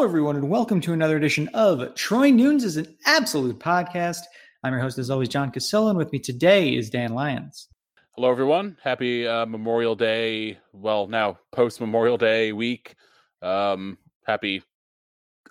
Hello, 0.00 0.08
everyone, 0.08 0.36
and 0.36 0.48
welcome 0.48 0.80
to 0.80 0.94
another 0.94 1.18
edition 1.18 1.46
of 1.52 1.94
Troy 1.94 2.30
Nunes 2.30 2.64
is 2.64 2.78
an 2.78 2.96
Absolute 3.04 3.58
Podcast. 3.58 4.22
I'm 4.64 4.72
your 4.72 4.80
host, 4.80 4.96
as 4.96 5.10
always, 5.10 5.28
John 5.28 5.52
Cassillo, 5.52 5.90
and 5.90 5.98
with 5.98 6.10
me 6.10 6.18
today 6.18 6.74
is 6.74 6.88
Dan 6.88 7.12
Lyons. 7.12 7.68
Hello, 8.16 8.30
everyone. 8.30 8.78
Happy 8.82 9.28
uh, 9.28 9.44
Memorial 9.44 9.94
Day. 9.94 10.56
Well, 10.72 11.06
now 11.06 11.38
post 11.52 11.82
Memorial 11.82 12.16
Day 12.16 12.54
week. 12.54 12.94
Um, 13.42 13.98
happy 14.26 14.62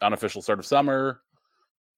unofficial 0.02 0.42
start 0.42 0.58
of 0.58 0.66
summer. 0.66 1.22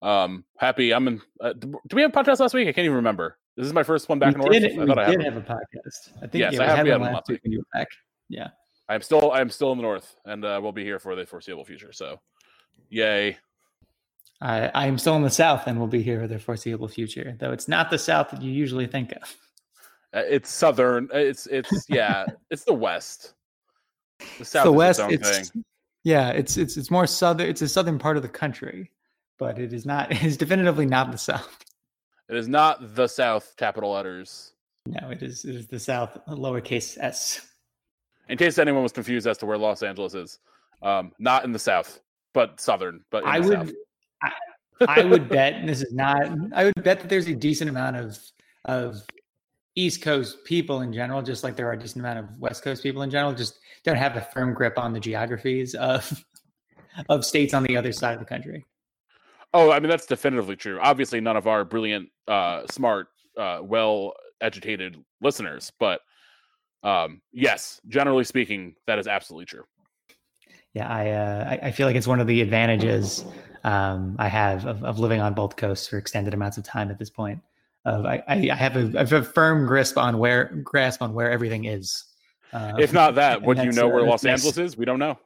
Um, 0.02 0.44
happy. 0.58 0.94
I'm 0.94 1.08
in. 1.08 1.22
Uh, 1.40 1.54
do 1.54 1.80
we 1.94 2.02
have 2.02 2.14
a 2.14 2.14
podcast 2.14 2.42
last 2.42 2.54
week? 2.54 2.68
I 2.68 2.74
can't 2.74 2.84
even 2.84 2.98
remember. 2.98 3.38
This 3.56 3.66
is 3.66 3.72
my 3.72 3.84
first 3.84 4.10
one 4.10 4.20
back 4.20 4.36
we 4.36 4.42
north. 4.42 4.52
Did, 4.52 4.78
I 4.78 4.86
thought 4.88 5.00
I 5.00 5.10
did 5.10 5.24
have 5.24 5.38
a 5.38 5.42
podcast. 5.42 6.18
I 6.18 6.28
think 6.28 6.34
yes, 6.34 6.56
yeah, 6.56 6.64
I 6.64 6.66
have 6.66 6.86
had 6.86 6.88
one 6.90 7.02
last 7.04 7.14
last 7.14 7.30
week 7.30 7.44
when 7.44 7.54
you 7.54 7.60
were 7.60 7.80
back. 7.80 7.88
Yeah. 8.28 8.50
I'm 8.90 9.02
still 9.02 9.32
I'm 9.32 9.50
still 9.50 9.72
in 9.72 9.78
the 9.78 9.84
north, 9.84 10.18
and 10.26 10.44
uh, 10.44 10.60
we'll 10.62 10.74
be 10.74 10.84
here 10.84 11.00
for 11.00 11.16
the 11.16 11.26
foreseeable 11.26 11.64
future. 11.64 11.94
So, 11.94 12.20
yay! 12.92 13.38
I 14.40 14.68
I 14.76 14.86
am 14.88 14.98
still 15.00 15.16
in 15.16 15.24
the 15.24 15.30
south, 15.32 15.64
and 15.66 15.80
will 15.80 15.88
be 15.88 16.04
here 16.04 16.20
for 16.22 16.28
the 16.28 16.38
foreseeable 16.40 16.88
future. 16.88 17.36
Though 17.40 17.52
it's 17.52 17.68
not 17.68 17.90
the 17.90 17.98
south 17.98 18.30
that 18.32 18.42
you 18.44 18.52
usually 18.52 18.86
think 18.88 19.12
of. 19.14 19.36
Uh, 20.14 20.24
it's 20.30 20.50
southern. 20.50 21.10
uh, 21.14 21.18
It's 21.18 21.48
it's 21.48 21.86
yeah. 21.90 22.26
it's 22.52 22.64
the 22.66 22.74
west. 22.74 23.34
The 24.38 24.46
south. 24.46 24.66
the 24.66 24.72
is 24.72 24.76
west. 24.78 25.00
Its 25.00 25.30
It's 25.30 25.50
thing. 25.50 25.64
yeah. 26.04 26.30
It's 26.30 26.58
it's 26.58 26.78
it's 26.78 26.92
more 26.92 27.08
southern. 27.08 27.48
It's 27.50 27.62
a 27.62 27.68
southern 27.70 27.98
part 27.98 28.18
of 28.18 28.24
the 28.24 28.30
country, 28.30 28.92
but 29.40 29.58
it 29.58 29.74
is 29.74 29.86
not. 29.86 30.12
It 30.12 30.24
is 30.24 30.38
definitively 30.38 30.86
not 30.86 31.12
the 31.12 31.18
south. 31.18 31.58
It 32.30 32.36
is 32.38 32.48
not 32.48 32.96
the 32.96 33.08
south. 33.08 33.54
Capital 33.58 33.92
letters. 33.92 34.54
No, 34.86 35.10
it 35.12 35.22
is. 35.22 35.46
It 35.46 35.56
is 35.56 35.68
the 35.68 35.80
south, 35.80 36.18
lowercase 36.28 36.98
s. 37.00 37.42
In 38.30 38.38
case 38.38 38.58
anyone 38.58 38.84
was 38.84 38.92
confused 38.94 39.28
as 39.28 39.38
to 39.40 39.46
where 39.46 39.58
Los 39.58 39.84
Angeles 39.84 40.14
is, 40.16 40.40
um, 40.82 41.12
not 41.20 41.44
in 41.44 41.52
the 41.52 41.60
south, 41.60 42.00
but 42.34 42.60
southern. 42.60 43.04
But 43.12 43.26
I 43.26 43.40
would. 43.40 43.74
I, 44.24 44.32
I 44.88 45.04
would 45.04 45.30
bet 45.30 45.54
and 45.54 45.70
this 45.70 45.82
is 45.82 45.94
not. 45.94 46.28
I 46.54 46.66
would 46.66 46.84
bet 46.84 47.00
that 47.00 47.10
there's 47.10 47.28
a 47.28 47.36
decent 47.36 47.70
amount 47.70 47.98
of 47.98 48.18
of 48.66 49.04
East 49.76 50.02
Coast 50.02 50.44
people 50.44 50.82
in 50.82 50.92
general, 50.92 51.22
just 51.22 51.44
like 51.44 51.56
there 51.56 51.68
are 51.70 51.74
a 51.74 51.80
decent 51.80 52.04
amount 52.04 52.20
of 52.20 52.38
West 52.40 52.64
Coast 52.64 52.84
people 52.84 53.04
in 53.04 53.10
general, 53.10 53.34
just 53.34 53.60
don't 53.84 53.96
have 53.96 54.18
a 54.18 54.22
firm 54.22 54.54
grip 54.54 54.78
on 54.78 54.94
the 54.94 55.00
geographies 55.00 55.76
of 55.76 56.24
of 57.10 57.26
states 57.26 57.54
on 57.54 57.64
the 57.64 57.78
other 57.78 57.92
side 57.92 58.14
of 58.14 58.20
the 58.20 58.26
country. 58.26 58.66
Oh, 59.54 59.72
I 59.72 59.80
mean 59.80 59.90
that's 59.90 60.06
definitively 60.06 60.56
true. 60.56 60.80
Obviously, 60.82 61.22
none 61.22 61.38
of 61.38 61.48
our 61.48 61.66
brilliant, 61.66 62.10
uh, 62.28 62.66
smart, 62.70 63.08
uh, 63.38 63.60
well-educated 63.62 64.98
listeners, 65.22 65.72
but 65.80 66.02
um, 66.84 67.22
yes, 67.32 67.80
generally 67.88 68.24
speaking, 68.24 68.76
that 68.88 68.98
is 68.98 69.08
absolutely 69.08 69.46
true. 69.46 69.64
Yeah, 70.74 70.88
I, 70.88 71.10
uh, 71.10 71.50
I 71.50 71.68
I 71.68 71.72
feel 71.72 71.88
like 71.88 71.96
it's 71.96 72.08
one 72.08 72.20
of 72.20 72.28
the 72.28 72.42
advantages 72.42 73.26
um, 73.64 74.16
I 74.20 74.28
have 74.28 74.66
of, 74.66 74.84
of 74.84 75.00
living 75.00 75.22
on 75.22 75.34
both 75.34 75.56
coasts 75.56 75.88
for 75.88 75.98
extended 75.98 76.34
amounts 76.34 76.58
of 76.58 76.64
time 76.64 76.90
at 76.90 76.98
this 77.00 77.10
point. 77.10 77.42
Of 77.86 78.06
I, 78.06 78.24
I 78.28 78.56
have 78.56 78.76
a, 78.76 78.92
I 78.96 79.00
have 79.00 79.14
a 79.14 79.24
firm 79.24 79.66
grasp 79.66 79.98
on 79.98 80.18
where 80.18 80.46
grasp 80.64 81.02
on 81.02 81.14
where 81.14 81.32
everything 81.32 81.66
is. 81.66 82.04
Uh, 82.54 82.74
If 82.78 82.94
not 82.94 83.16
that, 83.16 83.42
would 83.44 83.58
you 83.58 83.72
know 83.72 83.88
where 83.88 84.04
Los 84.04 84.26
Angeles 84.26 84.58
is? 84.58 84.78
We 84.78 84.86
don't 84.86 85.00
know. 85.00 85.18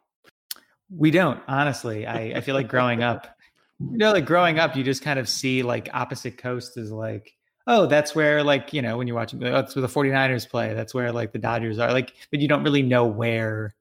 We 0.89 1.11
don't, 1.11 1.41
honestly. 1.47 2.05
I, 2.05 2.37
I 2.37 2.41
feel 2.41 2.55
like 2.55 2.67
growing 2.67 3.03
up, 3.03 3.27
you 3.79 3.97
know, 3.97 4.11
like 4.11 4.25
growing 4.25 4.59
up, 4.59 4.75
you 4.75 4.83
just 4.83 5.01
kind 5.01 5.19
of 5.19 5.27
see 5.27 5.63
like 5.63 5.89
opposite 5.93 6.37
coast 6.37 6.77
is 6.77 6.91
like, 6.91 7.33
oh, 7.67 7.87
that's 7.87 8.15
where 8.15 8.43
like, 8.43 8.71
you 8.73 8.81
know, 8.81 8.97
when 8.97 9.07
you're 9.07 9.15
watching, 9.15 9.43
oh, 9.43 9.51
that's 9.51 9.75
where 9.75 9.81
the 9.81 9.87
49ers 9.87 10.47
play. 10.47 10.73
That's 10.73 10.93
where 10.93 11.11
like 11.11 11.33
the 11.33 11.39
Dodgers 11.39 11.79
are. 11.79 11.91
Like, 11.91 12.13
but 12.31 12.39
you 12.39 12.47
don't 12.47 12.63
really 12.63 12.83
know 12.83 13.05
where 13.05 13.73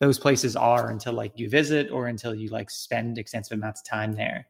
those 0.00 0.18
places 0.18 0.56
are 0.56 0.90
until 0.90 1.12
like 1.12 1.32
you 1.36 1.48
visit 1.48 1.90
or 1.90 2.08
until 2.08 2.34
you 2.34 2.48
like 2.48 2.70
spend 2.70 3.18
extensive 3.18 3.56
amounts 3.56 3.80
of 3.80 3.86
time 3.86 4.12
there. 4.12 4.46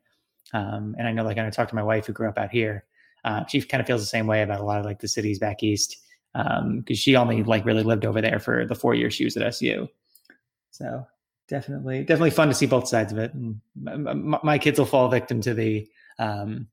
Um, 0.52 0.94
and 0.98 1.06
I 1.06 1.12
know 1.12 1.24
like 1.24 1.38
I 1.38 1.50
talked 1.50 1.70
to 1.70 1.76
my 1.76 1.82
wife 1.82 2.06
who 2.06 2.12
grew 2.12 2.28
up 2.28 2.38
out 2.38 2.50
here. 2.50 2.84
Uh, 3.24 3.44
she 3.46 3.60
kind 3.60 3.80
of 3.80 3.86
feels 3.86 4.00
the 4.00 4.06
same 4.06 4.26
way 4.26 4.42
about 4.42 4.60
a 4.60 4.64
lot 4.64 4.78
of 4.78 4.86
like 4.86 5.00
the 5.00 5.08
cities 5.08 5.38
back 5.38 5.62
east 5.62 5.96
because 6.32 6.98
she 6.98 7.16
only 7.16 7.42
like 7.42 7.64
really 7.64 7.82
lived 7.82 8.06
over 8.06 8.20
there 8.20 8.38
for 8.38 8.64
the 8.64 8.74
four 8.74 8.94
years 8.94 9.12
she 9.12 9.24
was 9.24 9.36
at 9.36 9.42
SU. 9.42 9.88
So 10.70 11.04
definitely 11.50 12.04
definitely 12.04 12.30
fun 12.30 12.46
to 12.46 12.54
see 12.54 12.64
both 12.64 12.86
sides 12.86 13.12
of 13.12 13.18
it 13.18 13.34
and 13.34 13.60
my, 13.74 14.38
my 14.44 14.56
kids 14.56 14.78
will 14.78 14.86
fall 14.86 15.08
victim 15.08 15.40
to 15.40 15.52
the 15.52 15.86
um 16.20 16.68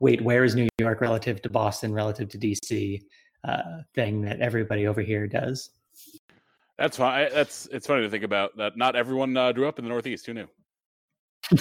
wait 0.00 0.20
where 0.20 0.44
is 0.44 0.54
new 0.54 0.68
york 0.78 1.00
relative 1.00 1.40
to 1.40 1.48
boston 1.48 1.90
relative 1.90 2.28
to 2.28 2.38
dc 2.38 3.00
uh 3.44 3.80
thing 3.94 4.20
that 4.20 4.38
everybody 4.40 4.86
over 4.86 5.00
here 5.00 5.26
does 5.26 5.70
That's 6.80 6.96
fine. 6.96 7.28
That's 7.32 7.66
it's 7.66 7.86
funny 7.86 8.02
to 8.02 8.10
think 8.10 8.24
about 8.24 8.56
that. 8.56 8.76
Not 8.76 8.96
everyone 8.96 9.36
uh, 9.36 9.52
grew 9.52 9.68
up 9.68 9.78
in 9.78 9.84
the 9.84 9.90
Northeast. 9.90 10.24
Who 10.26 10.34
knew? 10.34 10.48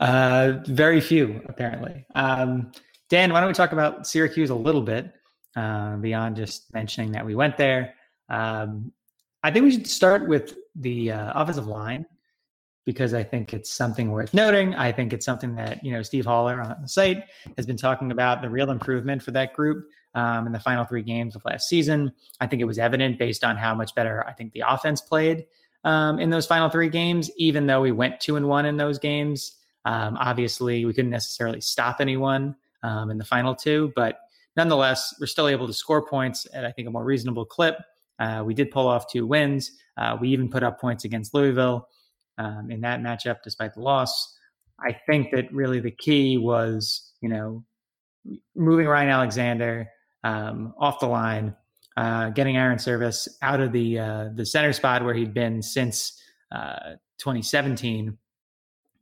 uh 0.00 0.54
very 0.66 1.00
few 1.00 1.40
apparently 1.48 2.04
um 2.14 2.72
dan 3.08 3.32
why 3.32 3.40
don't 3.40 3.48
we 3.48 3.54
talk 3.54 3.72
about 3.72 4.06
syracuse 4.06 4.50
a 4.50 4.54
little 4.54 4.80
bit 4.80 5.12
uh, 5.56 5.96
beyond 5.96 6.34
just 6.34 6.72
mentioning 6.72 7.12
that 7.12 7.26
we 7.26 7.34
went 7.34 7.56
there 7.56 7.94
um 8.30 8.90
i 9.42 9.50
think 9.50 9.64
we 9.64 9.70
should 9.70 9.86
start 9.86 10.26
with 10.28 10.56
the 10.76 11.12
uh, 11.12 11.32
offensive 11.40 11.66
line 11.66 12.06
because 12.84 13.14
I 13.14 13.22
think 13.22 13.54
it's 13.54 13.70
something 13.70 14.10
worth 14.10 14.34
noting. 14.34 14.74
I 14.74 14.90
think 14.90 15.12
it's 15.12 15.24
something 15.24 15.54
that 15.54 15.84
you 15.84 15.92
know 15.92 16.02
Steve 16.02 16.26
Haller 16.26 16.60
on 16.60 16.82
the 16.82 16.88
site 16.88 17.24
has 17.56 17.64
been 17.64 17.76
talking 17.76 18.10
about 18.10 18.42
the 18.42 18.50
real 18.50 18.70
improvement 18.70 19.22
for 19.22 19.30
that 19.32 19.52
group 19.52 19.86
um, 20.14 20.46
in 20.46 20.52
the 20.52 20.60
final 20.60 20.84
three 20.84 21.02
games 21.02 21.34
of 21.36 21.44
last 21.44 21.68
season. 21.68 22.12
I 22.40 22.46
think 22.46 22.62
it 22.62 22.66
was 22.66 22.78
evident 22.78 23.18
based 23.18 23.44
on 23.44 23.56
how 23.56 23.74
much 23.74 23.94
better 23.94 24.26
I 24.26 24.32
think 24.32 24.52
the 24.52 24.64
offense 24.66 25.00
played 25.00 25.46
um, 25.84 26.18
in 26.18 26.30
those 26.30 26.46
final 26.46 26.68
three 26.68 26.88
games. 26.88 27.30
Even 27.36 27.66
though 27.66 27.80
we 27.80 27.92
went 27.92 28.20
two 28.20 28.36
and 28.36 28.48
one 28.48 28.66
in 28.66 28.76
those 28.76 28.98
games, 28.98 29.56
um, 29.84 30.16
obviously 30.18 30.84
we 30.84 30.92
couldn't 30.92 31.10
necessarily 31.10 31.60
stop 31.60 31.96
anyone 32.00 32.54
um, 32.82 33.10
in 33.10 33.18
the 33.18 33.24
final 33.24 33.54
two, 33.54 33.92
but 33.96 34.18
nonetheless 34.56 35.14
we're 35.20 35.26
still 35.26 35.48
able 35.48 35.66
to 35.66 35.72
score 35.72 36.06
points 36.06 36.46
at 36.52 36.64
I 36.64 36.72
think 36.72 36.88
a 36.88 36.90
more 36.90 37.04
reasonable 37.04 37.44
clip. 37.44 37.76
Uh, 38.18 38.42
we 38.44 38.54
did 38.54 38.70
pull 38.70 38.86
off 38.86 39.10
two 39.10 39.26
wins. 39.26 39.72
Uh, 39.96 40.16
we 40.20 40.28
even 40.28 40.48
put 40.48 40.62
up 40.62 40.80
points 40.80 41.04
against 41.04 41.34
Louisville 41.34 41.88
um, 42.38 42.70
in 42.70 42.80
that 42.82 43.00
matchup, 43.00 43.38
despite 43.42 43.74
the 43.74 43.80
loss. 43.80 44.36
I 44.80 44.96
think 45.06 45.30
that 45.32 45.52
really 45.52 45.80
the 45.80 45.90
key 45.90 46.38
was, 46.38 47.12
you 47.20 47.28
know, 47.28 47.64
moving 48.54 48.86
Ryan 48.86 49.08
Alexander 49.08 49.88
um, 50.24 50.74
off 50.78 51.00
the 51.00 51.06
line, 51.06 51.54
uh, 51.96 52.30
getting 52.30 52.56
Airon 52.56 52.78
Servais 52.78 53.28
out 53.42 53.60
of 53.60 53.72
the 53.72 53.98
uh, 53.98 54.28
the 54.34 54.46
center 54.46 54.72
spot 54.72 55.04
where 55.04 55.14
he'd 55.14 55.34
been 55.34 55.62
since 55.62 56.20
uh, 56.50 56.94
2017, 57.18 58.16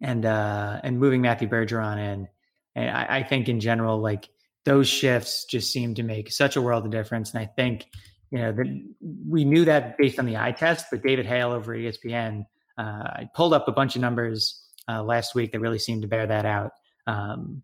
and 0.00 0.26
uh, 0.26 0.80
and 0.82 0.98
moving 0.98 1.20
Matthew 1.20 1.48
Bergeron 1.48 1.98
in. 1.98 2.28
And 2.76 2.90
I, 2.90 3.18
I 3.18 3.22
think 3.22 3.48
in 3.48 3.60
general, 3.60 3.98
like 3.98 4.28
those 4.64 4.88
shifts 4.88 5.44
just 5.44 5.72
seem 5.72 5.94
to 5.94 6.02
make 6.02 6.30
such 6.30 6.56
a 6.56 6.62
world 6.62 6.84
of 6.84 6.90
difference. 6.90 7.32
And 7.32 7.40
I 7.40 7.46
think, 7.46 7.86
you 8.30 8.38
know, 8.38 8.52
that 8.52 8.84
we 9.28 9.44
knew 9.44 9.64
that 9.64 9.98
based 9.98 10.18
on 10.18 10.26
the 10.26 10.36
eye 10.36 10.52
test, 10.52 10.86
but 10.90 11.02
David 11.02 11.26
Hale 11.26 11.50
over 11.50 11.74
at 11.74 11.80
ESPN 11.80 12.44
uh, 12.80 12.82
I 13.04 13.28
pulled 13.34 13.52
up 13.52 13.68
a 13.68 13.72
bunch 13.72 13.94
of 13.94 14.00
numbers 14.00 14.62
uh, 14.88 15.02
last 15.02 15.34
week 15.34 15.52
that 15.52 15.60
really 15.60 15.78
seemed 15.78 16.02
to 16.02 16.08
bear 16.08 16.26
that 16.26 16.46
out. 16.46 16.72
Um, 17.06 17.62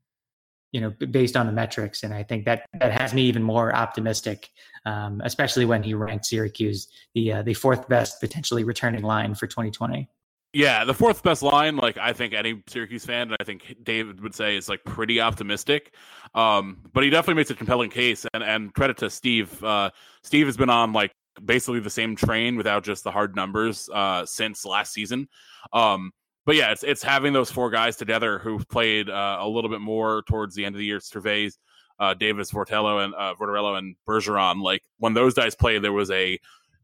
you 0.72 0.80
know, 0.80 0.90
based 0.90 1.36
on 1.36 1.46
the 1.46 1.52
metrics, 1.52 2.02
and 2.02 2.12
I 2.12 2.22
think 2.22 2.44
that 2.44 2.66
that 2.80 2.92
has 3.00 3.14
me 3.14 3.22
even 3.22 3.42
more 3.42 3.74
optimistic, 3.74 4.50
um, 4.84 5.22
especially 5.24 5.64
when 5.64 5.82
he 5.82 5.94
ranked 5.94 6.26
Syracuse 6.26 6.88
the 7.14 7.32
uh, 7.34 7.42
the 7.42 7.54
fourth 7.54 7.88
best 7.88 8.20
potentially 8.20 8.64
returning 8.64 9.02
line 9.02 9.34
for 9.34 9.46
2020. 9.46 10.08
Yeah, 10.52 10.84
the 10.84 10.94
fourth 10.94 11.22
best 11.22 11.42
line, 11.42 11.76
like 11.76 11.98
I 11.98 12.12
think 12.12 12.32
any 12.32 12.62
Syracuse 12.66 13.04
fan, 13.04 13.28
and 13.28 13.36
I 13.38 13.44
think 13.44 13.76
David 13.82 14.20
would 14.22 14.34
say, 14.34 14.56
is 14.56 14.68
like 14.68 14.82
pretty 14.84 15.20
optimistic. 15.20 15.94
Um, 16.34 16.78
but 16.92 17.04
he 17.04 17.10
definitely 17.10 17.34
makes 17.34 17.50
a 17.50 17.54
compelling 17.54 17.90
case, 17.90 18.26
and 18.32 18.42
and 18.42 18.72
credit 18.74 18.96
to 18.98 19.10
Steve. 19.10 19.62
Uh, 19.62 19.90
Steve 20.22 20.46
has 20.46 20.56
been 20.56 20.70
on 20.70 20.92
like 20.92 21.12
basically 21.44 21.80
the 21.80 21.90
same 21.90 22.16
train 22.16 22.56
without 22.56 22.84
just 22.84 23.04
the 23.04 23.10
hard 23.10 23.36
numbers 23.36 23.90
uh, 23.92 24.24
since 24.24 24.64
last 24.64 24.92
season. 24.92 25.28
Um, 25.72 26.12
but 26.46 26.54
yeah, 26.54 26.70
it's 26.70 26.84
it's 26.84 27.02
having 27.02 27.32
those 27.32 27.50
four 27.50 27.70
guys 27.70 27.96
together 27.96 28.38
who've 28.38 28.66
played 28.68 29.10
uh, 29.10 29.38
a 29.40 29.48
little 29.48 29.68
bit 29.68 29.80
more 29.80 30.22
towards 30.22 30.54
the 30.54 30.64
end 30.64 30.76
of 30.76 30.78
the 30.78 30.84
year. 30.84 31.00
Servais, 31.00 31.58
uh, 31.98 32.14
Davis, 32.14 32.52
Vettorello, 32.52 33.04
and 33.04 33.14
uh, 33.14 33.74
and 33.74 33.96
Bergeron. 34.08 34.62
Like 34.62 34.82
when 34.98 35.12
those 35.12 35.34
guys 35.34 35.56
played, 35.56 35.82
there 35.82 35.92
was 35.92 36.10
a 36.12 36.38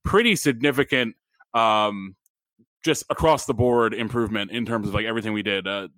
pretty 0.05 0.35
significant, 0.35 1.15
um, 1.55 2.17
just 2.85 3.05
across 3.09 3.47
the 3.47 3.55
board 3.55 3.95
improvement 3.95 4.51
in 4.51 4.67
terms 4.67 4.89
of 4.89 4.95
like 4.95 5.07
everything 5.07 5.33
we 5.33 5.45
did. 5.45 5.67
Uh, 5.69 5.89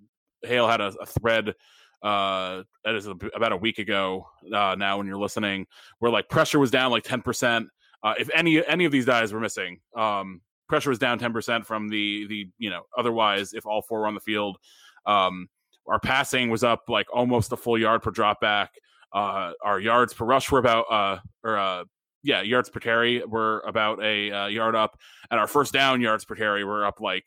Hale 0.43 0.67
had 0.67 0.79
a, 0.79 0.93
a 1.01 1.05
thread 1.07 1.55
uh 2.03 2.61
that 2.83 2.93
is 2.93 3.07
about 3.07 3.51
a 3.53 3.57
week 3.57 3.79
ago 3.79 4.27
uh 4.53 4.75
now 4.77 4.97
when 4.97 5.07
you're 5.07 5.17
listening 5.17 5.65
where 5.99 6.11
like 6.11 6.27
pressure 6.27 6.59
was 6.59 6.69
down 6.69 6.91
like 6.91 7.03
10% 7.03 7.67
uh 8.03 8.13
if 8.19 8.29
any 8.33 8.63
any 8.67 8.83
of 8.83 8.91
these 8.91 9.05
guys 9.05 9.31
were 9.31 9.39
missing 9.39 9.79
um 9.95 10.41
pressure 10.67 10.89
was 10.89 10.99
down 10.99 11.19
10% 11.19 11.65
from 11.65 11.89
the 11.89 12.25
the 12.27 12.47
you 12.57 12.69
know 12.69 12.83
otherwise 12.97 13.53
if 13.53 13.65
all 13.65 13.81
four 13.81 14.01
were 14.01 14.07
on 14.07 14.13
the 14.15 14.19
field 14.19 14.57
um 15.05 15.47
our 15.87 15.99
passing 15.99 16.49
was 16.49 16.63
up 16.63 16.83
like 16.87 17.07
almost 17.13 17.51
a 17.51 17.57
full 17.57 17.77
yard 17.77 18.01
per 18.01 18.11
drop 18.11 18.41
back 18.41 18.71
uh 19.13 19.51
our 19.63 19.79
yards 19.79 20.13
per 20.13 20.25
rush 20.25 20.51
were 20.51 20.59
about 20.59 20.91
uh 20.91 21.19
or 21.43 21.57
uh 21.57 21.83
yeah 22.23 22.41
yards 22.41 22.69
per 22.69 22.79
carry 22.79 23.23
were 23.23 23.61
about 23.67 24.03
a 24.03 24.31
uh, 24.31 24.47
yard 24.47 24.75
up 24.75 24.97
and 25.29 25.39
our 25.39 25.47
first 25.47 25.71
down 25.71 26.01
yards 26.01 26.25
per 26.25 26.35
carry 26.35 26.63
were 26.63 26.85
up 26.85 26.99
like 26.99 27.25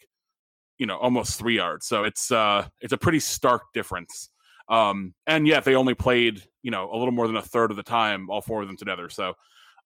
you 0.78 0.86
know 0.86 0.96
almost 0.96 1.38
three 1.38 1.56
yards. 1.56 1.86
So 1.86 2.04
it's 2.04 2.30
uh 2.30 2.66
it's 2.80 2.92
a 2.92 2.98
pretty 2.98 3.20
stark 3.20 3.62
difference. 3.74 4.30
Um, 4.68 5.14
and 5.26 5.46
yet 5.46 5.64
they 5.64 5.74
only 5.74 5.94
played 5.94 6.42
you 6.62 6.70
know 6.70 6.90
a 6.92 6.96
little 6.96 7.12
more 7.12 7.26
than 7.26 7.36
a 7.36 7.42
third 7.42 7.70
of 7.70 7.76
the 7.76 7.82
time, 7.82 8.30
all 8.30 8.40
four 8.40 8.62
of 8.62 8.68
them 8.68 8.76
together. 8.76 9.10
So 9.10 9.34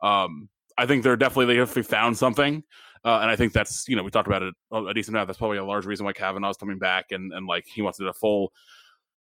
um, 0.02 0.48
I 0.78 0.86
think 0.86 1.02
they're 1.02 1.16
definitely 1.16 1.46
they 1.54 1.60
definitely 1.60 1.84
found 1.84 2.16
something. 2.16 2.62
Uh, 3.04 3.18
and 3.20 3.30
I 3.30 3.36
think 3.36 3.52
that's 3.52 3.88
you 3.88 3.96
know 3.96 4.02
we 4.02 4.10
talked 4.10 4.28
about 4.28 4.42
it 4.42 4.54
a 4.72 4.94
decent 4.94 5.16
amount. 5.16 5.26
That's 5.28 5.38
probably 5.38 5.58
a 5.58 5.64
large 5.64 5.86
reason 5.86 6.06
why 6.06 6.12
Kavanaugh's 6.12 6.56
coming 6.56 6.78
back 6.78 7.06
and 7.10 7.32
and 7.32 7.46
like 7.46 7.66
he 7.66 7.82
wants 7.82 7.98
to 7.98 8.04
do 8.04 8.08
a 8.08 8.12
full 8.12 8.52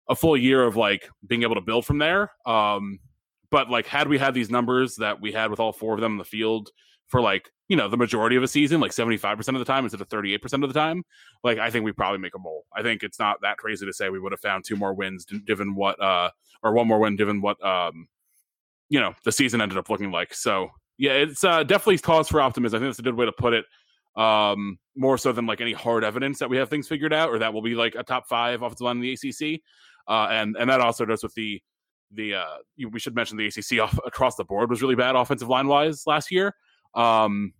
a 0.08 0.14
full 0.14 0.36
year 0.36 0.62
of 0.64 0.76
like 0.76 1.08
being 1.26 1.42
able 1.42 1.54
to 1.54 1.60
build 1.60 1.84
from 1.84 1.98
there. 1.98 2.30
Um, 2.46 2.98
but 3.50 3.70
like 3.70 3.86
had 3.86 4.08
we 4.08 4.18
had 4.18 4.34
these 4.34 4.50
numbers 4.50 4.96
that 4.96 5.20
we 5.20 5.32
had 5.32 5.50
with 5.50 5.60
all 5.60 5.72
four 5.72 5.94
of 5.94 6.00
them 6.00 6.12
in 6.12 6.18
the 6.18 6.24
field 6.24 6.70
for 7.08 7.20
like 7.20 7.50
you 7.68 7.76
know 7.76 7.88
the 7.88 7.96
majority 7.96 8.36
of 8.36 8.42
a 8.42 8.48
season, 8.48 8.80
like 8.80 8.92
seventy 8.92 9.16
five 9.16 9.36
percent 9.36 9.56
of 9.56 9.58
the 9.58 9.70
time 9.70 9.84
instead 9.84 10.00
of 10.00 10.08
thirty 10.08 10.32
eight 10.32 10.42
percent 10.42 10.62
of 10.62 10.72
the 10.72 10.78
time, 10.78 11.02
like 11.42 11.58
I 11.58 11.70
think 11.70 11.84
we 11.84 11.92
probably 11.92 12.18
make 12.18 12.34
a 12.34 12.38
bowl. 12.38 12.64
I 12.74 12.82
think 12.82 13.02
it's 13.02 13.18
not 13.18 13.38
that 13.42 13.58
crazy 13.58 13.84
to 13.84 13.92
say 13.92 14.10
we 14.10 14.20
would 14.20 14.32
have 14.32 14.40
found 14.40 14.64
two 14.64 14.76
more 14.76 14.94
wins 14.94 15.24
given 15.24 15.74
what 15.74 16.00
uh 16.00 16.30
or 16.62 16.72
one 16.72 16.86
more 16.86 16.98
win 16.98 17.16
given 17.16 17.40
what 17.40 17.62
um 17.64 18.08
you 18.88 19.00
know 19.00 19.14
the 19.24 19.32
season 19.32 19.60
ended 19.60 19.78
up 19.78 19.90
looking 19.90 20.10
like. 20.10 20.34
So 20.34 20.70
yeah, 20.98 21.12
it's 21.12 21.44
uh, 21.44 21.62
definitely 21.62 21.98
cause 21.98 22.28
for 22.28 22.40
optimism. 22.40 22.76
I 22.76 22.80
think 22.80 22.90
that's 22.90 22.98
a 22.98 23.02
good 23.02 23.14
way 23.14 23.26
to 23.26 23.32
put 23.32 23.54
it. 23.54 23.64
Um, 24.14 24.78
more 24.94 25.16
so 25.16 25.32
than 25.32 25.46
like 25.46 25.62
any 25.62 25.72
hard 25.72 26.04
evidence 26.04 26.38
that 26.38 26.50
we 26.50 26.58
have 26.58 26.68
things 26.68 26.86
figured 26.86 27.14
out, 27.14 27.30
or 27.30 27.38
that 27.38 27.54
will 27.54 27.62
be 27.62 27.74
like 27.74 27.94
a 27.94 28.02
top 28.02 28.28
five 28.28 28.60
offensive 28.60 28.84
line 28.84 28.96
in 28.96 29.02
the 29.02 29.12
ACC. 29.12 29.60
Uh, 30.06 30.28
and 30.30 30.56
and 30.58 30.68
that 30.68 30.80
also 30.80 31.04
does 31.04 31.22
with 31.22 31.34
the 31.34 31.62
the 32.10 32.34
uh, 32.34 32.56
we 32.90 33.00
should 33.00 33.14
mention 33.14 33.36
the 33.36 33.46
ACC 33.46 33.80
off, 33.80 33.98
across 34.04 34.36
the 34.36 34.44
board 34.44 34.68
was 34.68 34.82
really 34.82 34.94
bad 34.94 35.16
offensive 35.16 35.48
line 35.48 35.66
wise 35.66 36.06
last 36.06 36.30
year. 36.30 36.54
Um, 36.94 37.54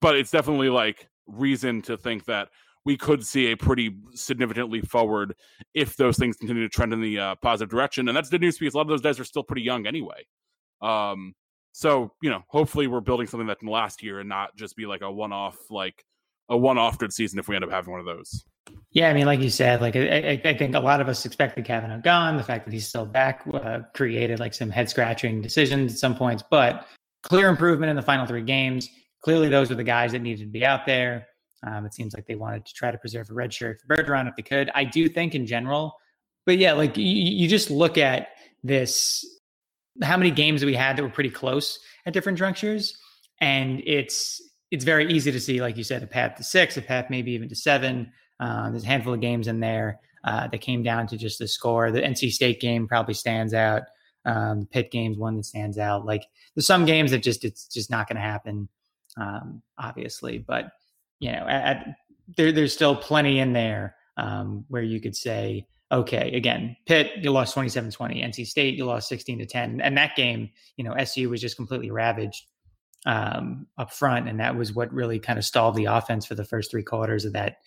but 0.00 0.16
it's 0.16 0.30
definitely 0.30 0.68
like 0.68 1.08
reason 1.26 1.82
to 1.82 1.96
think 1.96 2.24
that 2.26 2.48
we 2.84 2.96
could 2.96 3.24
see 3.24 3.52
a 3.52 3.56
pretty 3.56 3.94
significantly 4.14 4.80
forward 4.80 5.34
if 5.74 5.96
those 5.96 6.16
things 6.16 6.36
continue 6.36 6.62
to 6.62 6.68
trend 6.68 6.92
in 6.92 7.00
the 7.00 7.18
uh, 7.18 7.34
positive 7.42 7.70
direction. 7.70 8.08
And 8.08 8.16
that's 8.16 8.30
good 8.30 8.40
news 8.40 8.58
because 8.58 8.74
a 8.74 8.76
lot 8.76 8.82
of 8.82 8.88
those 8.88 9.02
guys 9.02 9.18
are 9.20 9.24
still 9.24 9.42
pretty 9.42 9.62
young 9.62 9.86
anyway. 9.86 10.26
Um, 10.80 11.34
so 11.72 12.12
you 12.22 12.30
know, 12.30 12.42
hopefully 12.48 12.86
we're 12.86 13.00
building 13.00 13.26
something 13.26 13.46
that 13.46 13.58
can 13.60 13.68
last 13.68 14.02
year 14.02 14.20
and 14.20 14.28
not 14.28 14.56
just 14.56 14.76
be 14.76 14.86
like 14.86 15.02
a 15.02 15.10
one-off, 15.10 15.56
like 15.70 16.04
a 16.48 16.56
one-off 16.56 16.98
good 16.98 17.12
season 17.12 17.38
if 17.38 17.48
we 17.48 17.54
end 17.54 17.64
up 17.64 17.70
having 17.70 17.90
one 17.90 18.00
of 18.00 18.06
those. 18.06 18.44
Yeah, 18.90 19.08
I 19.08 19.14
mean, 19.14 19.26
like 19.26 19.40
you 19.40 19.50
said, 19.50 19.80
like 19.80 19.96
I, 19.96 20.40
I 20.44 20.54
think 20.56 20.74
a 20.74 20.80
lot 20.80 21.00
of 21.00 21.08
us 21.08 21.24
expected 21.24 21.64
Cavanaugh 21.64 22.00
gone. 22.00 22.36
The 22.36 22.42
fact 22.42 22.64
that 22.64 22.72
he's 22.72 22.86
still 22.86 23.06
back 23.06 23.42
uh, 23.52 23.80
created 23.94 24.40
like 24.40 24.54
some 24.54 24.70
head 24.70 24.90
scratching 24.90 25.40
decisions 25.40 25.92
at 25.92 25.98
some 25.98 26.14
points, 26.14 26.42
but 26.50 26.86
clear 27.22 27.48
improvement 27.48 27.90
in 27.90 27.96
the 27.96 28.02
final 28.02 28.26
three 28.26 28.42
games. 28.42 28.88
Clearly, 29.22 29.48
those 29.48 29.68
were 29.68 29.76
the 29.76 29.84
guys 29.84 30.12
that 30.12 30.20
needed 30.20 30.44
to 30.44 30.50
be 30.50 30.64
out 30.64 30.86
there. 30.86 31.26
Um, 31.66 31.84
it 31.86 31.94
seems 31.94 32.14
like 32.14 32.26
they 32.26 32.36
wanted 32.36 32.64
to 32.66 32.72
try 32.72 32.90
to 32.90 32.98
preserve 32.98 33.30
a 33.30 33.34
red 33.34 33.52
shirt 33.52 33.80
for 33.80 33.96
Bergeron 33.96 34.28
if 34.28 34.36
they 34.36 34.42
could. 34.42 34.70
I 34.74 34.84
do 34.84 35.08
think 35.08 35.34
in 35.34 35.44
general, 35.44 35.96
but 36.46 36.56
yeah, 36.58 36.72
like 36.72 36.96
you 36.96 37.48
just 37.48 37.70
look 37.70 37.98
at 37.98 38.28
this, 38.62 39.24
how 40.02 40.16
many 40.16 40.30
games 40.30 40.64
we 40.64 40.74
had 40.74 40.96
that 40.96 41.02
were 41.02 41.08
pretty 41.08 41.30
close 41.30 41.78
at 42.06 42.12
different 42.12 42.38
junctures, 42.38 42.96
and 43.40 43.82
it's 43.84 44.40
it's 44.70 44.84
very 44.84 45.10
easy 45.10 45.32
to 45.32 45.40
see, 45.40 45.60
like 45.60 45.76
you 45.76 45.84
said, 45.84 46.02
a 46.02 46.06
path 46.06 46.36
to 46.36 46.44
six, 46.44 46.76
a 46.76 46.82
path 46.82 47.06
maybe 47.08 47.32
even 47.32 47.48
to 47.48 47.54
seven. 47.54 48.12
Uh, 48.38 48.70
there's 48.70 48.84
a 48.84 48.86
handful 48.86 49.14
of 49.14 49.20
games 49.20 49.48
in 49.48 49.60
there 49.60 49.98
uh, 50.24 50.46
that 50.48 50.60
came 50.60 50.82
down 50.82 51.06
to 51.06 51.16
just 51.16 51.38
the 51.38 51.48
score. 51.48 51.90
The 51.90 52.02
NC 52.02 52.32
State 52.32 52.60
game 52.60 52.86
probably 52.86 53.14
stands 53.14 53.54
out. 53.54 53.82
Um, 54.24 54.60
the 54.60 54.66
Pitt 54.66 54.90
game's 54.90 55.16
one 55.16 55.36
that 55.36 55.46
stands 55.46 55.78
out. 55.78 56.04
Like 56.04 56.24
there's 56.54 56.66
some 56.66 56.84
games 56.84 57.12
that 57.12 57.22
just 57.22 57.44
it's 57.44 57.66
just 57.66 57.90
not 57.90 58.08
going 58.08 58.16
to 58.16 58.22
happen, 58.22 58.68
um, 59.16 59.62
obviously. 59.78 60.38
But 60.38 60.66
you 61.18 61.32
know, 61.32 61.46
at, 61.48 61.64
at, 61.64 61.86
there, 62.36 62.52
there's 62.52 62.74
still 62.74 62.94
plenty 62.94 63.38
in 63.38 63.52
there 63.52 63.96
um, 64.16 64.64
where 64.68 64.82
you 64.82 65.00
could 65.00 65.16
say, 65.16 65.66
okay, 65.90 66.36
again, 66.36 66.76
Pitt, 66.86 67.12
you 67.20 67.30
lost 67.30 67.56
27-20. 67.56 68.24
NC 68.24 68.46
State, 68.46 68.74
you 68.74 68.84
lost 68.84 69.08
16 69.08 69.38
to 69.38 69.46
10. 69.46 69.80
And 69.80 69.96
that 69.96 70.16
game, 70.16 70.50
you 70.76 70.84
know, 70.84 70.92
SU 70.92 71.30
was 71.30 71.40
just 71.40 71.56
completely 71.56 71.90
ravaged 71.90 72.44
um, 73.06 73.66
up 73.78 73.92
front, 73.92 74.28
and 74.28 74.40
that 74.40 74.56
was 74.56 74.72
what 74.72 74.92
really 74.92 75.18
kind 75.18 75.38
of 75.38 75.44
stalled 75.44 75.76
the 75.76 75.86
offense 75.86 76.26
for 76.26 76.34
the 76.34 76.44
first 76.44 76.70
three 76.70 76.82
quarters 76.82 77.24
of 77.24 77.32
that, 77.32 77.58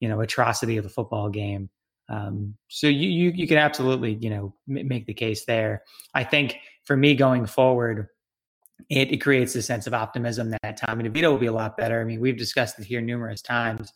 you 0.00 0.08
know, 0.08 0.20
atrocity 0.20 0.76
of 0.76 0.84
a 0.84 0.90
football 0.90 1.30
game. 1.30 1.70
Um, 2.08 2.56
so 2.68 2.88
you, 2.88 3.08
you 3.08 3.30
you 3.30 3.46
can 3.46 3.56
absolutely 3.56 4.14
you 4.20 4.30
know 4.30 4.54
m- 4.68 4.88
make 4.88 5.06
the 5.06 5.14
case 5.14 5.44
there. 5.44 5.84
I 6.12 6.24
think 6.24 6.56
for 6.84 6.96
me 6.96 7.14
going 7.14 7.46
forward, 7.46 8.08
it, 8.88 9.12
it 9.12 9.18
creates 9.18 9.54
a 9.54 9.62
sense 9.62 9.86
of 9.86 9.94
optimism 9.94 10.52
that 10.62 10.76
Tommy 10.76 11.08
DeVito 11.08 11.30
will 11.30 11.38
be 11.38 11.46
a 11.46 11.52
lot 11.52 11.76
better. 11.76 12.00
I 12.00 12.04
mean, 12.04 12.20
we've 12.20 12.36
discussed 12.36 12.78
it 12.80 12.84
here 12.84 13.00
numerous 13.00 13.42
times, 13.42 13.92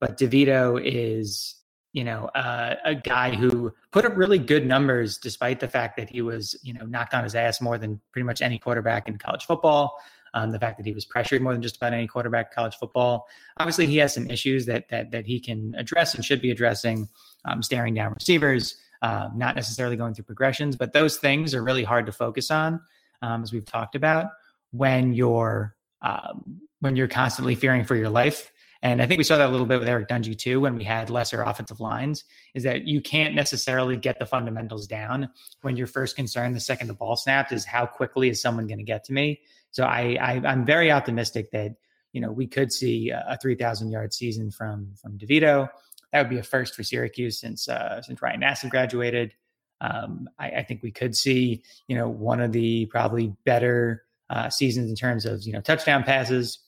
but 0.00 0.16
DeVito 0.16 0.80
is 0.82 1.56
you 1.96 2.04
know 2.04 2.26
uh, 2.34 2.76
a 2.84 2.94
guy 2.94 3.34
who 3.34 3.72
put 3.90 4.04
up 4.04 4.16
really 4.16 4.38
good 4.38 4.66
numbers 4.66 5.16
despite 5.16 5.58
the 5.60 5.68
fact 5.68 5.96
that 5.96 6.10
he 6.10 6.20
was 6.20 6.54
you 6.62 6.74
know 6.74 6.84
knocked 6.84 7.14
on 7.14 7.24
his 7.24 7.34
ass 7.34 7.60
more 7.60 7.78
than 7.78 8.00
pretty 8.12 8.26
much 8.26 8.42
any 8.42 8.58
quarterback 8.58 9.08
in 9.08 9.16
college 9.16 9.46
football 9.46 9.98
um, 10.34 10.50
the 10.50 10.58
fact 10.58 10.76
that 10.76 10.84
he 10.84 10.92
was 10.92 11.06
pressured 11.06 11.40
more 11.40 11.54
than 11.54 11.62
just 11.62 11.76
about 11.76 11.94
any 11.94 12.06
quarterback 12.06 12.48
in 12.50 12.54
college 12.54 12.76
football. 12.76 13.26
Obviously, 13.56 13.86
he 13.86 13.96
has 13.96 14.12
some 14.12 14.28
issues 14.28 14.66
that 14.66 14.86
that 14.90 15.10
that 15.10 15.24
he 15.24 15.40
can 15.40 15.74
address 15.78 16.14
and 16.14 16.22
should 16.22 16.42
be 16.42 16.50
addressing, 16.50 17.08
um, 17.46 17.62
staring 17.62 17.94
down 17.94 18.12
receivers, 18.12 18.76
uh, 19.00 19.30
not 19.34 19.56
necessarily 19.56 19.96
going 19.96 20.12
through 20.12 20.26
progressions, 20.26 20.76
but 20.76 20.92
those 20.92 21.16
things 21.16 21.54
are 21.54 21.62
really 21.62 21.84
hard 21.84 22.04
to 22.04 22.12
focus 22.12 22.50
on, 22.50 22.80
um, 23.22 23.42
as 23.42 23.50
we've 23.50 23.64
talked 23.64 23.94
about, 23.94 24.26
when 24.72 25.14
you're 25.14 25.74
um, 26.02 26.60
when 26.80 26.96
you're 26.96 27.08
constantly 27.08 27.54
fearing 27.54 27.84
for 27.84 27.96
your 27.96 28.10
life. 28.10 28.52
And 28.82 29.00
I 29.00 29.06
think 29.06 29.18
we 29.18 29.24
saw 29.24 29.36
that 29.36 29.48
a 29.48 29.52
little 29.52 29.66
bit 29.66 29.78
with 29.78 29.88
Eric 29.88 30.08
Dungey 30.08 30.36
too, 30.36 30.60
when 30.60 30.76
we 30.76 30.84
had 30.84 31.10
lesser 31.10 31.42
offensive 31.42 31.80
lines, 31.80 32.24
is 32.54 32.62
that 32.64 32.86
you 32.86 33.00
can't 33.00 33.34
necessarily 33.34 33.96
get 33.96 34.18
the 34.18 34.26
fundamentals 34.26 34.86
down 34.86 35.30
when 35.62 35.76
your 35.76 35.86
first 35.86 36.16
concern 36.16 36.52
the 36.52 36.60
second 36.60 36.88
the 36.88 36.94
ball 36.94 37.16
snapped 37.16 37.52
is 37.52 37.64
how 37.64 37.86
quickly 37.86 38.28
is 38.28 38.40
someone 38.40 38.66
going 38.66 38.78
to 38.78 38.84
get 38.84 39.04
to 39.04 39.12
me. 39.12 39.40
So 39.70 39.84
I, 39.84 40.16
I 40.20 40.52
am 40.52 40.64
very 40.64 40.90
optimistic 40.90 41.50
that 41.52 41.74
you 42.12 42.20
know 42.20 42.32
we 42.32 42.46
could 42.46 42.72
see 42.72 43.10
a 43.10 43.36
3,000 43.42 43.90
yard 43.90 44.14
season 44.14 44.50
from 44.50 44.94
from 45.00 45.18
Devito. 45.18 45.68
That 46.12 46.22
would 46.22 46.30
be 46.30 46.38
a 46.38 46.42
first 46.42 46.74
for 46.74 46.82
Syracuse 46.82 47.38
since 47.38 47.68
uh, 47.68 48.00
since 48.02 48.22
Ryan 48.22 48.40
Nassib 48.40 48.70
graduated. 48.70 49.34
Um, 49.82 50.28
I, 50.38 50.50
I, 50.50 50.62
think 50.62 50.82
we 50.82 50.90
could 50.90 51.14
see 51.14 51.62
you 51.88 51.96
know 51.96 52.08
one 52.08 52.40
of 52.40 52.52
the 52.52 52.86
probably 52.86 53.34
better 53.44 54.04
uh, 54.30 54.48
seasons 54.48 54.88
in 54.88 54.96
terms 54.96 55.26
of 55.26 55.42
you 55.42 55.52
know 55.52 55.60
touchdown 55.60 56.04
passes, 56.04 56.58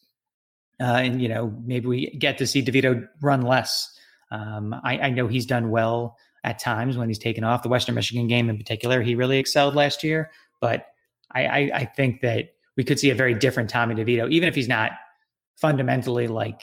uh, 0.80 0.84
and 0.84 1.20
you 1.20 1.28
know 1.28 1.54
maybe 1.64 1.86
we 1.86 2.10
get 2.10 2.38
to 2.38 2.46
see 2.46 2.62
Devito 2.62 3.06
run 3.20 3.42
less. 3.42 3.94
Um, 4.30 4.74
I, 4.84 4.98
I 4.98 5.10
know 5.10 5.26
he's 5.26 5.46
done 5.46 5.70
well 5.70 6.16
at 6.44 6.58
times 6.58 6.96
when 6.96 7.08
he's 7.08 7.18
taken 7.18 7.44
off. 7.44 7.62
The 7.62 7.68
Western 7.68 7.94
Michigan 7.94 8.26
game 8.26 8.48
in 8.50 8.56
particular, 8.56 9.02
he 9.02 9.14
really 9.14 9.38
excelled 9.38 9.74
last 9.74 10.04
year. 10.04 10.30
But 10.60 10.86
I, 11.32 11.46
I, 11.46 11.70
I 11.74 11.84
think 11.84 12.20
that 12.20 12.50
we 12.76 12.84
could 12.84 12.98
see 12.98 13.10
a 13.10 13.14
very 13.14 13.34
different 13.34 13.70
Tommy 13.70 13.94
DeVito, 13.94 14.30
even 14.30 14.48
if 14.48 14.54
he's 14.54 14.68
not 14.68 14.92
fundamentally 15.56 16.28
like 16.28 16.62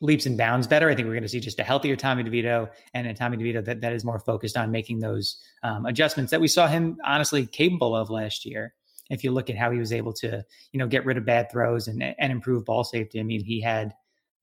leaps 0.00 0.26
and 0.26 0.36
bounds 0.36 0.66
better. 0.66 0.88
I 0.88 0.94
think 0.94 1.06
we're 1.06 1.14
going 1.14 1.22
to 1.22 1.28
see 1.28 1.40
just 1.40 1.58
a 1.58 1.64
healthier 1.64 1.96
Tommy 1.96 2.22
DeVito 2.22 2.70
and 2.94 3.06
a 3.06 3.14
Tommy 3.14 3.36
DeVito 3.36 3.64
that, 3.64 3.80
that 3.80 3.92
is 3.92 4.04
more 4.04 4.20
focused 4.20 4.56
on 4.56 4.70
making 4.70 5.00
those 5.00 5.40
um, 5.62 5.86
adjustments 5.86 6.30
that 6.30 6.40
we 6.40 6.48
saw 6.48 6.66
him 6.68 6.98
honestly 7.04 7.46
capable 7.46 7.96
of 7.96 8.10
last 8.10 8.44
year. 8.44 8.74
If 9.10 9.22
you 9.24 9.30
look 9.30 9.50
at 9.50 9.56
how 9.56 9.70
he 9.70 9.78
was 9.78 9.92
able 9.92 10.12
to, 10.14 10.44
you 10.72 10.78
know, 10.78 10.86
get 10.86 11.04
rid 11.04 11.16
of 11.16 11.24
bad 11.24 11.50
throws 11.50 11.88
and 11.88 12.02
and 12.02 12.32
improve 12.32 12.64
ball 12.64 12.84
safety. 12.84 13.20
I 13.20 13.22
mean, 13.22 13.44
he 13.44 13.60
had 13.60 13.94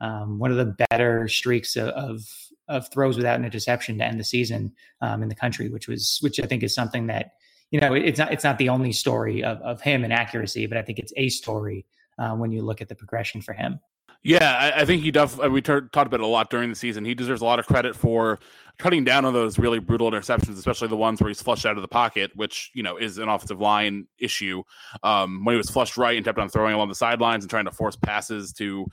um, 0.01 0.39
one 0.39 0.51
of 0.51 0.57
the 0.57 0.75
better 0.89 1.27
streaks 1.27 1.75
of, 1.75 1.89
of, 1.89 2.21
of 2.67 2.89
throws 2.91 3.15
without 3.15 3.39
an 3.39 3.45
interception 3.45 3.97
to 3.97 4.03
end 4.03 4.19
the 4.19 4.23
season 4.23 4.73
um, 5.01 5.23
in 5.23 5.29
the 5.29 5.35
country, 5.35 5.69
which 5.69 5.87
was 5.87 6.19
which 6.21 6.39
I 6.39 6.45
think 6.45 6.63
is 6.63 6.73
something 6.73 7.07
that 7.07 7.31
you 7.73 7.79
know, 7.79 7.95
it's 7.95 8.19
not 8.19 8.31
it's 8.31 8.43
not 8.43 8.59
the 8.59 8.69
only 8.69 8.91
story 8.91 9.43
of, 9.43 9.59
of 9.61 9.81
him 9.81 10.03
and 10.03 10.13
accuracy, 10.13 10.67
but 10.67 10.77
I 10.77 10.83
think 10.83 10.99
it's 10.99 11.13
a 11.17 11.29
story 11.29 11.87
uh, 12.19 12.35
when 12.35 12.51
you 12.51 12.61
look 12.61 12.81
at 12.81 12.87
the 12.87 12.95
progression 12.95 13.41
for 13.41 13.53
him. 13.53 13.79
Yeah, 14.23 14.55
I, 14.57 14.81
I 14.81 14.85
think 14.85 15.03
he 15.03 15.11
definitely. 15.11 15.49
We 15.49 15.61
talked 15.61 15.95
about 15.95 16.13
it 16.13 16.21
a 16.21 16.27
lot 16.27 16.49
during 16.49 16.69
the 16.69 16.75
season. 16.75 17.03
He 17.03 17.13
deserves 17.13 17.41
a 17.41 17.45
lot 17.45 17.59
of 17.59 17.67
credit 17.67 17.93
for 17.93 18.39
cutting 18.79 19.03
down 19.03 19.25
on 19.25 19.33
those 19.33 19.59
really 19.59 19.79
brutal 19.79 20.09
interceptions, 20.09 20.57
especially 20.57 20.87
the 20.87 20.95
ones 20.95 21.21
where 21.21 21.27
he's 21.27 21.41
flushed 21.41 21.65
out 21.65 21.75
of 21.75 21.81
the 21.81 21.89
pocket, 21.89 22.31
which 22.35 22.71
you 22.73 22.83
know 22.83 22.95
is 22.97 23.17
an 23.17 23.27
offensive 23.27 23.59
line 23.59 24.07
issue. 24.19 24.63
Um, 25.03 25.43
when 25.43 25.55
he 25.55 25.57
was 25.57 25.69
flushed 25.69 25.97
right 25.97 26.15
and 26.15 26.25
kept 26.25 26.39
on 26.39 26.47
throwing 26.47 26.73
along 26.73 26.87
the 26.87 26.95
sidelines 26.95 27.43
and 27.43 27.49
trying 27.49 27.65
to 27.65 27.71
force 27.71 27.97
passes 27.97 28.53
to 28.53 28.85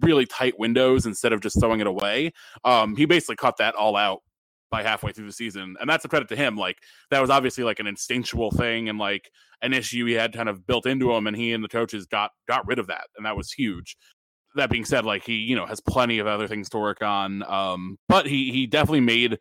really 0.00 0.26
tight 0.26 0.58
windows 0.58 1.06
instead 1.06 1.32
of 1.32 1.40
just 1.40 1.60
throwing 1.60 1.80
it 1.80 1.86
away, 1.86 2.32
um, 2.64 2.96
he 2.96 3.04
basically 3.04 3.36
cut 3.36 3.56
that 3.58 3.76
all 3.76 3.94
out 3.96 4.22
by 4.72 4.82
halfway 4.82 5.12
through 5.12 5.26
the 5.26 5.32
season. 5.32 5.76
And 5.80 5.88
that's 5.88 6.04
a 6.04 6.08
credit 6.08 6.28
to 6.30 6.36
him. 6.36 6.56
Like 6.56 6.78
that 7.10 7.20
was 7.20 7.30
obviously 7.30 7.62
like 7.62 7.78
an 7.78 7.86
instinctual 7.86 8.50
thing 8.50 8.88
and 8.88 8.98
like 8.98 9.30
an 9.60 9.72
issue 9.72 10.06
he 10.06 10.14
had 10.14 10.32
kind 10.32 10.48
of 10.48 10.66
built 10.66 10.86
into 10.86 11.12
him 11.12 11.28
and 11.28 11.36
he 11.36 11.52
and 11.52 11.62
the 11.62 11.68
coaches 11.68 12.06
got 12.06 12.32
got 12.48 12.66
rid 12.66 12.80
of 12.80 12.88
that. 12.88 13.04
And 13.16 13.26
that 13.26 13.36
was 13.36 13.52
huge. 13.52 13.96
That 14.56 14.70
being 14.70 14.84
said, 14.84 15.04
like 15.04 15.24
he, 15.24 15.34
you 15.34 15.56
know, 15.56 15.66
has 15.66 15.80
plenty 15.80 16.18
of 16.18 16.26
other 16.26 16.48
things 16.48 16.68
to 16.70 16.78
work 16.78 17.02
on. 17.02 17.42
Um, 17.44 17.98
but 18.08 18.26
he 18.26 18.50
he 18.52 18.66
definitely 18.66 19.00
made 19.00 19.38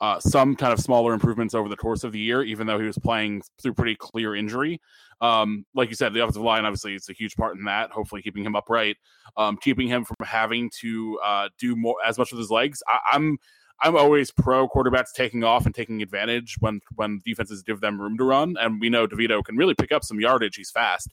uh, 0.00 0.18
some 0.20 0.56
kind 0.56 0.72
of 0.72 0.80
smaller 0.80 1.12
improvements 1.12 1.54
over 1.54 1.68
the 1.68 1.76
course 1.76 2.04
of 2.04 2.12
the 2.12 2.18
year, 2.18 2.42
even 2.42 2.66
though 2.66 2.78
he 2.78 2.86
was 2.86 2.98
playing 2.98 3.42
through 3.62 3.74
pretty 3.74 3.96
clear 3.96 4.34
injury. 4.34 4.80
um, 5.20 5.64
like 5.74 5.88
you 5.88 5.96
said, 5.96 6.12
the 6.12 6.20
offensive 6.20 6.42
line 6.42 6.64
obviously 6.64 6.94
it's 6.94 7.08
a 7.08 7.12
huge 7.12 7.36
part 7.36 7.56
in 7.56 7.64
that. 7.64 7.90
Hopefully, 7.90 8.22
keeping 8.22 8.44
him 8.44 8.56
upright, 8.56 8.96
um, 9.36 9.56
keeping 9.56 9.88
him 9.88 10.04
from 10.04 10.16
having 10.22 10.70
to 10.80 11.18
uh, 11.24 11.48
do 11.58 11.76
more 11.76 11.96
as 12.06 12.18
much 12.18 12.32
with 12.32 12.38
his 12.38 12.50
legs. 12.50 12.82
I, 12.88 13.16
I'm 13.16 13.38
I'm 13.82 13.96
always 13.96 14.30
pro 14.30 14.68
quarterbacks 14.68 15.12
taking 15.14 15.44
off 15.44 15.66
and 15.66 15.74
taking 15.74 16.02
advantage 16.02 16.56
when 16.60 16.80
when 16.96 17.20
defenses 17.24 17.62
give 17.62 17.80
them 17.80 18.00
room 18.00 18.16
to 18.18 18.24
run, 18.24 18.56
and 18.60 18.80
we 18.80 18.90
know 18.90 19.06
DeVito 19.06 19.44
can 19.44 19.56
really 19.56 19.74
pick 19.74 19.92
up 19.92 20.04
some 20.04 20.20
yardage. 20.20 20.56
He's 20.56 20.70
fast, 20.70 21.12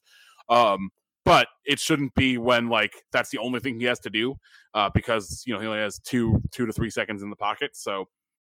um, 0.49 0.89
but 1.25 1.47
it 1.65 1.79
shouldn't 1.79 2.13
be 2.15 2.37
when 2.37 2.69
like 2.69 2.93
that's 3.11 3.29
the 3.29 3.37
only 3.37 3.59
thing 3.59 3.79
he 3.79 3.85
has 3.85 3.99
to 3.99 4.09
do 4.09 4.35
uh, 4.73 4.89
because 4.93 5.43
you 5.45 5.53
know 5.53 5.59
he 5.59 5.67
only 5.67 5.79
has 5.79 5.99
two 5.99 6.41
two 6.51 6.65
to 6.65 6.73
three 6.73 6.89
seconds 6.89 7.23
in 7.23 7.29
the 7.29 7.35
pocket. 7.35 7.71
So 7.75 8.05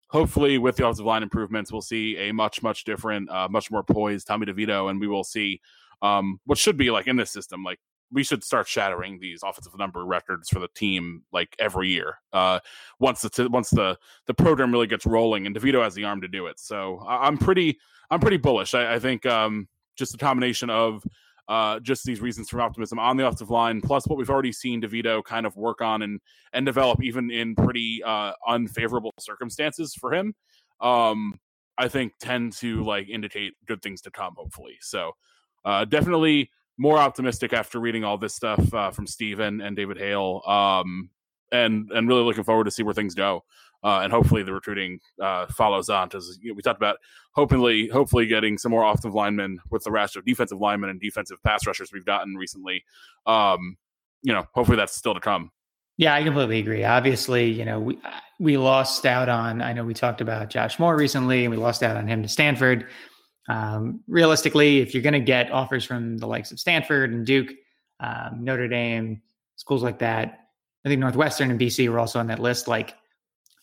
hopefully, 0.08 0.58
with 0.58 0.76
the 0.76 0.84
offensive 0.84 1.06
line 1.06 1.22
improvements, 1.22 1.72
we'll 1.72 1.82
see 1.82 2.16
a 2.18 2.32
much 2.32 2.62
much 2.62 2.84
different, 2.84 3.30
uh, 3.30 3.48
much 3.50 3.70
more 3.70 3.82
poised 3.82 4.26
Tommy 4.26 4.46
DeVito, 4.46 4.90
and 4.90 5.00
we 5.00 5.08
will 5.08 5.24
see 5.24 5.60
um, 6.02 6.38
what 6.46 6.58
should 6.58 6.76
be 6.76 6.90
like 6.90 7.06
in 7.06 7.16
this 7.16 7.30
system 7.30 7.64
like 7.64 7.78
we 8.12 8.22
should 8.22 8.44
start 8.44 8.68
shattering 8.68 9.18
these 9.18 9.40
offensive 9.42 9.76
number 9.78 10.04
records 10.04 10.50
for 10.50 10.58
the 10.58 10.68
team 10.76 11.22
like 11.32 11.56
every 11.58 11.88
year. 11.88 12.18
Uh, 12.32 12.60
once 13.00 13.22
the 13.22 13.30
t- 13.30 13.46
once 13.46 13.70
the 13.70 13.96
the 14.26 14.34
program 14.34 14.70
really 14.70 14.86
gets 14.86 15.06
rolling, 15.06 15.46
and 15.46 15.56
Devito 15.56 15.82
has 15.82 15.94
the 15.94 16.04
arm 16.04 16.20
to 16.20 16.28
do 16.28 16.46
it. 16.46 16.60
So 16.60 16.98
I- 17.06 17.26
am 17.26 17.38
pretty 17.38 17.78
I'm 18.10 18.20
pretty 18.20 18.36
bullish. 18.36 18.74
I, 18.74 18.94
I 18.94 18.98
think 18.98 19.24
um, 19.24 19.66
just 19.96 20.14
a 20.14 20.18
combination 20.18 20.68
of 20.68 21.02
uh, 21.48 21.80
just 21.80 22.04
these 22.04 22.20
reasons 22.20 22.48
for 22.48 22.60
optimism 22.60 22.98
on 22.98 23.16
the 23.16 23.26
offensive 23.26 23.50
line, 23.50 23.80
plus 23.80 24.06
what 24.06 24.18
we've 24.18 24.30
already 24.30 24.52
seen 24.52 24.80
Devito 24.80 25.22
kind 25.24 25.46
of 25.46 25.56
work 25.56 25.80
on 25.80 26.02
and 26.02 26.20
and 26.52 26.64
develop 26.64 27.02
even 27.02 27.30
in 27.30 27.54
pretty 27.54 28.02
uh, 28.04 28.32
unfavorable 28.46 29.12
circumstances 29.18 29.94
for 29.94 30.12
him. 30.12 30.34
Um, 30.80 31.34
I 31.78 31.88
think 31.88 32.12
tend 32.20 32.52
to 32.54 32.84
like 32.84 33.08
indicate 33.08 33.54
good 33.66 33.82
things 33.82 34.00
to 34.02 34.10
come. 34.10 34.34
Hopefully, 34.36 34.76
so 34.80 35.12
uh, 35.64 35.84
definitely 35.84 36.50
more 36.78 36.98
optimistic 36.98 37.52
after 37.52 37.80
reading 37.80 38.04
all 38.04 38.18
this 38.18 38.34
stuff 38.34 38.72
uh, 38.72 38.90
from 38.90 39.06
Steven 39.06 39.60
and 39.60 39.76
David 39.76 39.98
Hale, 39.98 40.42
um, 40.46 41.10
and 41.50 41.90
and 41.90 42.08
really 42.08 42.22
looking 42.22 42.44
forward 42.44 42.64
to 42.64 42.70
see 42.70 42.82
where 42.82 42.94
things 42.94 43.14
go. 43.14 43.44
Uh, 43.84 44.00
and 44.02 44.12
hopefully 44.12 44.42
the 44.42 44.52
recruiting 44.52 45.00
uh, 45.20 45.46
follows 45.46 45.88
on 45.88 46.08
because 46.08 46.38
we 46.42 46.62
talked 46.62 46.78
about 46.78 46.98
hopefully 47.32 47.88
hopefully 47.88 48.26
getting 48.26 48.56
some 48.56 48.70
more 48.70 48.84
offensive 48.84 49.14
linemen 49.14 49.58
with 49.70 49.82
the 49.82 49.90
rash 49.90 50.14
of 50.14 50.24
defensive 50.24 50.60
linemen 50.60 50.88
and 50.88 51.00
defensive 51.00 51.42
pass 51.42 51.66
rushers 51.66 51.92
we've 51.92 52.06
gotten 52.06 52.34
recently. 52.36 52.84
Um, 53.26 53.76
you 54.22 54.32
know, 54.32 54.46
hopefully 54.54 54.76
that's 54.76 54.94
still 54.94 55.14
to 55.14 55.20
come. 55.20 55.50
Yeah, 55.96 56.14
I 56.14 56.22
completely 56.22 56.58
agree. 56.58 56.84
Obviously, 56.84 57.50
you 57.50 57.64
know, 57.64 57.80
we 57.80 57.98
we 58.40 58.56
lost 58.56 59.04
out 59.04 59.28
on. 59.28 59.60
I 59.60 59.72
know 59.72 59.84
we 59.84 59.94
talked 59.94 60.20
about 60.20 60.48
Josh 60.48 60.78
Moore 60.78 60.96
recently, 60.96 61.44
and 61.44 61.50
we 61.50 61.56
lost 61.56 61.82
out 61.82 61.96
on 61.96 62.06
him 62.06 62.22
to 62.22 62.28
Stanford. 62.28 62.86
Um, 63.48 64.00
realistically, 64.06 64.78
if 64.78 64.94
you're 64.94 65.02
going 65.02 65.12
to 65.12 65.20
get 65.20 65.50
offers 65.50 65.84
from 65.84 66.18
the 66.18 66.26
likes 66.26 66.52
of 66.52 66.60
Stanford 66.60 67.12
and 67.12 67.26
Duke, 67.26 67.52
um, 68.00 68.38
Notre 68.40 68.68
Dame, 68.68 69.20
schools 69.56 69.82
like 69.82 69.98
that, 69.98 70.40
I 70.84 70.88
think 70.88 71.00
Northwestern 71.00 71.50
and 71.50 71.60
BC 71.60 71.88
were 71.88 71.98
also 71.98 72.18
on 72.20 72.28
that 72.28 72.38
list. 72.38 72.68
Like, 72.68 72.94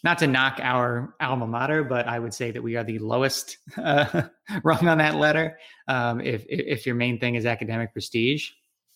not 0.03 0.17
to 0.19 0.27
knock 0.27 0.59
our 0.61 1.13
alma 1.19 1.47
mater, 1.47 1.83
but 1.83 2.07
I 2.07 2.19
would 2.19 2.33
say 2.33 2.51
that 2.51 2.61
we 2.61 2.75
are 2.75 2.83
the 2.83 2.99
lowest 2.99 3.57
uh, 3.77 4.23
rung 4.63 4.87
on 4.87 4.97
that 4.99 5.15
letter. 5.15 5.59
Um, 5.87 6.21
if 6.21 6.45
if 6.47 6.85
your 6.85 6.95
main 6.95 7.19
thing 7.19 7.35
is 7.35 7.45
academic 7.45 7.93
prestige, 7.93 8.51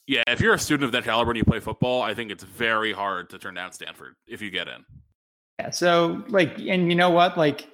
yeah, 0.08 0.24
if 0.28 0.42
you're 0.42 0.54
a 0.54 0.60
student 0.60 0.86
of 0.86 0.92
that 0.92 1.06
caliber 1.06 1.32
and 1.32 1.38
you 1.38 1.46
play 1.46 1.60
football, 1.60 2.02
I 2.02 2.14
think 2.14 2.32
it's 2.32 2.44
very 2.44 2.92
hard 2.92 3.30
to 3.30 3.40
turn 3.40 3.54
down 3.54 3.72
Stanford 3.72 4.16
if 4.28 4.42
you 4.42 4.52
get 4.52 4.68
in. 4.68 4.86
Yeah. 5.60 5.70
So, 5.70 6.24
like, 6.28 6.60
and 6.60 6.90
you 6.90 6.96
know 6.96 7.10
what, 7.10 7.38
like 7.38 7.68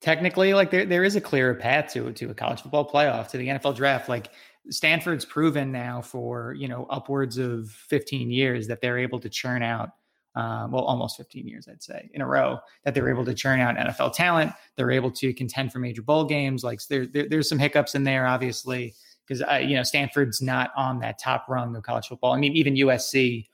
technically 0.00 0.52
like 0.52 0.70
there, 0.70 0.84
there 0.84 1.04
is 1.04 1.14
a 1.14 1.20
clearer 1.20 1.54
path 1.54 1.92
to 1.92 2.12
to 2.12 2.30
a 2.30 2.34
college 2.34 2.60
football 2.60 2.88
playoff 2.88 3.28
to 3.28 3.38
the 3.38 3.46
NFL 3.46 3.76
draft 3.76 4.08
like 4.08 4.30
Stanford's 4.68 5.24
proven 5.24 5.70
now 5.70 6.02
for 6.02 6.54
you 6.54 6.68
know 6.68 6.86
upwards 6.90 7.38
of 7.38 7.70
15 7.70 8.30
years 8.30 8.66
that 8.66 8.80
they're 8.80 8.98
able 8.98 9.20
to 9.20 9.28
churn 9.28 9.62
out 9.62 9.90
um, 10.34 10.70
well 10.72 10.84
almost 10.84 11.16
15 11.16 11.46
years 11.46 11.68
I'd 11.68 11.82
say 11.82 12.08
in 12.14 12.22
a 12.22 12.26
row 12.26 12.58
that 12.84 12.94
they're 12.94 13.10
able 13.10 13.24
to 13.24 13.34
churn 13.34 13.60
out 13.60 13.76
NFL 13.76 14.14
talent. 14.14 14.52
They're 14.76 14.90
able 14.90 15.10
to 15.12 15.32
contend 15.34 15.72
for 15.72 15.78
major 15.78 16.02
bowl 16.02 16.24
games. 16.24 16.64
Like 16.64 16.80
there, 16.88 17.06
there 17.06 17.28
there's 17.28 17.48
some 17.48 17.58
hiccups 17.58 17.94
in 17.94 18.04
there 18.04 18.26
obviously 18.26 18.94
because 19.26 19.42
uh, 19.42 19.56
you 19.56 19.76
know 19.76 19.82
Stanford's 19.82 20.40
not 20.40 20.70
on 20.76 21.00
that 21.00 21.18
top 21.18 21.46
rung 21.48 21.76
of 21.76 21.82
college 21.82 22.06
football. 22.06 22.32
I 22.32 22.38
mean 22.38 22.54
even 22.54 22.74
USC 22.74 23.46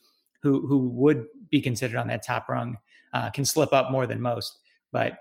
who 0.42 0.66
who 0.66 0.88
would 0.88 1.26
be 1.50 1.60
considered 1.60 1.96
on 1.96 2.08
that 2.08 2.22
top 2.22 2.48
rung 2.48 2.76
uh, 3.12 3.30
can 3.30 3.44
slip 3.44 3.72
up 3.72 3.90
more 3.90 4.06
than 4.06 4.20
most 4.20 4.58
but 4.92 5.18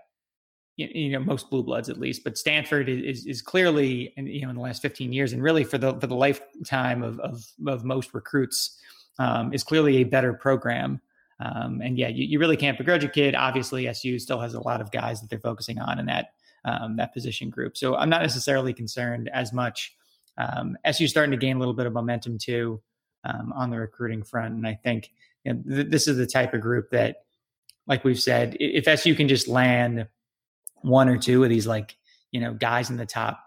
you 0.78 1.10
know 1.10 1.20
most 1.20 1.50
blue 1.50 1.64
bloods 1.64 1.90
at 1.90 2.00
least. 2.00 2.24
But 2.24 2.38
stanford 2.38 2.88
is 2.88 3.26
is 3.26 3.42
clearly 3.42 4.14
you 4.16 4.44
know 4.44 4.50
in 4.50 4.56
the 4.56 4.62
last 4.62 4.82
15 4.82 5.12
years 5.12 5.34
and 5.34 5.42
really 5.42 5.64
for 5.64 5.78
the 5.78 6.00
for 6.00 6.08
the 6.08 6.16
lifetime 6.16 7.04
of 7.04 7.20
of, 7.20 7.44
of 7.66 7.84
most 7.84 8.14
recruits 8.14 8.80
um, 9.20 9.54
is 9.54 9.64
clearly 9.64 9.98
a 9.98 10.04
better 10.04 10.34
program 10.34 11.02
um, 11.40 11.82
and 11.82 11.98
yeah 11.98 12.08
you, 12.08 12.26
you 12.26 12.40
really 12.40 12.58
can't 12.58 12.78
begrudge 12.78 13.04
a 13.04 13.08
kid. 13.08 13.36
Obviously 13.36 13.92
su 13.94 14.20
still 14.20 14.40
has 14.40 14.54
a 14.54 14.62
lot 14.62 14.82
of 14.82 14.92
guys 14.92 15.22
that 15.22 15.30
they're 15.30 15.40
focusing 15.40 15.80
on 15.80 16.00
in 16.00 16.06
that 16.06 16.34
um, 16.66 16.98
that 16.98 17.14
position 17.14 17.50
group. 17.50 17.78
So 17.78 17.96
i'm 17.96 18.10
not 18.10 18.22
necessarily 18.22 18.74
concerned 18.74 19.30
as 19.34 19.54
much. 19.54 19.96
Um, 20.38 20.78
su's 20.92 21.10
starting 21.10 21.32
to 21.32 21.38
gain 21.38 21.56
a 21.56 21.60
little 21.60 21.74
bit 21.74 21.86
of 21.86 21.94
momentum 21.94 22.38
too 22.38 22.82
um, 23.24 23.54
on 23.54 23.70
the 23.70 23.78
recruiting 23.78 24.24
front. 24.24 24.56
And 24.56 24.68
i 24.68 24.74
think 24.74 25.12
you 25.44 25.54
know, 25.54 25.64
th- 25.68 25.90
this 25.90 26.08
is 26.08 26.18
the 26.18 26.28
type 26.28 26.54
of 26.54 26.62
group 26.62 26.90
that 26.92 27.24
like 27.88 28.04
we've 28.04 28.20
said 28.20 28.58
if 28.60 29.00
su 29.00 29.16
can 29.16 29.28
just 29.28 29.48
land 29.48 30.08
one 30.82 31.10
or 31.10 31.18
two 31.18 31.44
of 31.44 31.50
these 31.50 31.68
like 31.68 31.98
you 32.32 32.40
know 32.40 32.54
guys 32.54 32.90
in 32.90 32.98
the 32.98 33.06
top 33.06 33.44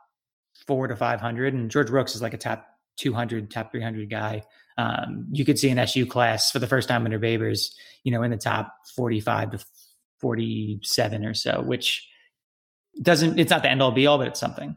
four 0.66 0.86
to 0.86 0.96
five 0.96 1.20
hundred, 1.20 1.54
and 1.54 1.70
George 1.70 1.88
Brooks 1.88 2.14
is 2.14 2.22
like 2.22 2.34
a 2.34 2.38
top 2.38 2.66
two 2.96 3.12
hundred, 3.12 3.50
top 3.50 3.70
three 3.70 3.82
hundred 3.82 4.08
guy. 4.10 4.42
Um, 4.80 5.26
you 5.30 5.44
could 5.44 5.58
see 5.58 5.68
an 5.68 5.78
SU 5.78 6.06
class 6.06 6.50
for 6.50 6.58
the 6.58 6.66
first 6.66 6.88
time 6.88 7.04
under 7.04 7.18
Babers, 7.18 7.74
you 8.02 8.12
know, 8.12 8.22
in 8.22 8.30
the 8.30 8.36
top 8.36 8.74
forty-five 8.96 9.50
to 9.50 9.64
forty-seven 10.20 11.24
or 11.24 11.34
so, 11.34 11.62
which 11.62 12.08
doesn't 13.02 13.38
it's 13.38 13.50
not 13.50 13.62
the 13.62 13.70
end 13.70 13.82
all 13.82 13.92
be 13.92 14.06
all, 14.06 14.18
but 14.18 14.28
it's 14.28 14.40
something. 14.40 14.76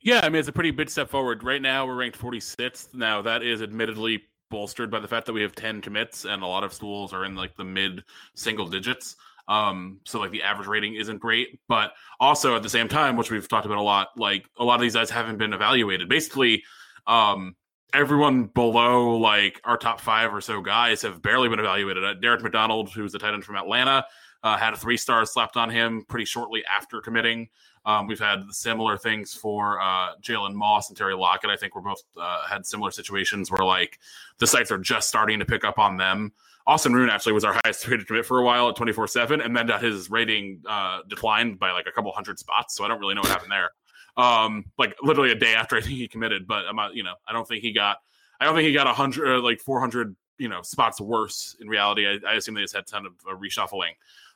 Yeah, 0.00 0.20
I 0.22 0.28
mean 0.28 0.40
it's 0.40 0.48
a 0.48 0.52
pretty 0.52 0.70
big 0.70 0.90
step 0.90 1.08
forward. 1.08 1.42
Right 1.42 1.62
now 1.62 1.86
we're 1.86 1.96
ranked 1.96 2.18
46th. 2.18 2.92
Now 2.94 3.22
that 3.22 3.42
is 3.42 3.62
admittedly 3.62 4.22
bolstered 4.50 4.90
by 4.90 5.00
the 5.00 5.08
fact 5.08 5.26
that 5.26 5.32
we 5.32 5.40
have 5.42 5.54
10 5.54 5.80
commits 5.80 6.26
and 6.26 6.42
a 6.42 6.46
lot 6.46 6.62
of 6.62 6.74
schools 6.74 7.14
are 7.14 7.24
in 7.24 7.34
like 7.34 7.56
the 7.56 7.64
mid 7.64 8.04
single 8.34 8.68
digits. 8.68 9.16
Um, 9.48 10.00
so 10.04 10.20
like 10.20 10.30
the 10.30 10.42
average 10.42 10.68
rating 10.68 10.94
isn't 10.94 11.18
great, 11.18 11.58
but 11.68 11.92
also 12.20 12.54
at 12.54 12.62
the 12.62 12.68
same 12.68 12.88
time, 12.88 13.16
which 13.16 13.30
we've 13.30 13.48
talked 13.48 13.66
about 13.66 13.78
a 13.78 13.82
lot, 13.82 14.08
like 14.16 14.46
a 14.58 14.64
lot 14.64 14.76
of 14.76 14.80
these 14.82 14.94
guys 14.94 15.10
haven't 15.10 15.38
been 15.38 15.52
evaluated. 15.52 16.08
Basically, 16.08 16.64
um, 17.06 17.56
everyone 17.92 18.44
below 18.44 19.16
like 19.16 19.60
our 19.64 19.76
top 19.76 20.00
five 20.00 20.34
or 20.34 20.40
so 20.40 20.60
guys 20.60 21.02
have 21.02 21.22
barely 21.22 21.48
been 21.48 21.60
evaluated. 21.60 22.04
Uh, 22.04 22.14
Derek 22.14 22.42
McDonald, 22.42 22.90
who's 22.92 23.12
the 23.12 23.18
tight 23.18 23.34
end 23.34 23.44
from 23.44 23.56
Atlanta, 23.56 24.04
uh, 24.42 24.56
had 24.56 24.74
a 24.74 24.76
three 24.76 24.96
stars 24.96 25.32
slapped 25.32 25.56
on 25.56 25.70
him 25.70 26.04
pretty 26.08 26.24
shortly 26.24 26.62
after 26.66 27.00
committing. 27.00 27.48
Um, 27.86 28.06
we've 28.06 28.18
had 28.18 28.44
similar 28.50 28.96
things 28.96 29.34
for 29.34 29.80
uh, 29.80 30.14
Jalen 30.22 30.54
Moss 30.54 30.88
and 30.88 30.96
Terry 30.96 31.14
Lockett. 31.14 31.50
I 31.50 31.56
think 31.56 31.74
we're 31.74 31.82
both 31.82 32.02
uh, 32.18 32.46
had 32.46 32.64
similar 32.64 32.90
situations 32.90 33.50
where 33.50 33.64
like 33.64 33.98
the 34.38 34.46
sites 34.46 34.70
are 34.70 34.78
just 34.78 35.08
starting 35.08 35.38
to 35.38 35.44
pick 35.44 35.64
up 35.64 35.78
on 35.78 35.96
them. 35.96 36.32
Austin 36.66 36.94
Roon 36.94 37.10
actually 37.10 37.34
was 37.34 37.44
our 37.44 37.54
highest 37.64 37.86
rated 37.88 38.06
commit 38.06 38.24
for 38.24 38.38
a 38.38 38.44
while 38.44 38.68
at 38.68 38.76
24 38.76 39.06
7, 39.06 39.40
and 39.40 39.56
then 39.56 39.66
got 39.66 39.82
his 39.82 40.10
rating 40.10 40.62
uh, 40.66 41.00
declined 41.08 41.58
by 41.58 41.72
like 41.72 41.86
a 41.86 41.92
couple 41.92 42.10
hundred 42.12 42.38
spots. 42.38 42.74
So 42.74 42.84
I 42.84 42.88
don't 42.88 43.00
really 43.00 43.14
know 43.14 43.20
what 43.20 43.30
happened 43.30 43.52
there. 43.52 43.70
Um, 44.16 44.66
like 44.78 44.96
literally 45.02 45.32
a 45.32 45.36
day 45.36 45.54
after 45.54 45.76
I 45.76 45.80
think 45.80 45.96
he 45.96 46.06
committed, 46.06 46.46
but 46.46 46.66
I'm 46.68 46.76
not, 46.76 46.94
you 46.94 47.02
know, 47.02 47.14
I 47.26 47.32
don't 47.32 47.46
think 47.46 47.62
he 47.62 47.72
got, 47.72 47.98
I 48.40 48.44
don't 48.44 48.54
think 48.54 48.66
he 48.66 48.72
got 48.72 48.86
a 48.86 48.92
hundred, 48.92 49.38
uh, 49.38 49.42
like 49.42 49.60
400, 49.60 50.14
you 50.38 50.48
know, 50.48 50.62
spots 50.62 51.00
worse 51.00 51.56
in 51.60 51.68
reality. 51.68 52.06
I, 52.06 52.18
I 52.28 52.34
assume 52.34 52.54
they 52.54 52.60
just 52.60 52.74
had 52.74 52.84
a 52.84 52.86
ton 52.86 53.06
of 53.06 53.12
uh, 53.28 53.34
reshuffling, 53.36 53.92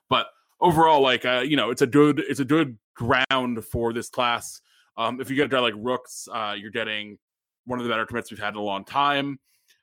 but 0.09 0.27
overall, 0.61 1.01
like, 1.01 1.25
uh, 1.25 1.45
you 1.47 1.57
know, 1.57 1.71
it's 1.71 1.83
a 1.83 1.87
good, 1.87 2.19
it's 2.19 2.41
a 2.41 2.45
good 2.45 2.77
ground 2.95 3.65
for 3.65 3.93
this 3.93 4.09
class. 4.09 4.61
Um, 4.97 5.21
if 5.21 5.31
you 5.31 5.37
get 5.37 5.47
a 5.47 5.49
guy 5.49 5.61
like 5.61 5.75
Rooks, 5.77 6.29
uh, 6.33 6.57
you're 6.59 6.73
getting 6.73 7.19
one 7.67 7.79
of 7.79 7.85
the 7.85 7.91
better 7.91 8.05
commits 8.05 8.31
we've 8.31 8.41
had 8.41 8.55
in 8.55 8.57
a 8.57 8.63
long 8.63 8.85
time. 8.85 9.39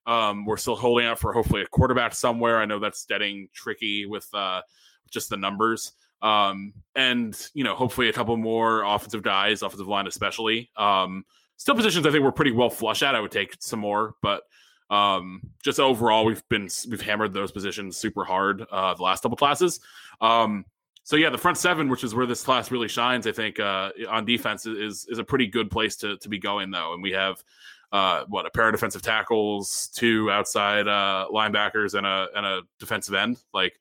Um, 0.05 0.45
we're 0.45 0.57
still 0.57 0.75
holding 0.75 1.05
out 1.07 1.19
for 1.19 1.33
hopefully 1.33 1.61
a 1.61 1.67
quarterback 1.67 2.13
somewhere. 2.13 2.59
I 2.59 2.65
know 2.65 2.79
that's 2.79 3.05
getting 3.05 3.47
tricky 3.53 4.05
with 4.05 4.27
uh, 4.33 4.61
just 5.09 5.29
the 5.29 5.37
numbers. 5.37 5.93
Um, 6.25 6.73
and 6.95 7.37
you 7.53 7.63
know, 7.63 7.75
hopefully 7.75 8.09
a 8.09 8.13
couple 8.13 8.35
more 8.35 8.83
offensive 8.83 9.21
guys, 9.21 9.61
offensive 9.61 9.87
line 9.87 10.07
especially. 10.07 10.71
Um, 10.75 11.23
still 11.55 11.75
positions 11.75 12.07
I 12.07 12.11
think 12.11 12.23
we're 12.23 12.31
pretty 12.31 12.51
well 12.51 12.69
flush 12.69 13.03
at. 13.03 13.13
I 13.13 13.19
would 13.19 13.31
take 13.31 13.55
some 13.59 13.79
more, 13.79 14.15
but 14.23 14.41
um, 14.89 15.41
just 15.63 15.79
overall 15.79 16.25
we've 16.25 16.47
been 16.49 16.67
we've 16.89 17.01
hammered 17.01 17.31
those 17.31 17.51
positions 17.51 17.95
super 17.97 18.23
hard 18.23 18.65
uh, 18.71 18.95
the 18.95 19.03
last 19.03 19.21
couple 19.21 19.37
classes. 19.37 19.79
Um, 20.19 20.65
so 21.03 21.15
yeah, 21.15 21.29
the 21.29 21.37
front 21.37 21.59
seven, 21.59 21.89
which 21.89 22.03
is 22.03 22.15
where 22.15 22.25
this 22.25 22.43
class 22.43 22.71
really 22.71 22.87
shines, 22.87 23.27
I 23.27 23.31
think 23.31 23.59
uh, 23.59 23.91
on 24.09 24.25
defense 24.25 24.65
is 24.65 25.05
is 25.07 25.19
a 25.19 25.23
pretty 25.23 25.45
good 25.45 25.69
place 25.69 25.95
to 25.97 26.17
to 26.17 26.27
be 26.27 26.39
going 26.39 26.71
though, 26.71 26.93
and 26.95 27.03
we 27.03 27.11
have 27.11 27.43
uh, 27.91 28.23
what 28.29 28.47
a 28.47 28.49
pair 28.49 28.67
of 28.67 28.73
defensive 28.73 29.03
tackles, 29.03 29.91
two 29.93 30.31
outside 30.31 30.87
uh, 30.87 31.27
linebackers, 31.31 31.93
and 31.93 32.07
a 32.07 32.29
and 32.35 32.47
a 32.47 32.61
defensive 32.79 33.13
end. 33.13 33.37
Like 33.53 33.73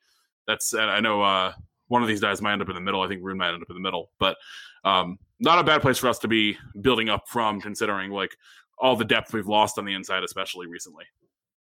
that's 0.46 0.74
I 0.74 1.00
know 1.00 1.22
uh, 1.22 1.54
one 1.88 2.02
of 2.02 2.08
these 2.08 2.20
guys 2.20 2.40
might 2.40 2.52
end 2.52 2.62
up 2.62 2.68
in 2.68 2.74
the 2.74 2.80
middle. 2.80 3.02
I 3.02 3.08
think 3.08 3.22
Roon 3.22 3.38
might 3.38 3.52
end 3.52 3.62
up 3.62 3.70
in 3.70 3.74
the 3.74 3.80
middle, 3.80 4.10
but 4.18 4.36
um, 4.84 5.18
not 5.40 5.58
a 5.58 5.64
bad 5.64 5.82
place 5.82 5.98
for 5.98 6.08
us 6.08 6.18
to 6.20 6.28
be 6.28 6.56
building 6.80 7.08
up 7.08 7.28
from, 7.28 7.60
considering 7.60 8.10
like 8.10 8.36
all 8.78 8.96
the 8.96 9.04
depth 9.04 9.32
we've 9.32 9.46
lost 9.46 9.78
on 9.78 9.84
the 9.84 9.94
inside, 9.94 10.22
especially 10.22 10.66
recently. 10.66 11.04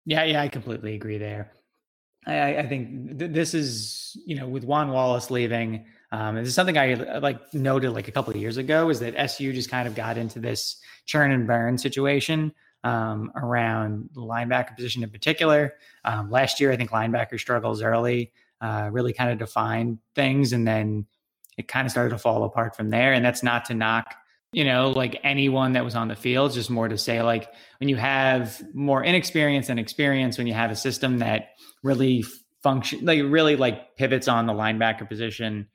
Yeah, 0.05 0.23
yeah, 0.23 0.41
I 0.41 0.47
completely 0.47 0.95
agree 0.95 1.17
there. 1.17 1.51
I, 2.25 2.57
I 2.57 2.67
think 2.67 3.19
th- 3.19 3.31
this 3.31 3.53
is, 3.53 4.17
you 4.25 4.35
know, 4.35 4.47
with 4.47 4.63
Juan 4.63 4.91
Wallace 4.91 5.31
leaving, 5.31 5.85
um, 6.11 6.35
this 6.35 6.47
is 6.47 6.55
something 6.55 6.77
I 6.77 6.95
like 7.19 7.53
noted 7.53 7.91
like 7.91 8.07
a 8.07 8.11
couple 8.11 8.31
of 8.31 8.39
years 8.39 8.57
ago 8.57 8.89
is 8.89 8.99
that 8.99 9.15
SU 9.15 9.53
just 9.53 9.69
kind 9.69 9.87
of 9.87 9.95
got 9.95 10.17
into 10.17 10.39
this 10.39 10.79
churn 11.05 11.31
and 11.31 11.45
burn 11.45 11.77
situation 11.77 12.51
um, 12.83 13.31
around 13.35 14.09
the 14.13 14.21
linebacker 14.21 14.75
position 14.75 15.03
in 15.03 15.09
particular. 15.09 15.73
Um, 16.03 16.29
last 16.31 16.59
year, 16.59 16.71
I 16.71 16.77
think 16.77 16.91
linebacker 16.91 17.39
struggles 17.39 17.81
early 17.81 18.31
uh, 18.61 18.89
really 18.91 19.13
kind 19.13 19.31
of 19.31 19.37
defined 19.37 19.99
things, 20.15 20.53
and 20.53 20.67
then 20.67 21.05
it 21.57 21.67
kind 21.67 21.85
of 21.85 21.91
started 21.91 22.11
to 22.11 22.17
fall 22.17 22.43
apart 22.43 22.75
from 22.75 22.89
there. 22.89 23.13
And 23.13 23.23
that's 23.23 23.43
not 23.43 23.65
to 23.65 23.73
knock, 23.73 24.15
you 24.53 24.63
know, 24.63 24.91
like 24.91 25.19
anyone 25.23 25.73
that 25.73 25.83
was 25.83 25.95
on 25.95 26.07
the 26.07 26.15
field. 26.15 26.53
Just 26.53 26.69
more 26.69 26.87
to 26.87 26.97
say, 26.97 27.21
like, 27.21 27.51
when 27.79 27.89
you 27.89 27.97
have 27.97 28.61
more 28.73 29.03
inexperience 29.03 29.69
and 29.69 29.79
experience, 29.79 30.37
when 30.37 30.47
you 30.47 30.53
have 30.53 30.71
a 30.71 30.75
system 30.75 31.19
that 31.19 31.49
really 31.83 32.23
function, 32.63 33.05
like 33.05 33.21
really 33.23 33.55
like 33.55 33.95
pivots 33.97 34.27
on 34.27 34.45
the 34.45 34.53
linebacker 34.53 35.07
position, 35.07 35.67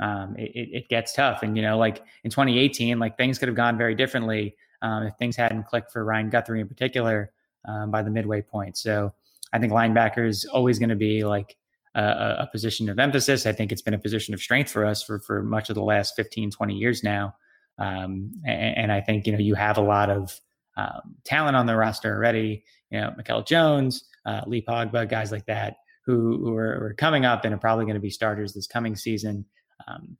um, 0.00 0.34
it, 0.36 0.68
it, 0.72 0.88
gets 0.88 1.12
tough. 1.12 1.42
And, 1.42 1.56
you 1.56 1.62
know, 1.62 1.78
like 1.78 2.02
in 2.24 2.30
2018, 2.30 2.98
like 2.98 3.16
things 3.16 3.38
could 3.38 3.48
have 3.48 3.56
gone 3.56 3.78
very 3.78 3.94
differently 3.94 4.56
um, 4.80 5.04
if 5.04 5.14
things 5.16 5.36
hadn't 5.36 5.64
clicked 5.64 5.92
for 5.92 6.04
Ryan 6.04 6.28
Guthrie 6.28 6.60
in 6.60 6.68
particular 6.68 7.32
um, 7.66 7.90
by 7.90 8.02
the 8.02 8.10
midway 8.10 8.42
point. 8.42 8.76
So 8.76 9.12
I 9.52 9.58
think 9.58 9.72
linebacker 9.72 10.26
is 10.26 10.44
always 10.44 10.78
going 10.78 10.88
to 10.88 10.96
be 10.96 11.24
like 11.24 11.56
a, 11.94 12.36
a, 12.40 12.48
position 12.50 12.88
of 12.88 12.98
emphasis. 12.98 13.46
I 13.46 13.52
think 13.52 13.72
it's 13.72 13.82
been 13.82 13.94
a 13.94 13.98
position 13.98 14.34
of 14.34 14.40
strength 14.40 14.70
for 14.70 14.84
us 14.84 15.02
for, 15.02 15.18
for 15.18 15.42
much 15.42 15.68
of 15.68 15.74
the 15.74 15.82
last 15.82 16.16
15, 16.16 16.50
20 16.50 16.74
years 16.74 17.02
now. 17.02 17.34
Um, 17.78 18.32
and, 18.46 18.76
and, 18.76 18.92
I 18.92 19.00
think, 19.00 19.26
you 19.26 19.32
know, 19.32 19.38
you 19.38 19.54
have 19.54 19.78
a 19.78 19.82
lot 19.82 20.10
of 20.10 20.40
um, 20.76 21.16
talent 21.24 21.56
on 21.56 21.66
the 21.66 21.76
roster 21.76 22.14
already, 22.14 22.64
you 22.90 23.00
know, 23.00 23.12
Mikel 23.16 23.42
Jones, 23.42 24.04
uh, 24.26 24.42
Lee 24.46 24.62
Kpogba, 24.62 25.08
guys 25.08 25.32
like 25.32 25.46
that 25.46 25.76
who, 26.04 26.38
who 26.38 26.56
are, 26.56 26.86
are 26.86 26.94
coming 26.94 27.24
up 27.24 27.44
and 27.44 27.54
are 27.54 27.58
probably 27.58 27.84
going 27.84 27.94
to 27.94 28.00
be 28.00 28.10
starters 28.10 28.52
this 28.52 28.66
coming 28.66 28.96
season. 28.96 29.44
Um, 29.86 30.16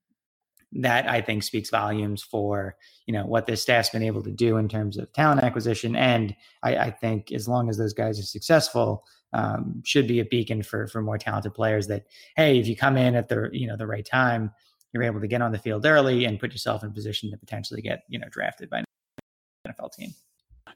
that 0.75 1.09
I 1.09 1.21
think 1.21 1.43
speaks 1.43 1.69
volumes 1.69 2.23
for 2.23 2.77
you 3.05 3.13
know 3.13 3.27
what 3.27 3.47
this 3.47 3.61
staff's 3.61 3.91
been 3.91 4.03
able 4.03 4.23
to 4.23 4.31
do 4.31 4.57
in 4.57 4.69
terms 4.69 4.97
of 4.97 5.13
talent 5.13 5.43
acquisition, 5.43 5.95
and 5.95 6.35
I, 6.63 6.77
I 6.77 6.91
think 6.91 7.31
as 7.31 7.47
long 7.47 7.69
as 7.69 7.77
those 7.77 7.93
guys 7.93 8.19
are 8.19 8.25
successful, 8.25 9.05
um, 9.33 9.83
should 9.85 10.07
be 10.07 10.21
a 10.21 10.25
beacon 10.25 10.63
for 10.63 10.87
for 10.87 11.03
more 11.03 11.19
talented 11.19 11.55
players. 11.55 11.87
That 11.87 12.07
hey, 12.37 12.59
if 12.59 12.67
you 12.67 12.77
come 12.77 12.97
in 12.97 13.15
at 13.15 13.29
the 13.29 13.49
you 13.53 13.67
know 13.67 13.77
the 13.77 13.87
right 13.87 14.05
time, 14.05 14.51
you're 14.93 15.03
able 15.03 15.21
to 15.21 15.27
get 15.27 15.43
on 15.43 15.53
the 15.53 15.59
field 15.59 15.87
early 15.87 16.25
and 16.25 16.39
put 16.39 16.53
yourself 16.53 16.83
in 16.83 16.91
a 16.91 16.93
position 16.93 17.31
to 17.31 17.37
potentially 17.37 17.83
get 17.83 18.03
you 18.09 18.19
know 18.19 18.29
drafted 18.31 18.71
by 18.71 18.79
an 18.79 18.85
NFL 19.69 19.93
team. 19.93 20.15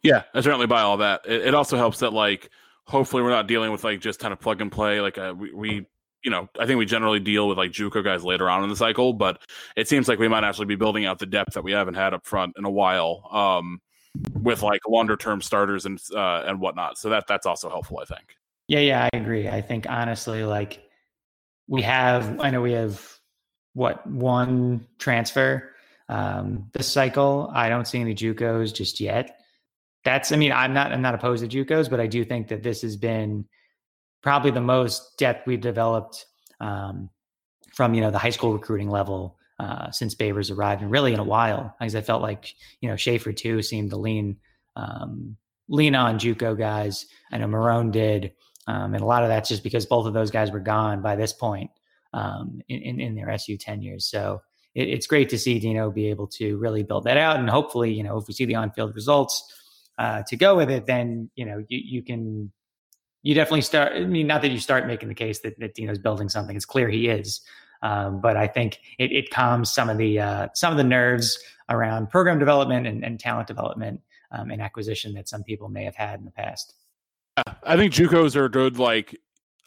Yeah, 0.02 0.22
I 0.34 0.40
certainly 0.40 0.66
buy 0.66 0.82
all 0.82 0.98
that. 0.98 1.22
It, 1.26 1.48
it 1.48 1.54
also 1.54 1.76
helps 1.76 2.00
that 2.00 2.12
like 2.12 2.50
hopefully 2.86 3.22
we're 3.22 3.30
not 3.30 3.48
dealing 3.48 3.72
with 3.72 3.84
like 3.84 4.00
just 4.00 4.20
kind 4.20 4.32
of 4.32 4.40
plug 4.40 4.60
and 4.60 4.70
play. 4.70 5.00
Like 5.00 5.18
uh, 5.18 5.34
we, 5.36 5.52
we 5.52 5.86
you 6.22 6.30
know, 6.30 6.48
I 6.58 6.66
think 6.66 6.78
we 6.78 6.86
generally 6.86 7.20
deal 7.20 7.48
with 7.48 7.56
like 7.56 7.70
JUCO 7.70 8.02
guys 8.02 8.24
later 8.24 8.50
on 8.50 8.64
in 8.64 8.68
the 8.68 8.76
cycle, 8.76 9.12
but 9.12 9.40
it 9.76 9.88
seems 9.88 10.08
like 10.08 10.18
we 10.18 10.26
might 10.26 10.42
actually 10.42 10.66
be 10.66 10.74
building 10.74 11.06
out 11.06 11.20
the 11.20 11.26
depth 11.26 11.54
that 11.54 11.62
we 11.62 11.70
haven't 11.70 11.94
had 11.94 12.14
up 12.14 12.26
front 12.26 12.54
in 12.58 12.64
a 12.64 12.70
while, 12.70 13.28
um, 13.30 13.80
with 14.32 14.62
like 14.62 14.80
longer 14.88 15.16
term 15.16 15.40
starters 15.40 15.86
and 15.86 16.00
uh, 16.14 16.42
and 16.46 16.60
whatnot. 16.60 16.98
So 16.98 17.10
that 17.10 17.26
that's 17.28 17.46
also 17.46 17.68
helpful, 17.68 18.00
I 18.00 18.06
think. 18.06 18.34
Yeah, 18.68 18.80
yeah, 18.80 19.08
I 19.12 19.16
agree. 19.16 19.48
I 19.48 19.60
think 19.62 19.86
honestly, 19.88 20.44
like 20.44 20.82
we 21.68 21.82
have, 21.82 22.40
I 22.40 22.50
know 22.50 22.62
we 22.62 22.72
have 22.72 23.00
what 23.74 24.06
one 24.06 24.86
transfer 24.98 25.70
um, 26.08 26.70
this 26.72 26.90
cycle. 26.90 27.50
I 27.54 27.68
don't 27.68 27.86
see 27.86 28.00
any 28.00 28.14
JUCOs 28.14 28.74
just 28.74 29.00
yet. 29.00 29.40
That's, 30.04 30.32
I 30.32 30.36
mean, 30.36 30.52
I'm 30.52 30.72
not, 30.72 30.92
I'm 30.92 31.02
not 31.02 31.14
opposed 31.14 31.48
to 31.48 31.64
JUCOs, 31.64 31.90
but 31.90 32.00
I 32.00 32.06
do 32.06 32.24
think 32.24 32.48
that 32.48 32.62
this 32.62 32.82
has 32.82 32.96
been 32.96 33.46
probably 34.26 34.50
the 34.50 34.60
most 34.60 35.16
depth 35.18 35.46
we've 35.46 35.60
developed 35.60 36.26
um, 36.60 37.10
from 37.72 37.94
you 37.94 38.00
know 38.00 38.10
the 38.10 38.18
high 38.18 38.30
school 38.30 38.52
recruiting 38.52 38.90
level 38.90 39.38
uh, 39.60 39.90
since 39.92 40.16
Babers 40.16 40.54
arrived, 40.54 40.82
and 40.82 40.90
really 40.90 41.12
in 41.12 41.20
a 41.20 41.24
while, 41.24 41.76
because 41.78 41.94
I 41.94 42.00
felt 42.00 42.22
like 42.22 42.52
you 42.80 42.88
know 42.88 42.96
Shafer 42.96 43.32
too 43.32 43.62
seemed 43.62 43.90
to 43.90 43.96
lean 43.96 44.38
um, 44.74 45.36
lean 45.68 45.94
on 45.94 46.18
JUCO 46.18 46.58
guys. 46.58 47.06
I 47.30 47.38
know 47.38 47.46
Marrone 47.46 47.92
did, 47.92 48.32
um, 48.66 48.94
and 48.94 49.02
a 49.02 49.06
lot 49.06 49.22
of 49.22 49.28
that's 49.28 49.48
just 49.48 49.62
because 49.62 49.86
both 49.86 50.06
of 50.06 50.14
those 50.14 50.30
guys 50.30 50.50
were 50.50 50.60
gone 50.60 51.02
by 51.02 51.16
this 51.16 51.32
point 51.32 51.70
um, 52.12 52.60
in, 52.68 52.82
in, 52.82 53.00
in 53.00 53.14
their 53.14 53.30
SU 53.30 53.56
tenures. 53.56 54.06
So 54.06 54.42
it, 54.74 54.88
it's 54.88 55.06
great 55.06 55.28
to 55.30 55.38
see 55.38 55.58
Dino 55.58 55.90
be 55.90 56.08
able 56.08 56.26
to 56.28 56.56
really 56.56 56.82
build 56.82 57.04
that 57.04 57.16
out, 57.16 57.38
and 57.38 57.48
hopefully, 57.48 57.92
you 57.92 58.02
know, 58.02 58.18
if 58.18 58.26
we 58.28 58.34
see 58.34 58.44
the 58.44 58.56
on 58.56 58.70
field 58.72 58.94
results 58.94 59.52
uh, 59.98 60.22
to 60.26 60.36
go 60.36 60.56
with 60.56 60.70
it, 60.70 60.86
then 60.86 61.30
you 61.34 61.44
know 61.44 61.64
you, 61.68 61.80
you 61.84 62.02
can 62.02 62.52
you 63.22 63.34
definitely 63.34 63.62
start. 63.62 63.92
I 63.92 64.04
mean, 64.04 64.26
not 64.26 64.42
that 64.42 64.50
you 64.50 64.58
start 64.58 64.86
making 64.86 65.08
the 65.08 65.14
case 65.14 65.40
that, 65.40 65.58
that 65.58 65.74
Dino's 65.74 65.98
building 65.98 66.28
something. 66.28 66.54
It's 66.54 66.64
clear 66.64 66.88
he 66.88 67.08
is, 67.08 67.40
um, 67.82 68.20
but 68.20 68.36
I 68.36 68.46
think 68.46 68.78
it, 68.98 69.12
it, 69.12 69.30
calms 69.30 69.72
some 69.72 69.88
of 69.88 69.98
the 69.98 70.20
uh, 70.20 70.48
some 70.54 70.72
of 70.72 70.76
the 70.76 70.84
nerves 70.84 71.38
around 71.68 72.10
program 72.10 72.38
development 72.38 72.86
and, 72.86 73.04
and 73.04 73.18
talent 73.18 73.48
development 73.48 74.00
um, 74.30 74.50
and 74.50 74.62
acquisition 74.62 75.14
that 75.14 75.28
some 75.28 75.42
people 75.42 75.68
may 75.68 75.84
have 75.84 75.96
had 75.96 76.18
in 76.18 76.24
the 76.24 76.30
past. 76.30 76.74
I 77.62 77.76
think 77.76 77.92
JUCOs 77.92 78.36
are 78.36 78.48
good. 78.48 78.78
Like 78.78 79.18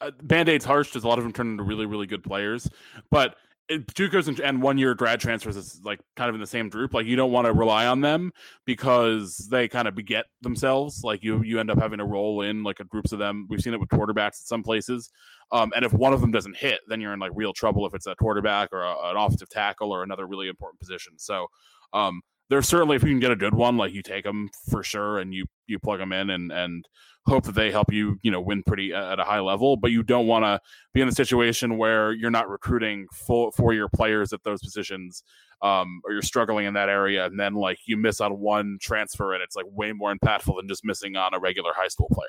uh, 0.01 0.11
Band 0.23 0.49
Aid's 0.49 0.65
harsh 0.65 0.87
because 0.87 1.03
a 1.03 1.07
lot 1.07 1.17
of 1.17 1.23
them 1.23 1.33
turn 1.33 1.51
into 1.51 1.63
really, 1.63 1.85
really 1.85 2.07
good 2.07 2.23
players. 2.23 2.69
But 3.11 3.35
JUCOs 3.69 4.27
and, 4.27 4.39
and 4.39 4.61
one 4.61 4.79
year 4.79 4.95
grad 4.95 5.19
transfers 5.19 5.55
is 5.55 5.79
like 5.83 5.99
kind 6.15 6.29
of 6.29 6.35
in 6.35 6.41
the 6.41 6.47
same 6.47 6.69
group. 6.69 6.93
Like 6.93 7.05
you 7.05 7.15
don't 7.15 7.31
want 7.31 7.45
to 7.45 7.53
rely 7.53 7.85
on 7.85 8.01
them 8.01 8.31
because 8.65 9.37
they 9.51 9.67
kind 9.67 9.87
of 9.87 9.93
beget 9.93 10.25
themselves. 10.41 11.03
Like 11.03 11.23
you 11.23 11.43
you 11.43 11.59
end 11.59 11.69
up 11.69 11.79
having 11.79 11.99
to 11.99 12.05
roll 12.05 12.41
in 12.41 12.63
like 12.63 12.79
a 12.79 12.83
groups 12.83 13.11
of 13.11 13.19
them. 13.19 13.45
We've 13.49 13.61
seen 13.61 13.73
it 13.73 13.79
with 13.79 13.89
quarterbacks 13.89 14.27
at 14.27 14.47
some 14.47 14.63
places. 14.63 15.11
Um, 15.51 15.71
and 15.75 15.85
if 15.85 15.93
one 15.93 16.13
of 16.13 16.21
them 16.21 16.31
doesn't 16.31 16.57
hit, 16.57 16.79
then 16.87 16.99
you're 16.99 17.13
in 17.13 17.19
like 17.19 17.31
real 17.35 17.53
trouble 17.53 17.85
if 17.85 17.93
it's 17.93 18.07
a 18.07 18.15
quarterback 18.15 18.69
or 18.71 18.81
a, 18.81 18.95
an 19.09 19.17
offensive 19.17 19.49
tackle 19.49 19.91
or 19.91 20.01
another 20.01 20.25
really 20.25 20.47
important 20.47 20.79
position. 20.79 21.13
So 21.17 21.47
um, 21.93 22.21
there's 22.49 22.67
certainly 22.67 22.95
if 22.95 23.03
you 23.03 23.09
can 23.09 23.19
get 23.19 23.31
a 23.31 23.35
good 23.35 23.53
one, 23.53 23.77
like 23.77 23.93
you 23.93 24.01
take 24.01 24.23
them 24.23 24.49
for 24.69 24.83
sure 24.83 25.19
and 25.19 25.33
you 25.33 25.45
you 25.67 25.79
plug 25.79 25.99
them 25.99 26.11
in 26.11 26.29
and 26.29 26.51
and 26.51 26.87
hope 27.25 27.43
that 27.43 27.55
they 27.55 27.71
help 27.71 27.93
you, 27.93 28.19
you 28.23 28.31
know, 28.31 28.41
win 28.41 28.63
pretty 28.63 28.93
uh, 28.93 29.13
at 29.13 29.19
a 29.19 29.23
high 29.23 29.39
level. 29.39 29.77
But 29.77 29.91
you 29.91 30.03
don't 30.03 30.27
want 30.27 30.45
to 30.45 30.59
be 30.93 31.01
in 31.01 31.07
a 31.07 31.11
situation 31.11 31.77
where 31.77 32.11
you're 32.11 32.31
not 32.31 32.49
recruiting 32.49 33.07
full 33.13 33.51
four 33.51 33.73
year 33.73 33.87
players 33.87 34.33
at 34.33 34.43
those 34.43 34.61
positions, 34.61 35.23
um, 35.61 36.01
or 36.05 36.11
you're 36.11 36.21
struggling 36.21 36.65
in 36.65 36.73
that 36.73 36.89
area, 36.89 37.25
and 37.25 37.39
then 37.39 37.53
like 37.53 37.77
you 37.85 37.97
miss 37.97 38.19
on 38.19 38.39
one 38.39 38.77
transfer, 38.81 39.33
and 39.33 39.43
it's 39.43 39.55
like 39.55 39.65
way 39.69 39.91
more 39.91 40.13
impactful 40.13 40.55
than 40.57 40.67
just 40.67 40.83
missing 40.83 41.15
on 41.15 41.33
a 41.33 41.39
regular 41.39 41.71
high 41.75 41.87
school 41.87 42.09
player. 42.11 42.27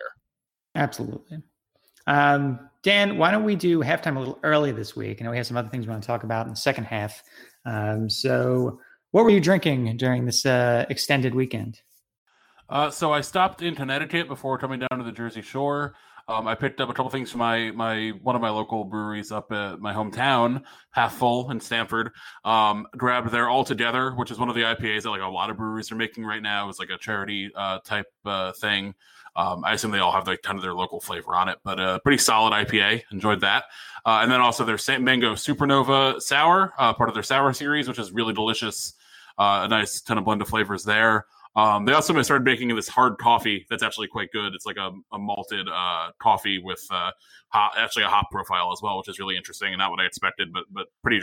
Absolutely. 0.75 1.39
Um, 2.07 2.59
Dan, 2.83 3.19
why 3.19 3.31
don't 3.31 3.45
we 3.45 3.57
do 3.57 3.81
halftime 3.81 4.17
a 4.17 4.19
little 4.19 4.39
early 4.43 4.73
this 4.73 4.97
week? 4.97 5.21
I 5.21 5.25
know 5.25 5.31
we 5.31 5.37
have 5.37 5.47
some 5.47 5.57
other 5.57 5.69
things 5.69 5.87
we 5.87 5.91
want 5.91 6.03
to 6.03 6.07
talk 6.07 6.25
about 6.25 6.47
in 6.47 6.53
the 6.53 6.57
second 6.57 6.85
half. 6.85 7.23
Um, 7.67 8.09
so, 8.09 8.81
what 9.11 9.25
were 9.25 9.31
you 9.31 9.41
drinking 9.41 9.97
during 9.97 10.27
this 10.27 10.47
uh, 10.47 10.87
extended 10.89 11.35
weekend? 11.35 11.81
Uh, 12.69 12.91
so 12.91 13.13
I 13.13 13.21
stopped 13.21 13.63
in 13.63 13.75
Connecticut 13.75 14.29
before 14.29 14.57
coming 14.59 14.79
down 14.79 14.99
to 14.99 15.05
the 15.05 15.13
Jersey 15.13 15.43
Shore. 15.43 15.95
Um, 16.29 16.47
I 16.47 16.55
picked 16.55 16.81
up 16.81 16.89
a 16.89 16.93
couple 16.93 17.11
things 17.11 17.29
from 17.33 17.41
my 17.41 17.73
my 17.73 18.11
one 18.23 18.37
of 18.37 18.43
my 18.43 18.51
local 18.51 18.85
breweries 18.85 19.33
up 19.33 19.51
at 19.51 19.81
my 19.81 19.93
hometown, 19.93 20.63
Half 20.93 21.17
Full 21.17 21.51
in 21.51 21.59
Stamford. 21.59 22.13
Um, 22.45 22.87
grabbed 22.97 23.33
their 23.33 23.49
All 23.49 23.65
Together, 23.65 24.13
which 24.13 24.31
is 24.31 24.39
one 24.39 24.49
of 24.49 24.55
the 24.55 24.63
IPAs 24.63 25.03
that 25.03 25.11
like 25.11 25.23
a 25.23 25.27
lot 25.27 25.51
of 25.51 25.57
breweries 25.57 25.91
are 25.91 25.97
making 25.97 26.25
right 26.25 26.41
now. 26.41 26.69
It's 26.69 26.79
like 26.79 26.91
a 26.91 26.99
charity 26.99 27.51
uh, 27.53 27.81
type 27.81 28.07
uh, 28.25 28.53
thing. 28.53 28.95
Um, 29.35 29.65
I 29.65 29.73
assume 29.73 29.91
they 29.91 29.99
all 29.99 30.13
have 30.13 30.29
like 30.29 30.43
kind 30.43 30.57
of 30.57 30.63
their 30.63 30.75
local 30.75 31.01
flavor 31.01 31.35
on 31.35 31.49
it, 31.49 31.59
but 31.65 31.81
a 31.81 31.83
uh, 31.83 31.99
pretty 31.99 32.19
solid 32.19 32.53
IPA. 32.53 33.03
Enjoyed 33.11 33.41
that. 33.41 33.65
Uh, 34.05 34.21
and 34.23 34.31
then 34.31 34.41
also 34.41 34.65
their 34.65 34.79
Saint 34.79 35.03
Mango 35.03 35.35
Supernova 35.35 36.21
Sour, 36.21 36.75
uh, 36.79 36.93
part 36.93 37.09
of 37.09 37.15
their 37.15 37.23
sour 37.23 37.53
series, 37.53 37.89
which 37.89 37.99
is 37.99 38.13
really 38.13 38.35
delicious. 38.35 38.95
A 39.41 39.69
nice 39.69 40.01
ton 40.01 40.19
of 40.19 40.25
blend 40.25 40.43
of 40.43 40.49
flavors 40.49 40.85
there. 40.85 41.27
Um, 41.57 41.85
they 41.85 41.93
also 41.95 42.21
started 42.23 42.45
making 42.45 42.75
this 42.77 42.89
hard 42.89 43.19
coffee 43.19 43.67
that's 43.69 43.83
actually 43.83 44.07
quite 44.07 44.31
good. 44.33 44.55
It's 44.55 44.67
like 44.67 44.77
a, 44.77 44.93
a 45.13 45.19
malted 45.19 45.67
uh, 45.69 46.11
coffee 46.21 46.61
with 46.63 46.87
uh, 46.91 47.11
actually 47.53 48.05
a 48.05 48.09
hop 48.09 48.31
profile 48.31 48.73
as 48.73 48.81
well, 48.83 48.99
which 48.99 49.09
is 49.09 49.19
really 49.19 49.37
interesting 49.37 49.73
and 49.73 49.79
not 49.79 49.91
what 49.91 49.99
I 50.01 50.05
expected, 50.05 50.53
but 50.53 50.65
but 50.71 50.87
pretty 51.03 51.21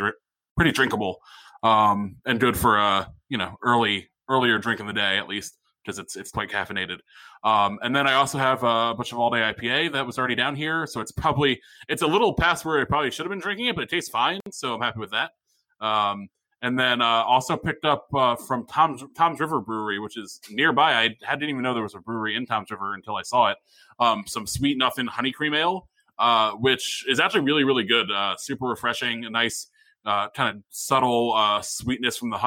pretty 0.58 0.72
drinkable 0.72 1.22
um, 1.64 2.18
and 2.26 2.40
good 2.40 2.58
for 2.58 2.78
a 2.78 3.12
you 3.30 3.38
know 3.38 3.56
early 3.64 4.10
earlier 4.30 4.58
drink 4.58 4.80
in 4.80 4.88
the 4.88 4.94
day 4.94 5.18
at 5.18 5.28
least 5.28 5.58
because 5.84 6.00
it's 6.00 6.16
it's 6.16 6.32
quite 6.32 6.50
caffeinated. 6.50 7.00
Um, 7.44 7.80
and 7.82 7.96
then 7.96 8.08
I 8.08 8.14
also 8.14 8.38
have 8.38 8.64
a 8.64 8.94
bunch 8.94 9.12
of 9.12 9.20
all 9.20 9.30
day 9.30 9.40
IPA 9.40 9.94
that 9.94 10.06
was 10.06 10.18
already 10.20 10.36
down 10.36 10.56
here, 10.56 10.86
so 10.86 11.00
it's 11.00 11.12
probably 11.12 11.60
it's 11.88 12.02
a 12.02 12.08
little 12.08 12.34
past 12.34 12.66
where 12.66 12.80
I 12.80 12.84
probably 12.84 13.12
should 13.12 13.26
have 13.26 13.32
been 13.32 13.40
drinking 13.40 13.68
it, 13.68 13.76
but 13.76 13.84
it 13.84 13.90
tastes 13.90 14.10
fine, 14.10 14.42
so 14.52 14.74
I'm 14.74 14.82
happy 14.82 15.00
with 15.00 15.12
that. 15.12 15.32
Um, 15.80 16.28
and 16.62 16.78
then 16.78 17.02
uh, 17.02 17.06
also 17.06 17.56
picked 17.56 17.86
up 17.86 18.08
uh, 18.14 18.36
from 18.36 18.66
Tom's 18.66 19.04
Tom's 19.16 19.40
River 19.40 19.62
Brewery, 19.62 20.00
which 20.00 20.18
is 20.18 20.42
nearby. 20.50 20.94
I, 20.94 21.08
didn't 21.36 21.50
even 21.50 21.62
know 21.62 21.74
there 21.74 21.84
was 21.84 21.96
a 21.96 22.00
brewery 22.00 22.36
in 22.36 22.46
Tom's 22.46 22.72
River 22.72 22.94
until 22.94 23.16
I 23.16 23.22
saw 23.22 23.52
it. 23.52 23.58
Um, 24.00 24.24
some 24.26 24.48
sweet 24.48 24.78
nothing 24.78 25.06
honey 25.06 25.32
cream 25.32 25.54
ale, 25.54 25.88
uh, 26.18 26.52
which 26.54 27.06
is 27.08 27.20
actually 27.20 27.42
really 27.42 27.64
really 27.64 27.84
good. 27.84 28.12
Uh, 28.12 28.36
super 28.38 28.66
refreshing, 28.68 29.26
a 29.26 29.30
nice 29.30 29.68
uh, 30.06 30.30
kind 30.30 30.58
of 30.58 30.64
subtle 30.70 31.34
uh, 31.34 31.62
sweetness 31.62 32.18
from 32.18 32.32
the, 32.32 32.38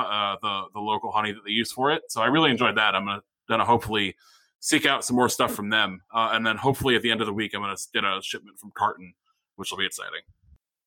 the 0.43 0.63
the 0.75 0.81
local 0.81 1.13
honey 1.13 1.33
that 1.33 1.45
they 1.45 1.53
use 1.53 1.71
for 1.71 1.93
it. 1.93 2.03
So 2.09 2.21
I 2.21 2.27
really 2.27 2.51
enjoyed 2.51 2.77
that. 2.77 2.95
I'm 2.97 3.05
gonna 3.05 3.23
gonna 3.49 3.65
hopefully 3.65 4.17
seek 4.59 4.87
out 4.87 5.05
some 5.05 5.17
more 5.17 5.29
stuff 5.29 5.55
from 5.55 5.71
them, 5.71 6.01
and 6.13 6.45
then 6.45 6.57
hopefully 6.57 6.97
at 6.97 7.03
the 7.03 7.13
end 7.13 7.21
of 7.21 7.29
the 7.29 7.33
week 7.33 7.55
I'm 7.55 7.61
gonna 7.61 7.77
get 7.95 8.05
a 8.05 8.21
shipment 8.23 8.59
from 8.59 8.73
Carton, 8.75 9.15
which 9.55 9.71
will 9.71 9.79
be 9.79 9.87
exciting. 9.87 10.23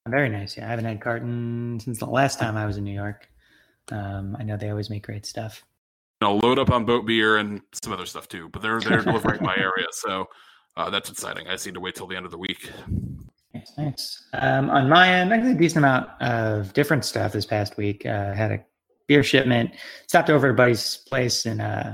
Very 0.07 0.29
nice. 0.29 0.57
Yeah, 0.57 0.65
I 0.65 0.69
haven't 0.69 0.85
had 0.85 0.99
Carton 0.99 1.79
since 1.79 1.99
the 1.99 2.05
last 2.05 2.37
time 2.37 2.57
I 2.57 2.65
was 2.65 2.77
in 2.77 2.83
New 2.83 2.93
York. 2.93 3.29
Um, 3.89 4.35
I 4.37 4.43
know 4.43 4.57
they 4.57 4.69
always 4.69 4.89
make 4.89 5.05
great 5.05 5.25
stuff. 5.25 5.63
You 6.21 6.27
know, 6.27 6.35
load 6.37 6.59
up 6.59 6.71
on 6.71 6.85
boat 6.85 7.05
beer 7.05 7.37
and 7.37 7.61
some 7.81 7.93
other 7.93 8.05
stuff 8.05 8.27
too, 8.27 8.49
but 8.49 8.61
they're 8.61 8.81
they're 8.81 9.01
delivering 9.03 9.41
my 9.41 9.55
area, 9.55 9.87
so 9.91 10.27
uh, 10.75 10.89
that's 10.89 11.09
exciting. 11.09 11.47
I 11.47 11.51
just 11.51 11.65
need 11.65 11.75
to 11.75 11.79
wait 11.79 11.95
till 11.95 12.07
the 12.07 12.17
end 12.17 12.25
of 12.25 12.31
the 12.31 12.37
week. 12.37 12.69
Nice, 13.53 13.71
nice. 13.77 14.23
Um, 14.33 14.69
on 14.69 14.89
my 14.89 15.07
end, 15.07 15.33
I 15.33 15.39
think 15.39 15.55
a 15.55 15.59
decent 15.59 15.85
amount 15.85 16.09
of 16.21 16.73
different 16.73 17.05
stuff 17.05 17.31
this 17.31 17.45
past 17.45 17.77
week. 17.77 18.05
Uh, 18.05 18.33
had 18.33 18.51
a 18.51 18.59
beer 19.07 19.23
shipment. 19.23 19.71
Stopped 20.07 20.29
over 20.29 20.49
at 20.49 20.55
buddy's 20.57 20.97
place, 20.97 21.45
and 21.45 21.61
uh, 21.61 21.93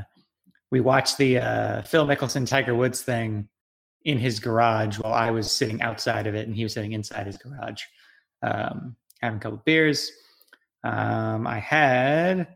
we 0.72 0.80
watched 0.80 1.18
the 1.18 1.40
uh, 1.40 1.82
Phil 1.84 2.08
Mickelson 2.08 2.48
Tiger 2.48 2.74
Woods 2.76 3.02
thing 3.02 3.48
in 4.06 4.18
his 4.18 4.40
garage 4.40 4.98
while 5.00 5.14
I 5.14 5.32
was 5.32 5.52
sitting 5.52 5.82
outside 5.82 6.28
of 6.28 6.36
it, 6.36 6.48
and 6.48 6.56
he 6.56 6.64
was 6.64 6.74
sitting 6.74 6.94
inside 6.94 7.28
his 7.28 7.38
garage, 7.38 7.84
um, 8.42 8.96
having 9.22 9.38
a 9.38 9.42
couple 9.42 9.62
beers. 9.66 10.12
Um, 10.84 11.46
I 11.46 11.60
had 11.60 12.48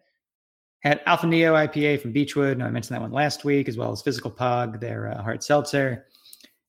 had 0.82 1.02
Alpha 1.06 1.28
Neo 1.28 1.54
IPA 1.54 2.02
from 2.02 2.12
Beechwood. 2.12 2.62
I 2.62 2.69
mentioned 2.69 2.96
that 2.96 3.02
one 3.02 3.12
last 3.12 3.46
week, 3.46 3.69
as 3.69 3.78
well 3.78 3.91
as 3.91 4.02
Physical 4.02 4.32
Pog, 4.32 4.80
their 4.80 5.10
uh, 5.10 5.22
hard 5.22 5.43
seltzer. 5.43 6.06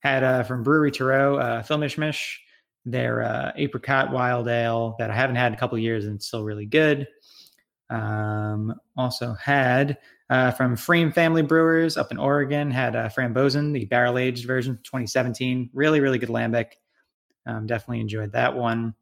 Had 0.00 0.22
uh, 0.22 0.42
from 0.42 0.62
Bruery 0.62 0.92
Terreux, 0.92 1.40
uh, 1.40 1.62
Filmishmish, 1.62 2.36
their 2.84 3.22
uh, 3.22 3.52
apricot 3.56 4.12
wild 4.12 4.48
ale 4.48 4.94
that 4.98 5.10
I 5.10 5.14
haven't 5.14 5.36
had 5.36 5.48
in 5.48 5.54
a 5.54 5.56
couple 5.56 5.78
years 5.78 6.04
and 6.04 6.16
it's 6.16 6.26
still 6.26 6.44
really 6.44 6.66
good. 6.66 7.08
Um, 7.90 8.74
also 8.96 9.34
had 9.34 9.98
uh, 10.30 10.50
from 10.52 10.76
Frame 10.76 11.12
Family 11.12 11.42
Brewers 11.42 11.96
up 11.96 12.10
in 12.10 12.18
Oregon, 12.18 12.70
had 12.70 12.96
uh, 12.96 13.08
Frambozen, 13.08 13.72
the 13.72 13.84
barrel 13.86 14.18
aged 14.18 14.46
version, 14.46 14.78
2017. 14.84 15.70
Really, 15.72 16.00
really 16.00 16.18
good 16.18 16.28
lambic. 16.28 16.72
Um, 17.46 17.66
definitely 17.66 18.00
enjoyed 18.00 18.32
that 18.32 18.54
one. 18.54 18.94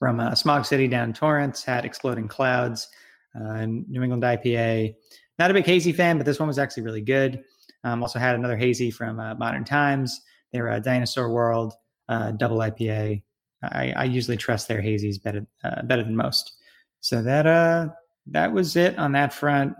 From 0.00 0.18
uh, 0.18 0.34
Smog 0.34 0.64
City 0.64 0.88
down 0.88 1.12
Torrance, 1.12 1.62
had 1.62 1.84
Exploding 1.84 2.26
Clouds, 2.26 2.88
uh, 3.36 3.66
New 3.66 4.02
England 4.02 4.24
IPA. 4.24 4.96
Not 5.38 5.52
a 5.52 5.54
big 5.54 5.66
hazy 5.66 5.92
fan, 5.92 6.16
but 6.16 6.26
this 6.26 6.40
one 6.40 6.48
was 6.48 6.58
actually 6.58 6.82
really 6.82 7.02
good. 7.02 7.44
Um, 7.84 8.02
also 8.02 8.18
had 8.18 8.34
another 8.34 8.56
hazy 8.56 8.90
from 8.90 9.20
uh, 9.20 9.34
Modern 9.36 9.64
Times. 9.64 10.22
Their 10.52 10.68
uh, 10.68 10.80
Dinosaur 10.80 11.30
World 11.30 11.74
uh, 12.08 12.32
double 12.32 12.58
IPA. 12.58 13.22
I, 13.62 13.92
I, 13.92 14.04
usually 14.04 14.36
trust 14.36 14.68
their 14.68 14.82
hazies 14.82 15.22
better 15.22 15.46
uh, 15.62 15.82
better 15.82 16.02
than 16.02 16.16
most. 16.16 16.54
So 17.00 17.22
that 17.22 17.46
uh 17.46 17.88
that 18.26 18.52
was 18.52 18.76
it 18.76 18.98
on 18.98 19.12
that 19.12 19.32
front. 19.32 19.74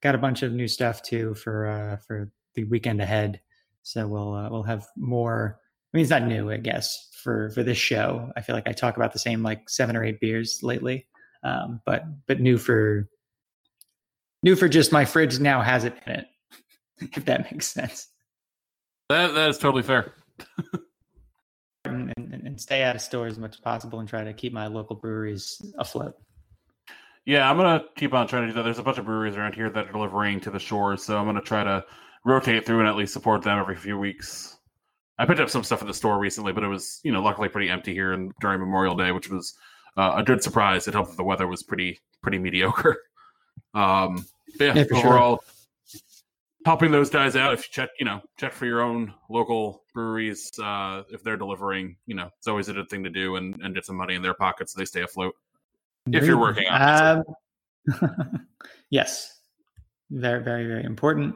Got 0.00 0.14
a 0.14 0.18
bunch 0.18 0.42
of 0.42 0.52
new 0.52 0.68
stuff 0.68 1.02
too 1.02 1.34
for 1.34 1.66
uh, 1.66 1.96
for 1.96 2.30
the 2.54 2.64
weekend 2.64 3.00
ahead. 3.00 3.40
So 3.82 4.06
we'll 4.06 4.34
uh, 4.34 4.50
we'll 4.50 4.62
have 4.62 4.86
more. 4.96 5.60
I 5.94 5.96
mean, 5.96 6.02
it's 6.02 6.10
not 6.10 6.26
new, 6.26 6.50
I 6.50 6.56
guess, 6.56 7.08
for 7.22 7.50
for 7.50 7.62
this 7.62 7.78
show. 7.78 8.32
I 8.36 8.40
feel 8.40 8.56
like 8.56 8.68
I 8.68 8.72
talk 8.72 8.96
about 8.96 9.12
the 9.12 9.20
same 9.20 9.44
like 9.44 9.70
seven 9.70 9.96
or 9.96 10.02
eight 10.02 10.20
beers 10.20 10.60
lately, 10.62 11.06
um, 11.44 11.80
but 11.86 12.02
but 12.26 12.40
new 12.40 12.58
for 12.58 13.08
new 14.42 14.56
for 14.56 14.68
just 14.68 14.90
my 14.90 15.04
fridge 15.04 15.38
now 15.38 15.62
has 15.62 15.84
it 15.84 15.94
in 16.04 16.12
it. 16.14 16.26
if 17.16 17.24
that 17.24 17.50
makes 17.50 17.66
sense. 17.66 18.08
That 19.08 19.34
that 19.34 19.50
is 19.50 19.58
totally 19.58 19.82
fair. 19.82 20.12
and, 21.84 22.12
and, 22.16 22.34
and, 22.34 22.60
stay 22.60 22.82
out 22.82 22.96
of 22.96 23.02
stores 23.02 23.34
as 23.34 23.38
much 23.38 23.54
as 23.54 23.60
possible 23.60 24.00
and 24.00 24.08
try 24.08 24.24
to 24.24 24.32
keep 24.32 24.52
my 24.52 24.66
local 24.66 24.96
breweries 24.96 25.60
afloat. 25.78 26.14
Yeah, 27.24 27.48
I'm 27.48 27.56
gonna 27.56 27.84
keep 27.96 28.14
on 28.14 28.26
trying 28.26 28.42
to 28.42 28.48
do 28.48 28.54
that. 28.54 28.62
There's 28.62 28.78
a 28.78 28.82
bunch 28.82 28.98
of 28.98 29.04
breweries 29.04 29.36
around 29.36 29.54
here 29.54 29.70
that 29.70 29.88
are 29.88 29.92
delivering 29.92 30.40
to 30.40 30.50
the 30.50 30.58
shores, 30.58 31.04
so 31.04 31.16
I'm 31.16 31.26
gonna 31.26 31.40
try 31.40 31.62
to 31.62 31.84
rotate 32.24 32.66
through 32.66 32.80
and 32.80 32.88
at 32.88 32.96
least 32.96 33.12
support 33.12 33.42
them 33.42 33.58
every 33.58 33.76
few 33.76 33.96
weeks. 33.96 34.56
I 35.18 35.26
picked 35.26 35.40
up 35.40 35.50
some 35.50 35.62
stuff 35.62 35.80
at 35.80 35.86
the 35.86 35.94
store 35.94 36.18
recently, 36.18 36.52
but 36.52 36.64
it 36.64 36.68
was 36.68 37.00
you 37.04 37.12
know 37.12 37.22
luckily 37.22 37.48
pretty 37.48 37.70
empty 37.70 37.92
here 37.92 38.12
and 38.12 38.32
during 38.40 38.60
Memorial 38.60 38.96
Day, 38.96 39.12
which 39.12 39.30
was 39.30 39.54
uh, 39.96 40.14
a 40.16 40.22
good 40.22 40.42
surprise. 40.42 40.88
It 40.88 40.94
helped 40.94 41.10
that 41.10 41.16
the 41.16 41.24
weather 41.24 41.46
was 41.46 41.62
pretty 41.62 42.00
pretty 42.22 42.38
mediocre. 42.38 42.96
Um, 43.72 44.24
yeah, 44.60 44.72
yeah 44.74 44.84
overall, 44.92 45.42
sure. 45.88 46.00
helping 46.64 46.92
those 46.92 47.10
guys 47.10 47.34
out. 47.34 47.52
If 47.52 47.66
you 47.66 47.72
check 47.72 47.90
you 47.98 48.04
know 48.04 48.20
check 48.38 48.52
for 48.52 48.66
your 48.66 48.82
own 48.82 49.12
local 49.28 49.82
breweries 49.92 50.52
uh, 50.60 51.02
if 51.10 51.24
they're 51.24 51.36
delivering 51.36 51.96
you 52.06 52.14
know 52.14 52.30
it's 52.38 52.46
always 52.46 52.68
a 52.68 52.72
good 52.72 52.88
thing 52.88 53.02
to 53.02 53.10
do 53.10 53.34
and, 53.34 53.60
and 53.62 53.74
get 53.74 53.84
some 53.84 53.96
money 53.96 54.14
in 54.14 54.22
their 54.22 54.34
pockets 54.34 54.74
so 54.74 54.78
they 54.78 54.84
stay 54.84 55.02
afloat. 55.02 55.34
If 56.06 56.24
you're 56.24 56.38
working 56.38 56.66
um, 56.70 57.24
yes. 58.90 59.40
Very 60.10 60.42
very 60.44 60.66
very 60.66 60.84
important 60.84 61.34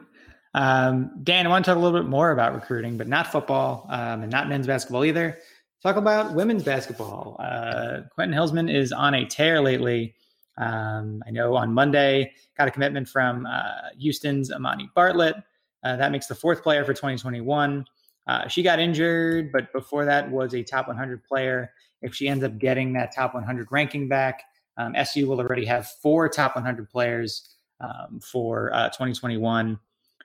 um, 0.53 1.11
dan 1.23 1.45
i 1.45 1.49
want 1.49 1.63
to 1.63 1.71
talk 1.71 1.77
a 1.77 1.79
little 1.79 1.99
bit 1.99 2.09
more 2.09 2.31
about 2.31 2.53
recruiting 2.53 2.97
but 2.97 3.07
not 3.07 3.27
football 3.31 3.85
um, 3.89 4.23
and 4.23 4.31
not 4.31 4.49
men's 4.49 4.67
basketball 4.67 5.05
either 5.05 5.37
talk 5.83 5.95
about 5.95 6.33
women's 6.33 6.63
basketball 6.63 7.35
uh, 7.39 8.01
quentin 8.13 8.33
hillsman 8.33 8.69
is 8.69 8.91
on 8.91 9.13
a 9.13 9.25
tear 9.25 9.61
lately 9.61 10.13
um, 10.59 11.23
I 11.25 11.31
know 11.31 11.55
on 11.55 11.73
Monday 11.73 12.33
got 12.57 12.67
a 12.67 12.71
commitment 12.71 13.07
from 13.07 13.45
uh, 13.45 13.89
Houston's 13.97 14.51
Amani 14.51 14.89
Bartlett. 14.93 15.35
Uh, 15.83 15.95
that 15.95 16.11
makes 16.11 16.27
the 16.27 16.35
fourth 16.35 16.61
player 16.61 16.83
for 16.83 16.93
2021. 16.93 17.85
Uh, 18.27 18.47
she 18.47 18.61
got 18.61 18.79
injured, 18.79 19.51
but 19.51 19.71
before 19.71 20.05
that 20.05 20.29
was 20.29 20.53
a 20.53 20.61
top 20.61 20.87
100 20.87 21.23
player. 21.23 21.71
If 22.01 22.13
she 22.13 22.27
ends 22.27 22.43
up 22.43 22.57
getting 22.59 22.93
that 22.93 23.15
top 23.15 23.33
100 23.33 23.67
ranking 23.71 24.07
back, 24.09 24.43
um, 24.77 24.93
SU 24.95 25.27
will 25.27 25.39
already 25.39 25.65
have 25.65 25.87
four 25.87 26.27
top 26.29 26.55
100 26.55 26.89
players 26.89 27.55
um, 27.79 28.19
for 28.19 28.73
uh, 28.73 28.89
2021, 28.89 29.79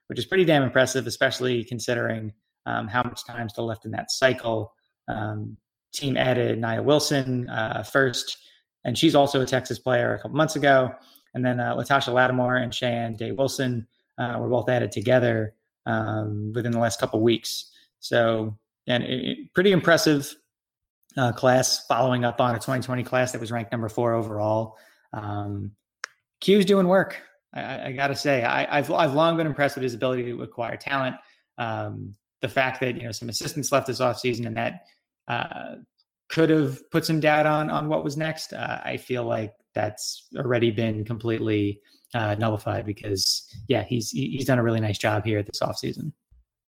which 0.08 0.18
is 0.18 0.26
pretty 0.26 0.44
damn 0.44 0.62
impressive, 0.62 1.06
especially 1.06 1.64
considering 1.64 2.32
um, 2.66 2.88
how 2.88 3.02
much 3.02 3.24
time 3.26 3.48
still 3.48 3.66
left 3.66 3.84
in 3.84 3.90
that 3.92 4.10
cycle. 4.10 4.72
Um, 5.08 5.56
team 5.92 6.16
added 6.16 6.58
Nia 6.60 6.82
Wilson 6.82 7.48
uh, 7.48 7.82
first 7.82 8.38
and 8.84 8.96
she's 8.96 9.14
also 9.14 9.40
a 9.40 9.46
Texas 9.46 9.78
player 9.78 10.14
a 10.14 10.18
couple 10.18 10.36
months 10.36 10.56
ago. 10.56 10.92
And 11.34 11.44
then 11.44 11.58
uh, 11.58 11.74
Latasha 11.74 12.12
Lattimore 12.12 12.56
and 12.56 12.72
Cheyenne 12.72 13.16
Day 13.16 13.32
Wilson 13.32 13.86
uh, 14.18 14.36
were 14.38 14.48
both 14.48 14.68
added 14.68 14.92
together 14.92 15.54
um, 15.86 16.52
within 16.54 16.72
the 16.72 16.78
last 16.78 17.00
couple 17.00 17.20
weeks. 17.20 17.70
So, 18.00 18.56
and 18.86 19.02
it, 19.02 19.52
pretty 19.54 19.72
impressive 19.72 20.34
uh, 21.16 21.32
class 21.32 21.86
following 21.86 22.24
up 22.24 22.40
on 22.40 22.54
a 22.54 22.58
2020 22.58 23.02
class 23.02 23.32
that 23.32 23.40
was 23.40 23.50
ranked 23.50 23.72
number 23.72 23.88
four 23.88 24.12
overall. 24.12 24.76
Um, 25.12 25.72
Q's 26.40 26.64
doing 26.64 26.86
work. 26.86 27.20
I, 27.54 27.86
I 27.86 27.92
got 27.92 28.08
to 28.08 28.16
say, 28.16 28.44
I, 28.44 28.76
have 28.76 28.90
I've 28.90 29.14
long 29.14 29.36
been 29.36 29.46
impressed 29.46 29.76
with 29.76 29.82
his 29.82 29.94
ability 29.94 30.24
to 30.24 30.42
acquire 30.42 30.76
talent. 30.76 31.16
Um, 31.56 32.14
the 32.42 32.48
fact 32.48 32.80
that 32.80 32.96
you 32.96 33.04
know 33.04 33.12
some 33.12 33.28
assistants 33.28 33.72
left 33.72 33.86
this 33.86 34.00
offseason 34.00 34.46
and 34.46 34.56
that 34.56 34.82
uh, 35.28 35.76
could 36.28 36.50
have 36.50 36.90
put 36.90 37.04
some 37.04 37.20
doubt 37.20 37.46
on 37.46 37.70
on 37.70 37.88
what 37.88 38.04
was 38.04 38.16
next. 38.16 38.52
Uh, 38.52 38.80
I 38.84 38.96
feel 38.96 39.24
like 39.24 39.54
that's 39.74 40.28
already 40.36 40.70
been 40.70 41.04
completely 41.04 41.80
uh, 42.12 42.34
nullified 42.34 42.86
because 42.86 43.48
yeah, 43.68 43.82
he's 43.82 44.10
he's 44.10 44.44
done 44.44 44.58
a 44.58 44.62
really 44.62 44.80
nice 44.80 44.98
job 44.98 45.24
here 45.24 45.42
this 45.42 45.60
offseason. 45.60 46.12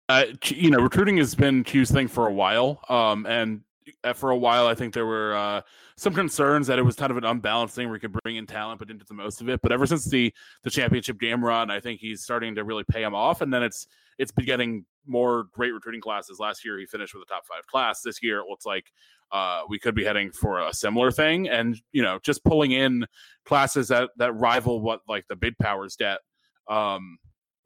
Uh, 0.08 0.26
you 0.46 0.70
know, 0.70 0.80
recruiting 0.80 1.18
has 1.18 1.34
been 1.36 1.64
Q's 1.64 1.92
thing 1.92 2.08
for 2.08 2.28
a 2.28 2.34
while, 2.34 2.80
um, 2.90 3.26
and 3.26 3.62
uh, 4.04 4.14
for 4.14 4.30
a 4.30 4.38
while, 4.38 4.68
I 4.68 4.76
think 4.76 4.94
there 4.94 5.06
were 5.06 5.36
uh, 5.36 5.62
some 5.98 6.14
concerns 6.14 6.68
that 6.68 6.78
it 6.78 6.82
was 6.82 6.96
kind 6.96 7.12
of 7.12 7.18
an 7.18 7.24
unbalanced 7.24 7.76
thing 7.76 7.88
where 7.88 7.96
he 7.96 8.02
could 8.02 8.16
bring 8.24 8.36
in 8.36 8.46
talent 8.46 8.80
but 8.80 8.88
didn't 8.88 9.00
get 9.00 9.08
the 9.08 9.14
most 9.14 9.40
of 9.42 9.48
it. 9.50 9.62
But 9.62 9.72
ever 9.72 9.86
since 9.86 10.06
the 10.06 10.34
the 10.64 10.70
championship 10.70 11.20
game 11.20 11.44
run, 11.44 11.72
I 11.72 11.80
think 11.80 12.00
he's 12.00 12.22
starting 12.22 12.56
to 12.56 12.64
really 12.64 12.84
pay 12.84 13.04
him 13.04 13.16
off, 13.16 13.42
and 13.42 13.54
then 13.54 13.64
it's 13.64 13.88
it's 14.18 14.32
been 14.32 14.46
getting 14.46 14.86
more 15.08 15.46
great 15.52 15.74
recruiting 15.74 16.02
classes. 16.02 16.40
Last 16.40 16.66
year, 16.66 16.78
he 16.78 16.86
finished 16.86 17.14
with 17.14 17.24
a 17.24 17.26
top 17.26 17.46
five 17.46 17.66
class. 17.68 18.02
This 18.02 18.22
year, 18.22 18.40
it 18.40 18.46
looks 18.50 18.66
like 18.66 18.92
uh, 19.32 19.62
we 19.70 19.80
could 19.80 19.96
be 19.96 20.04
heading 20.04 20.32
for 20.32 20.60
a 20.60 20.74
similar 20.74 21.12
thing. 21.12 21.48
And 21.48 21.80
you 21.92 22.02
know, 22.02 22.20
just 22.24 22.44
pulling 22.44 22.72
in 22.72 23.06
classes 23.46 23.88
that 23.88 24.10
that 24.18 24.34
rival 24.34 24.82
what 24.82 25.02
like 25.08 25.28
the 25.28 25.36
big 25.36 25.58
powers 25.60 25.96
get. 25.96 26.20
Um, 26.68 27.18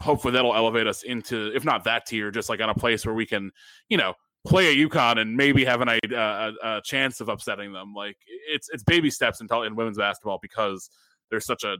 hopefully, 0.01 0.33
that'll 0.33 0.55
elevate 0.55 0.87
us 0.87 1.03
into, 1.03 1.51
if 1.55 1.65
not 1.65 1.83
that 1.85 2.05
tier, 2.05 2.31
just 2.31 2.49
like 2.49 2.61
on 2.61 2.69
a 2.69 2.75
place 2.75 3.05
where 3.05 3.15
we 3.15 3.25
can, 3.25 3.51
you 3.89 3.97
know, 3.97 4.13
play 4.49 4.67
a 4.67 4.87
UConn 4.87 5.19
and 5.19 5.37
maybe 5.37 5.63
have 5.63 5.81
an, 5.81 5.89
uh, 5.89 5.97
a, 6.13 6.53
a 6.63 6.81
chance 6.83 7.21
of 7.21 7.29
upsetting 7.29 7.71
them. 7.71 7.93
Like 7.93 8.17
it's 8.49 8.67
it's 8.71 8.83
baby 8.83 9.09
steps 9.09 9.41
in, 9.41 9.47
in 9.65 9.75
women's 9.75 9.97
basketball 9.97 10.39
because 10.41 10.89
there's 11.29 11.45
such 11.45 11.63
a 11.63 11.77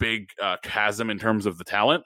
big 0.00 0.30
uh, 0.42 0.56
chasm 0.62 1.10
in 1.10 1.18
terms 1.18 1.46
of 1.46 1.58
the 1.58 1.64
talent 1.64 2.04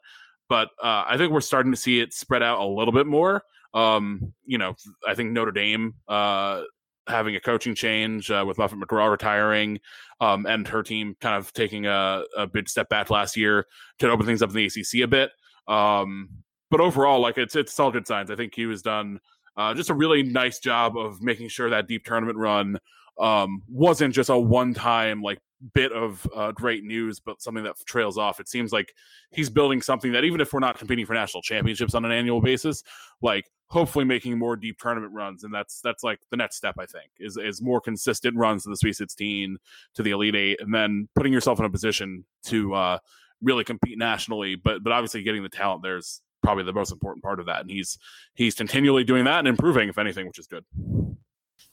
but 0.51 0.71
uh, 0.83 1.05
I 1.07 1.17
think 1.17 1.33
we're 1.33 1.41
starting 1.41 1.73
to 1.73 1.79
see 1.79 2.01
it 2.01 2.13
spread 2.13 2.43
out 2.43 2.59
a 2.59 2.67
little 2.67 2.93
bit 2.93 3.07
more. 3.07 3.45
Um, 3.73 4.35
you 4.45 4.59
know, 4.59 4.75
I 5.09 5.15
think 5.15 5.31
Notre 5.31 5.53
Dame 5.53 5.95
uh, 6.09 6.65
having 7.07 7.37
a 7.37 7.41
coaching 7.41 7.77
change 7.77 8.33
uh, 8.33 8.45
with 8.47 8.59
Muffet 8.59 8.77
McGraw 8.77 9.11
retiring, 9.11 9.79
um, 10.21 10.45
and 10.47 10.67
her 10.67 10.83
team 10.83 11.17
kind 11.21 11.37
of 11.37 11.53
taking 11.53 11.87
a, 11.87 12.25
a, 12.37 12.49
big 12.49 12.69
step 12.69 12.89
back 12.89 13.11
last 13.11 13.37
year 13.37 13.65
to 14.01 14.11
open 14.11 14.27
things 14.27 14.43
up 14.43 14.51
in 14.51 14.57
the 14.57 14.67
ACC 14.67 15.05
a 15.05 15.07
bit. 15.07 15.31
Um, 15.69 16.29
but 16.69 16.81
overall, 16.81 17.21
like 17.21 17.39
it's 17.39 17.55
it's 17.55 17.79
all 17.79 17.93
good 17.93 18.09
signs. 18.09 18.31
I 18.33 18.35
think 18.35 18.53
Q 18.53 18.71
has 18.71 18.83
done 18.83 19.21
uh, 19.61 19.75
just 19.75 19.91
a 19.91 19.95
really 19.95 20.23
nice 20.23 20.59
job 20.59 20.97
of 20.97 21.21
making 21.21 21.49
sure 21.49 21.69
that 21.69 21.87
deep 21.87 22.03
tournament 22.05 22.39
run 22.39 22.79
um, 23.19 23.63
wasn't 23.69 24.15
just 24.15 24.31
a 24.31 24.39
one 24.39 24.73
time 24.73 25.21
like 25.21 25.39
bit 25.75 25.93
of 25.93 26.27
uh, 26.35 26.51
great 26.53 26.83
news, 26.83 27.21
but 27.21 27.43
something 27.43 27.65
that 27.65 27.75
trails 27.85 28.17
off. 28.17 28.41
It 28.41 28.49
seems 28.49 28.73
like 28.73 28.95
he's 29.33 29.51
building 29.51 29.83
something 29.83 30.13
that 30.13 30.25
even 30.25 30.41
if 30.41 30.55
we're 30.55 30.61
not 30.61 30.79
competing 30.79 31.05
for 31.05 31.13
national 31.13 31.43
championships 31.43 31.95
on 31.95 32.07
an 32.07 32.11
annual 32.11 32.41
basis, 32.41 32.83
like 33.21 33.51
hopefully 33.67 34.07
making 34.07 34.39
more 34.39 34.57
deep 34.57 34.79
tournament 34.79 35.13
runs, 35.13 35.45
and 35.45 35.53
that's 35.53 35.83
that's 35.83 36.03
like 36.03 36.21
the 36.31 36.39
next 36.39 36.57
step. 36.57 36.77
I 36.79 36.87
think 36.87 37.11
is 37.19 37.37
is 37.37 37.61
more 37.61 37.83
consistent 37.83 38.39
runs 38.39 38.63
to 38.63 38.71
the 38.71 38.77
Sweet 38.77 38.97
16, 38.97 39.59
to 39.95 40.03
the 40.03 40.13
Elite 40.13 40.37
Eight, 40.37 40.61
and 40.63 40.73
then 40.73 41.07
putting 41.15 41.35
yourself 41.35 41.59
in 41.59 41.67
a 41.67 41.71
position 41.71 42.25
to 42.45 42.73
uh, 42.73 42.99
really 43.43 43.65
compete 43.65 43.99
nationally. 43.99 44.55
But 44.55 44.83
but 44.83 44.95
obviously 44.95 45.23
getting 45.23 45.43
the 45.43 45.51
talent 45.51 45.83
there's 45.83 46.23
probably 46.43 46.65
the 46.65 46.73
most 46.73 46.93
important 46.93 47.23
part 47.23 47.41
of 47.41 47.47
that, 47.47 47.61
and 47.61 47.71
he's 47.71 47.99
he's 48.35 48.55
continually 48.55 49.05
doing 49.05 49.25
that 49.25 49.41
and 49.41 49.49
improving, 49.49 49.89
if 49.89 49.99
anything, 49.99 50.27
which 50.27 50.39
is 50.39 50.47
good. 50.47 50.65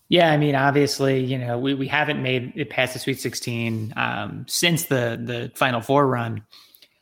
Yeah, 0.09 0.31
I 0.31 0.37
mean, 0.37 0.55
obviously, 0.55 1.21
you 1.21 1.37
know, 1.37 1.57
we, 1.57 1.73
we 1.73 1.87
haven't 1.87 2.21
made 2.21 2.53
it 2.55 2.69
past 2.69 2.93
the 2.93 2.99
Sweet 2.99 3.19
16 3.19 3.93
um, 3.97 4.45
since 4.47 4.85
the 4.85 5.19
the 5.21 5.51
Final 5.55 5.81
Four 5.81 6.07
run, 6.07 6.43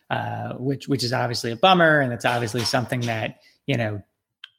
uh, 0.10 0.54
which 0.54 0.88
which 0.88 1.04
is 1.04 1.14
obviously 1.14 1.52
a 1.52 1.56
bummer, 1.56 2.00
and 2.00 2.12
it's 2.12 2.26
obviously 2.26 2.62
something 2.62 3.02
that 3.02 3.40
you 3.68 3.78
know 3.78 4.02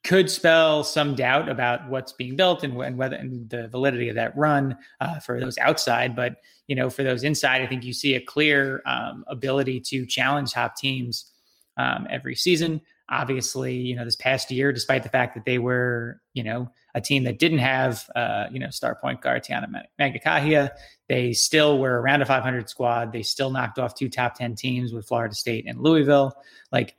could 0.05 0.31
spell 0.31 0.85
some 0.85 1.17
doubt 1.17 1.49
about 1.49 1.89
what's 1.89 2.13
being 2.13 2.37
built 2.37 2.63
and, 2.63 2.81
and 2.81 2.97
whether 2.97 3.17
and 3.17 3.51
the 3.51 3.67
validity 3.67 4.09
of 4.09 4.15
that 4.15 4.37
run 4.37 4.77
uh, 5.01 5.19
for 5.19 5.41
those 5.41 5.59
outside. 5.59 6.15
But 6.15 6.37
you 6.69 6.77
know, 6.77 6.89
for 6.89 7.03
those 7.03 7.25
inside, 7.25 7.63
I 7.63 7.67
think 7.67 7.83
you 7.83 7.93
see 7.93 8.15
a 8.15 8.21
clear 8.21 8.83
um, 8.87 9.25
ability 9.27 9.81
to 9.81 10.07
challenge 10.07 10.53
top 10.53 10.77
teams 10.77 11.33
um, 11.77 12.07
every 12.09 12.37
season. 12.37 12.81
Obviously, 13.09 13.75
you 13.75 13.95
know, 13.95 14.05
this 14.05 14.17
past 14.17 14.51
year, 14.51 14.73
despite 14.73 15.03
the 15.03 15.09
fact 15.09 15.35
that 15.35 15.45
they 15.45 15.59
were, 15.59 16.21
you 16.35 16.43
know, 16.43 16.71
a 16.95 17.01
team 17.01 17.25
that 17.25 17.39
didn't 17.39 17.59
have, 17.59 18.09
uh, 18.17 18.47
you 18.51 18.59
know, 18.59 18.71
star 18.71 18.95
point 18.95 19.21
guard 19.21 19.45
Tiana 19.45 19.67
Mangakahia. 20.01 20.71
They 21.09 21.33
still 21.35 21.79
were 21.79 22.01
around 22.01 22.23
a 22.23 22.27
500 22.27 22.69
squad. 22.69 23.13
They 23.13 23.23
still 23.23 23.51
knocked 23.51 23.79
off 23.79 23.95
two 23.95 24.09
top 24.09 24.35
10 24.35 24.55
teams 24.55 24.93
with 24.93 25.07
Florida 25.07 25.35
State 25.35 25.67
and 25.69 25.81
Louisville. 25.81 26.35
Like, 26.73 26.97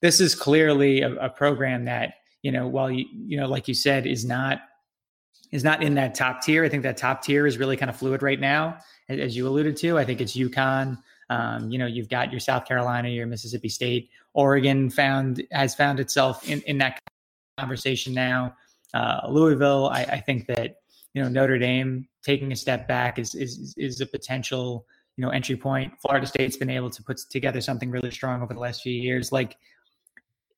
this 0.00 0.20
is 0.20 0.34
clearly 0.34 1.02
a, 1.02 1.14
a 1.16 1.28
program 1.28 1.84
that, 1.86 2.14
you 2.42 2.52
know, 2.52 2.68
while 2.68 2.90
you, 2.90 3.06
you 3.12 3.36
know, 3.36 3.48
like 3.48 3.68
you 3.68 3.74
said, 3.74 4.06
is 4.06 4.24
not 4.24 4.60
is 5.52 5.64
not 5.64 5.82
in 5.82 5.94
that 5.94 6.14
top 6.14 6.42
tier. 6.42 6.64
I 6.64 6.68
think 6.68 6.84
that 6.84 6.96
top 6.96 7.22
tier 7.22 7.46
is 7.46 7.58
really 7.58 7.76
kind 7.76 7.90
of 7.90 7.96
fluid 7.96 8.22
right 8.22 8.38
now, 8.38 8.78
as 9.08 9.36
you 9.36 9.48
alluded 9.48 9.76
to. 9.78 9.98
I 9.98 10.04
think 10.04 10.20
it's 10.20 10.36
UConn. 10.36 10.96
Um, 11.28 11.70
you 11.70 11.78
know, 11.78 11.86
you've 11.86 12.08
got 12.08 12.30
your 12.30 12.40
South 12.40 12.66
Carolina, 12.66 13.08
your 13.08 13.26
Mississippi 13.26 13.68
State, 13.68 14.10
Oregon 14.34 14.90
found 14.90 15.42
has 15.52 15.74
found 15.74 16.00
itself 16.00 16.48
in 16.48 16.60
in 16.62 16.78
that 16.78 17.00
conversation 17.58 18.14
now 18.14 18.54
uh, 18.94 19.20
Louisville. 19.28 19.88
I, 19.92 20.02
I, 20.02 20.20
think 20.20 20.46
that 20.46 20.76
you 21.14 21.22
know 21.22 21.28
Notre 21.28 21.58
Dame 21.58 22.08
taking 22.24 22.52
a 22.52 22.56
step 22.56 22.88
back 22.88 23.18
is 23.18 23.34
is 23.34 23.74
is 23.76 24.00
a 24.00 24.06
potential 24.06 24.86
you 25.16 25.24
know 25.24 25.30
entry 25.30 25.56
point. 25.56 25.92
Florida 26.00 26.26
State's 26.26 26.56
been 26.56 26.70
able 26.70 26.90
to 26.90 27.02
put 27.02 27.18
together 27.30 27.60
something 27.60 27.90
really 27.90 28.10
strong 28.10 28.42
over 28.42 28.52
the 28.52 28.60
last 28.60 28.82
few 28.82 28.92
years. 28.92 29.30
Like 29.30 29.56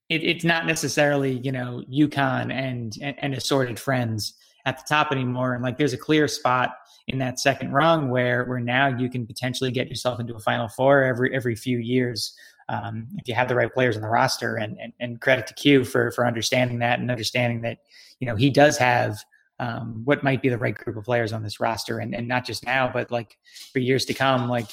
it, 0.09 0.23
it's 0.25 0.45
not 0.45 0.67
necessarily 0.67 1.33
you 1.39 1.53
know 1.53 1.83
UConn 1.91 2.53
and, 2.53 2.95
and 3.03 3.17
and 3.19 3.35
assorted 3.35 3.79
friends 3.79 4.35
at 4.65 4.79
the 4.79 4.85
top 4.89 5.13
anymore. 5.13 5.55
And 5.55 5.63
like 5.63 5.77
there's 5.77 5.93
a 5.93 5.99
clear 5.99 6.29
spot 6.29 6.75
in 7.09 7.19
that 7.19 7.39
second 7.39 7.73
rung 7.73 8.09
where 8.09 8.45
where 8.45 8.61
now 8.61 8.87
you 8.87 9.11
can 9.11 9.27
potentially 9.27 9.71
get 9.71 9.89
yourself 9.89 10.21
into 10.21 10.35
a 10.35 10.41
Final 10.41 10.69
Four 10.69 11.03
every 11.03 11.35
every 11.35 11.55
few 11.55 11.79
years 11.79 12.35
um, 12.73 13.07
if 13.19 13.29
you 13.29 13.35
have 13.35 13.49
the 13.49 13.55
right 13.55 13.73
players 13.73 13.97
on 13.97 14.03
the 14.03 14.09
roster. 14.09 14.57
And, 14.57 14.79
and, 14.81 14.93
and 14.99 15.21
credit 15.21 15.47
to 15.49 15.55
Q 15.55 15.85
for 15.85 16.11
for 16.13 16.27
understanding 16.27 16.79
that 16.79 16.99
and 16.99 17.11
understanding 17.11 17.61
that 17.63 17.79
you 18.19 18.27
know 18.27 18.35
he 18.35 18.51
does 18.51 18.79
have 18.79 19.23
um, 19.61 20.03
what 20.05 20.25
might 20.25 20.43
be 20.43 20.49
the 20.49 20.59
right 20.59 20.75
group 20.75 20.97
of 20.97 21.05
players 21.05 21.33
on 21.33 21.43
this 21.43 21.61
roster, 21.61 21.99
and 21.99 22.15
and 22.15 22.27
not 22.27 22.45
just 22.45 22.65
now, 22.65 22.91
but 22.93 23.11
like 23.11 23.37
for 23.73 23.79
years 23.79 24.05
to 24.07 24.15
come. 24.15 24.49
Like 24.49 24.69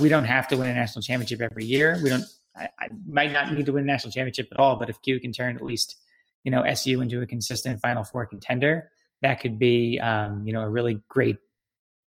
we 0.00 0.08
don't 0.08 0.24
have 0.24 0.48
to 0.48 0.56
win 0.56 0.68
a 0.68 0.74
national 0.74 1.02
championship 1.02 1.40
every 1.40 1.64
year. 1.64 2.00
We 2.02 2.08
don't. 2.08 2.24
I, 2.56 2.68
I 2.78 2.88
might 3.06 3.32
not 3.32 3.52
need 3.52 3.66
to 3.66 3.72
win 3.72 3.84
a 3.84 3.86
national 3.86 4.12
championship 4.12 4.48
at 4.50 4.58
all, 4.58 4.76
but 4.76 4.90
if 4.90 5.00
Q 5.02 5.20
can 5.20 5.32
turn 5.32 5.54
at 5.54 5.62
least 5.62 5.96
you 6.44 6.50
know 6.50 6.62
SU 6.62 7.00
into 7.00 7.20
a 7.20 7.26
consistent 7.26 7.80
Final 7.80 8.02
Four 8.02 8.26
contender, 8.26 8.90
that 9.20 9.40
could 9.40 9.58
be 9.58 10.00
um, 10.00 10.46
you 10.46 10.52
know 10.54 10.62
a 10.62 10.68
really 10.68 11.00
great 11.08 11.36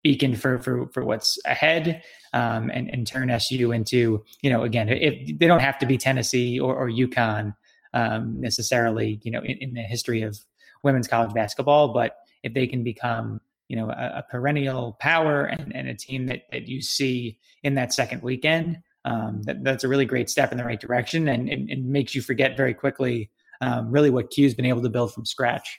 beacon 0.08 0.34
for 0.34 0.58
for 0.58 0.88
for 0.94 1.04
what's 1.04 1.38
ahead 1.44 2.02
um, 2.32 2.70
and 2.70 2.88
and 2.88 3.06
turn 3.06 3.28
SU 3.28 3.72
into 3.72 4.24
you 4.40 4.48
know 4.48 4.62
again 4.62 4.88
if 4.88 5.38
they 5.38 5.46
don't 5.46 5.60
have 5.60 5.78
to 5.78 5.84
be 5.84 5.98
Tennessee 5.98 6.58
or, 6.58 6.74
or 6.74 6.88
UConn 6.88 7.54
um, 7.92 8.40
necessarily 8.40 9.20
you 9.22 9.30
know 9.30 9.40
in, 9.40 9.58
in, 9.58 9.74
the 9.74 9.82
history 9.82 10.22
of 10.22 10.38
women's 10.82 11.08
college 11.08 11.34
basketball, 11.34 11.88
but 11.92 12.16
if 12.42 12.54
they 12.54 12.66
can 12.66 12.82
become 12.82 13.38
you 13.68 13.76
know 13.76 13.90
a, 13.90 14.20
a 14.20 14.24
perennial 14.30 14.96
power 14.98 15.44
and, 15.44 15.76
and 15.76 15.88
a 15.88 15.94
team 15.94 16.24
that 16.28 16.44
that 16.52 16.66
you 16.68 16.80
see 16.80 17.38
in 17.62 17.74
that 17.74 17.92
second 17.92 18.22
weekend, 18.22 18.78
um, 19.04 19.42
that, 19.42 19.62
that's 19.62 19.84
a 19.84 19.88
really 19.88 20.06
great 20.06 20.30
step 20.30 20.52
in 20.52 20.56
the 20.56 20.64
right 20.64 20.80
direction 20.80 21.28
and, 21.28 21.50
and 21.50 21.84
makes 21.84 22.14
you 22.14 22.22
forget 22.22 22.56
very 22.56 22.72
quickly 22.72 23.30
um, 23.60 23.90
really 23.90 24.08
what 24.08 24.30
Q's 24.30 24.54
been 24.54 24.64
able 24.64 24.82
to 24.82 24.88
build 24.88 25.12
from 25.12 25.26
scratch. 25.26 25.78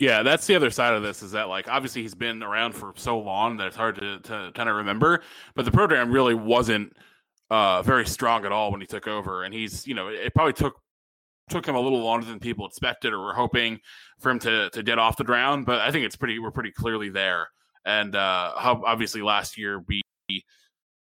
Yeah, 0.00 0.22
that's 0.24 0.46
the 0.46 0.56
other 0.56 0.70
side 0.70 0.94
of 0.94 1.02
this 1.02 1.22
is 1.22 1.32
that 1.32 1.48
like 1.48 1.68
obviously 1.68 2.02
he's 2.02 2.14
been 2.14 2.42
around 2.42 2.72
for 2.72 2.92
so 2.96 3.18
long 3.18 3.58
that 3.58 3.68
it's 3.68 3.76
hard 3.76 3.94
to, 3.96 4.18
to 4.20 4.50
kind 4.54 4.68
of 4.68 4.76
remember, 4.76 5.22
but 5.54 5.64
the 5.64 5.70
program 5.70 6.10
really 6.10 6.34
wasn't 6.34 6.92
uh, 7.50 7.82
very 7.82 8.04
strong 8.06 8.44
at 8.44 8.52
all 8.52 8.72
when 8.72 8.80
he 8.80 8.86
took 8.86 9.06
over, 9.06 9.44
and 9.44 9.54
he's 9.54 9.86
you 9.86 9.94
know 9.94 10.08
it 10.08 10.34
probably 10.34 10.52
took 10.52 10.74
took 11.48 11.66
him 11.66 11.76
a 11.76 11.80
little 11.80 12.02
longer 12.02 12.26
than 12.26 12.40
people 12.40 12.66
expected 12.66 13.12
or 13.12 13.20
were 13.20 13.34
hoping 13.34 13.78
for 14.18 14.30
him 14.30 14.40
to 14.40 14.68
to 14.70 14.82
get 14.82 14.98
off 14.98 15.16
the 15.16 15.24
ground, 15.24 15.64
but 15.64 15.80
I 15.80 15.92
think 15.92 16.04
it's 16.04 16.16
pretty 16.16 16.40
we're 16.40 16.50
pretty 16.50 16.72
clearly 16.72 17.10
there, 17.10 17.48
and 17.84 18.16
uh, 18.16 18.58
how 18.58 18.82
obviously 18.84 19.22
last 19.22 19.56
year 19.56 19.84
we 19.86 20.02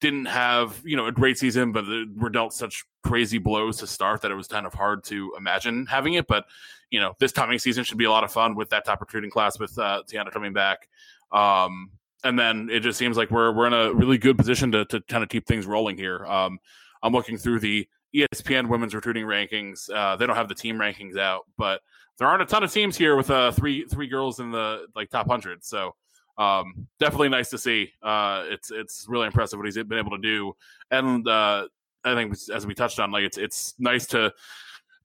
didn't 0.04 0.26
have 0.26 0.82
you 0.84 0.98
know 0.98 1.06
a 1.06 1.14
great 1.14 1.38
season, 1.38 1.72
but 1.72 1.86
were 2.18 2.30
dealt 2.30 2.54
such 2.54 2.84
crazy 3.04 3.38
blows 3.38 3.78
to 3.78 3.88
start 3.88 4.22
that 4.22 4.32
it 4.32 4.36
was 4.36 4.48
kind 4.48 4.66
of 4.66 4.74
hard 4.74 5.02
to 5.06 5.34
imagine 5.38 5.86
having 5.86 6.16
it. 6.16 6.28
But 6.28 6.46
you 6.92 7.00
know, 7.00 7.14
this 7.20 7.32
coming 7.32 7.58
season 7.58 7.86
should 7.86 7.98
be 7.98 8.04
a 8.04 8.12
lot 8.12 8.26
of 8.26 8.32
fun 8.32 8.54
with 8.54 8.70
that 8.72 8.84
top 8.84 9.00
recruiting 9.00 9.32
class 9.32 9.58
with 9.58 9.80
uh, 9.80 10.04
Tiana 10.06 10.30
coming 10.30 10.52
back. 10.52 10.90
Um, 11.32 11.90
and 12.26 12.38
then 12.38 12.70
it 12.70 12.82
just 12.82 13.00
seems 13.00 13.16
like 13.16 13.32
we're 13.32 13.54
we're 13.54 13.66
in 13.66 13.74
a 13.74 13.94
really 13.94 14.18
good 14.18 14.38
position 14.38 14.74
to 14.74 14.84
to 14.86 15.00
kind 15.08 15.24
of 15.24 15.30
keep 15.30 15.48
things 15.48 15.66
rolling 15.66 15.96
here. 15.96 16.26
Um, 16.26 16.60
I'm 17.02 17.14
looking 17.14 17.38
through 17.38 17.60
the 17.60 17.88
ESPN 18.14 18.68
women's 18.68 18.94
recruiting 18.94 19.26
rankings. 19.26 19.90
Uh, 19.90 20.18
they 20.18 20.28
don't 20.28 20.36
have 20.36 20.50
the 20.50 20.56
team 20.56 20.78
rankings 20.78 21.18
out, 21.18 21.46
but 21.58 21.80
there 22.18 22.28
aren't 22.28 22.42
a 22.42 22.46
ton 22.46 22.62
of 22.62 22.74
teams 22.74 22.98
here 22.98 23.16
with 23.16 23.32
uh, 23.32 23.52
three 23.52 23.86
three 23.86 24.08
girls 24.08 24.42
in 24.42 24.52
the 24.52 24.86
like 24.98 25.10
top 25.10 25.30
hundred. 25.30 25.64
So 25.64 25.96
um, 26.38 26.88
definitely 27.00 27.30
nice 27.30 27.50
to 27.50 27.58
see. 27.58 27.92
Uh, 28.02 28.44
it's 28.48 28.72
it's 28.72 29.06
really 29.08 29.28
impressive 29.28 29.60
what 29.60 29.66
he's 29.66 29.76
been 29.76 30.00
able 30.00 30.12
to 30.12 30.18
do, 30.18 30.54
and 30.92 31.28
uh, 31.28 31.68
I 32.04 32.16
think 32.16 32.36
as 32.54 32.66
we 32.66 32.74
touched 32.74 33.00
on, 33.00 33.12
like 33.12 33.24
it's 33.24 33.38
it's 33.38 33.74
nice 33.80 34.08
to 34.08 34.34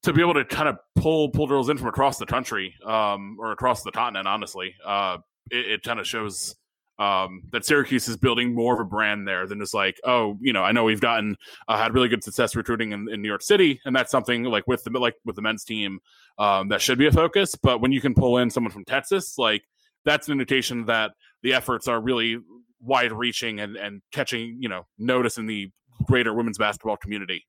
to 0.03 0.13
be 0.13 0.21
able 0.21 0.35
to 0.35 0.45
kind 0.45 0.69
of 0.69 0.79
pull 0.97 1.31
pull 1.31 1.47
girls 1.47 1.69
in 1.69 1.77
from 1.77 1.89
across 1.89 2.19
the 2.19 2.27
country 2.27 2.75
um, 2.85 3.37
or 3.39 3.53
across 3.53 3.83
the 3.83 3.93
continent. 3.93 4.27
Honestly, 4.27 4.75
uh, 4.85 5.19
it, 5.51 5.71
it 5.71 5.83
kind 5.83 6.01
of 6.01 6.07
shows 6.07 6.57
um, 6.99 7.43
that 7.53 7.65
Syracuse 7.65 8.09
is 8.09 8.17
building 8.17 8.55
more 8.55 8.75
of 8.75 8.81
a 8.81 8.85
brand 8.85 9.27
there 9.27 9.47
than 9.47 9.61
just 9.61 9.75
like, 9.75 10.01
oh, 10.05 10.37
you 10.41 10.53
know, 10.53 10.65
I 10.65 10.73
know 10.73 10.85
we've 10.85 11.01
gotten 11.01 11.37
uh, 11.69 11.79
had 11.79 11.95
really 11.95 12.09
good 12.09 12.25
success 12.25 12.57
recruiting 12.57 12.93
in, 12.93 13.09
in, 13.09 13.23
New 13.23 13.29
York 13.29 13.43
City, 13.43 13.81
and 13.85 13.95
that's 13.95 14.11
something 14.11 14.43
like 14.45 14.67
with 14.67 14.83
the 14.83 14.91
like 14.99 15.15
with 15.25 15.37
the 15.37 15.43
men's 15.43 15.65
team 15.65 16.01
um, 16.39 16.69
that 16.69 16.81
should 16.81 16.99
be 16.99 17.07
a 17.07 17.13
focus. 17.13 17.55
But 17.55 17.81
when 17.81 17.93
you 17.93 18.01
can 18.01 18.15
pull 18.15 18.39
in 18.39 18.51
someone 18.51 18.73
from 18.73 18.85
Texas, 18.85 19.39
like 19.39 19.63
that's 20.09 20.27
an 20.27 20.33
indication 20.33 20.87
that 20.87 21.13
the 21.43 21.53
efforts 21.55 21.87
are 21.87 22.01
really 22.01 22.39
wide 22.81 23.13
reaching 23.13 23.61
and 23.61 23.77
and 23.77 24.01
catching 24.13 24.57
you 24.61 24.69
know 24.69 24.87
notice 24.99 25.37
in 25.37 25.47
the 25.47 25.71
greater 26.05 26.33
women's 26.33 26.59
basketball 26.59 26.97
community. 26.97 27.45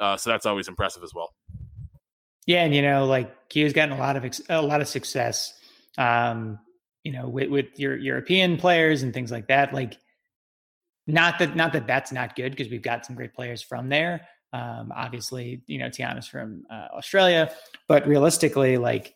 Uh, 0.00 0.16
so 0.16 0.30
that's 0.30 0.46
always 0.46 0.68
impressive 0.68 1.02
as 1.02 1.12
well. 1.14 1.34
Yeah, 2.46 2.64
and 2.64 2.74
you 2.74 2.82
know, 2.82 3.04
like 3.04 3.48
Q's 3.50 3.72
gotten 3.72 3.94
a 3.94 3.98
lot 3.98 4.16
of 4.16 4.24
ex- 4.24 4.40
a 4.48 4.62
lot 4.62 4.80
of 4.80 4.88
success, 4.88 5.52
um, 5.98 6.58
you 7.04 7.12
know, 7.12 7.28
with, 7.28 7.50
with 7.50 7.78
your 7.78 7.96
European 7.96 8.56
players 8.56 9.02
and 9.02 9.12
things 9.12 9.30
like 9.30 9.48
that. 9.48 9.74
Like, 9.74 9.98
not 11.06 11.38
that 11.40 11.56
not 11.56 11.72
that 11.74 11.86
that's 11.86 12.10
not 12.10 12.36
good 12.36 12.52
because 12.52 12.70
we've 12.70 12.82
got 12.82 13.04
some 13.04 13.16
great 13.16 13.34
players 13.34 13.60
from 13.60 13.88
there. 13.88 14.26
Um, 14.54 14.92
obviously, 14.96 15.62
you 15.66 15.78
know, 15.78 15.90
Tiana's 15.90 16.26
from 16.26 16.64
uh, 16.70 16.88
Australia, 16.96 17.52
but 17.86 18.06
realistically, 18.06 18.78
like 18.78 19.14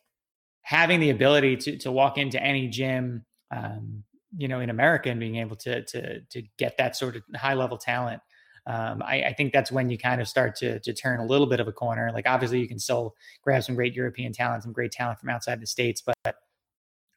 having 0.62 1.00
the 1.00 1.10
ability 1.10 1.56
to 1.56 1.78
to 1.78 1.92
walk 1.92 2.18
into 2.18 2.42
any 2.42 2.68
gym, 2.68 3.24
um, 3.50 4.04
you 4.36 4.48
know, 4.48 4.60
in 4.60 4.70
America 4.70 5.10
and 5.10 5.20
being 5.20 5.36
able 5.36 5.56
to 5.56 5.82
to 5.84 6.20
to 6.20 6.42
get 6.58 6.76
that 6.78 6.96
sort 6.96 7.16
of 7.16 7.22
high 7.34 7.54
level 7.54 7.78
talent 7.78 8.22
um, 8.66 9.02
I, 9.02 9.22
I, 9.24 9.32
think 9.32 9.52
that's 9.52 9.72
when 9.72 9.90
you 9.90 9.98
kind 9.98 10.20
of 10.20 10.28
start 10.28 10.54
to, 10.56 10.78
to 10.78 10.92
turn 10.92 11.18
a 11.18 11.26
little 11.26 11.48
bit 11.48 11.58
of 11.58 11.66
a 11.66 11.72
corner. 11.72 12.12
Like 12.14 12.28
obviously 12.28 12.60
you 12.60 12.68
can 12.68 12.78
still 12.78 13.16
grab 13.42 13.64
some 13.64 13.74
great 13.74 13.94
European 13.94 14.32
talent, 14.32 14.62
some 14.62 14.72
great 14.72 14.92
talent 14.92 15.18
from 15.18 15.30
outside 15.30 15.60
the 15.60 15.66
states, 15.66 16.00
but 16.00 16.36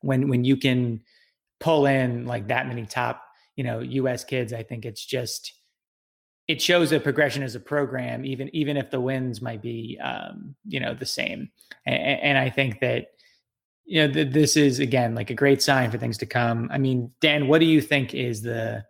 when 0.02 0.28
when 0.28 0.44
you 0.44 0.58
can 0.58 1.02
pull 1.60 1.86
in 1.86 2.26
like 2.26 2.48
that 2.48 2.68
many 2.68 2.86
top, 2.86 3.24
you 3.56 3.64
know, 3.64 3.80
U.S. 3.80 4.24
kids, 4.24 4.54
I 4.54 4.64
think 4.64 4.86
it's 4.86 5.06
just 5.06 5.54
it 6.48 6.62
shows 6.62 6.92
a 6.92 7.00
progression 7.00 7.44
as 7.44 7.56
a 7.56 7.60
program, 7.60 8.26
even 8.26 8.50
even 8.56 8.76
if 8.76 8.90
the 8.90 9.02
wins 9.02 9.42
might 9.42 9.62
be 9.62 10.00
um, 10.04 10.56
you 10.66 10.80
know 10.80 10.94
the 10.96 11.06
same. 11.06 11.50
And, 11.86 11.96
and 11.96 12.38
I 12.38 12.50
think 12.50 12.80
that 12.82 13.08
you 13.86 14.06
know, 14.06 14.14
th- 14.14 14.34
this 14.34 14.58
is 14.58 14.80
again 14.80 15.16
like 15.16 15.30
a 15.30 15.36
great 15.36 15.62
sign 15.62 15.92
for 15.92 15.98
things 15.98 16.18
to 16.18 16.26
come. 16.26 16.70
I 16.72 16.78
mean, 16.78 17.12
Dan, 17.22 17.48
what 17.48 17.60
do 17.60 17.66
you 17.66 17.82
think 17.82 18.14
is 18.14 18.42
the 18.42 18.84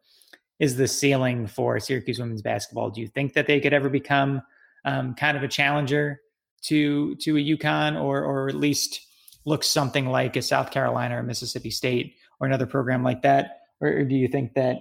is 0.60 0.78
the 0.78 0.88
ceiling 0.88 1.48
for 1.48 1.80
Syracuse 1.80 2.20
women's 2.20 2.42
basketball? 2.42 2.90
Do 2.90 3.02
you 3.02 3.08
think 3.08 3.34
that 3.34 3.46
they 3.48 3.60
could 3.60 3.74
ever 3.74 3.90
become 3.90 4.42
um, 4.86 5.14
kind 5.16 5.36
of 5.36 5.44
a 5.44 5.48
challenger 5.48 6.22
to 6.64 7.16
to 7.16 7.38
a 7.38 7.40
UConn 7.40 8.02
or 8.02 8.24
or 8.24 8.48
at 8.48 8.56
least 8.56 9.02
look 9.46 9.64
something 9.64 10.08
like 10.08 10.36
a 10.36 10.42
South 10.42 10.72
Carolina 10.72 11.20
or 11.20 11.24
Mississippi 11.24 11.70
State 11.70 12.16
or 12.40 12.48
another 12.48 12.66
program 12.66 13.04
like 13.04 13.22
that? 13.22 13.62
Or, 13.82 13.90
or 13.90 14.04
do 14.06 14.16
you 14.16 14.28
think 14.28 14.54
that 14.54 14.78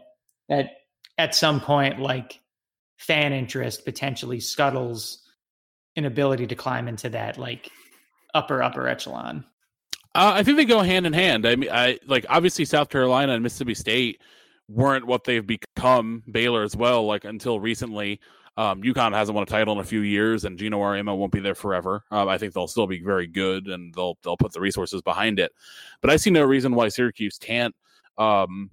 that 0.48 0.70
at 1.18 1.34
some 1.34 1.60
point 1.60 1.98
like 1.98 2.40
fan 2.98 3.32
interest 3.32 3.84
potentially 3.84 4.40
scuttles 4.40 5.22
an 5.96 6.04
ability 6.04 6.46
to 6.46 6.54
climb 6.54 6.88
into 6.88 7.08
that 7.08 7.36
like 7.36 7.68
upper 8.32 8.62
upper 8.62 8.86
echelon? 8.86 9.44
Uh, 10.14 10.32
I 10.34 10.42
think 10.42 10.56
they 10.56 10.64
go 10.64 10.80
hand 10.80 11.06
in 11.06 11.12
hand. 11.12 11.46
I 11.46 11.56
mean, 11.56 11.70
I 11.72 11.98
like 12.06 12.24
obviously 12.28 12.64
South 12.64 12.88
Carolina 12.88 13.32
and 13.32 13.42
Mississippi 13.42 13.74
State 13.74 14.22
weren't 14.68 15.06
what 15.06 15.24
they've 15.24 15.46
become. 15.46 16.22
Baylor 16.30 16.62
as 16.62 16.76
well, 16.76 17.04
like 17.06 17.24
until 17.24 17.60
recently. 17.60 18.20
Um, 18.56 18.82
UConn 18.82 19.12
hasn't 19.12 19.34
won 19.34 19.42
a 19.42 19.46
title 19.46 19.74
in 19.74 19.80
a 19.80 19.84
few 19.84 20.02
years, 20.02 20.44
and 20.44 20.56
Geno 20.56 20.78
Auriemma 20.78 21.16
won't 21.16 21.32
be 21.32 21.40
there 21.40 21.56
forever. 21.56 22.04
Um, 22.12 22.28
I 22.28 22.38
think 22.38 22.54
they'll 22.54 22.68
still 22.68 22.86
be 22.86 23.02
very 23.02 23.26
good, 23.26 23.66
and 23.66 23.92
they'll 23.92 24.16
they'll 24.22 24.36
put 24.36 24.52
the 24.52 24.60
resources 24.60 25.02
behind 25.02 25.40
it. 25.40 25.50
But 26.00 26.10
I 26.10 26.16
see 26.16 26.30
no 26.30 26.44
reason 26.44 26.74
why 26.76 26.88
Syracuse 26.88 27.36
can't 27.36 27.74
um, 28.16 28.70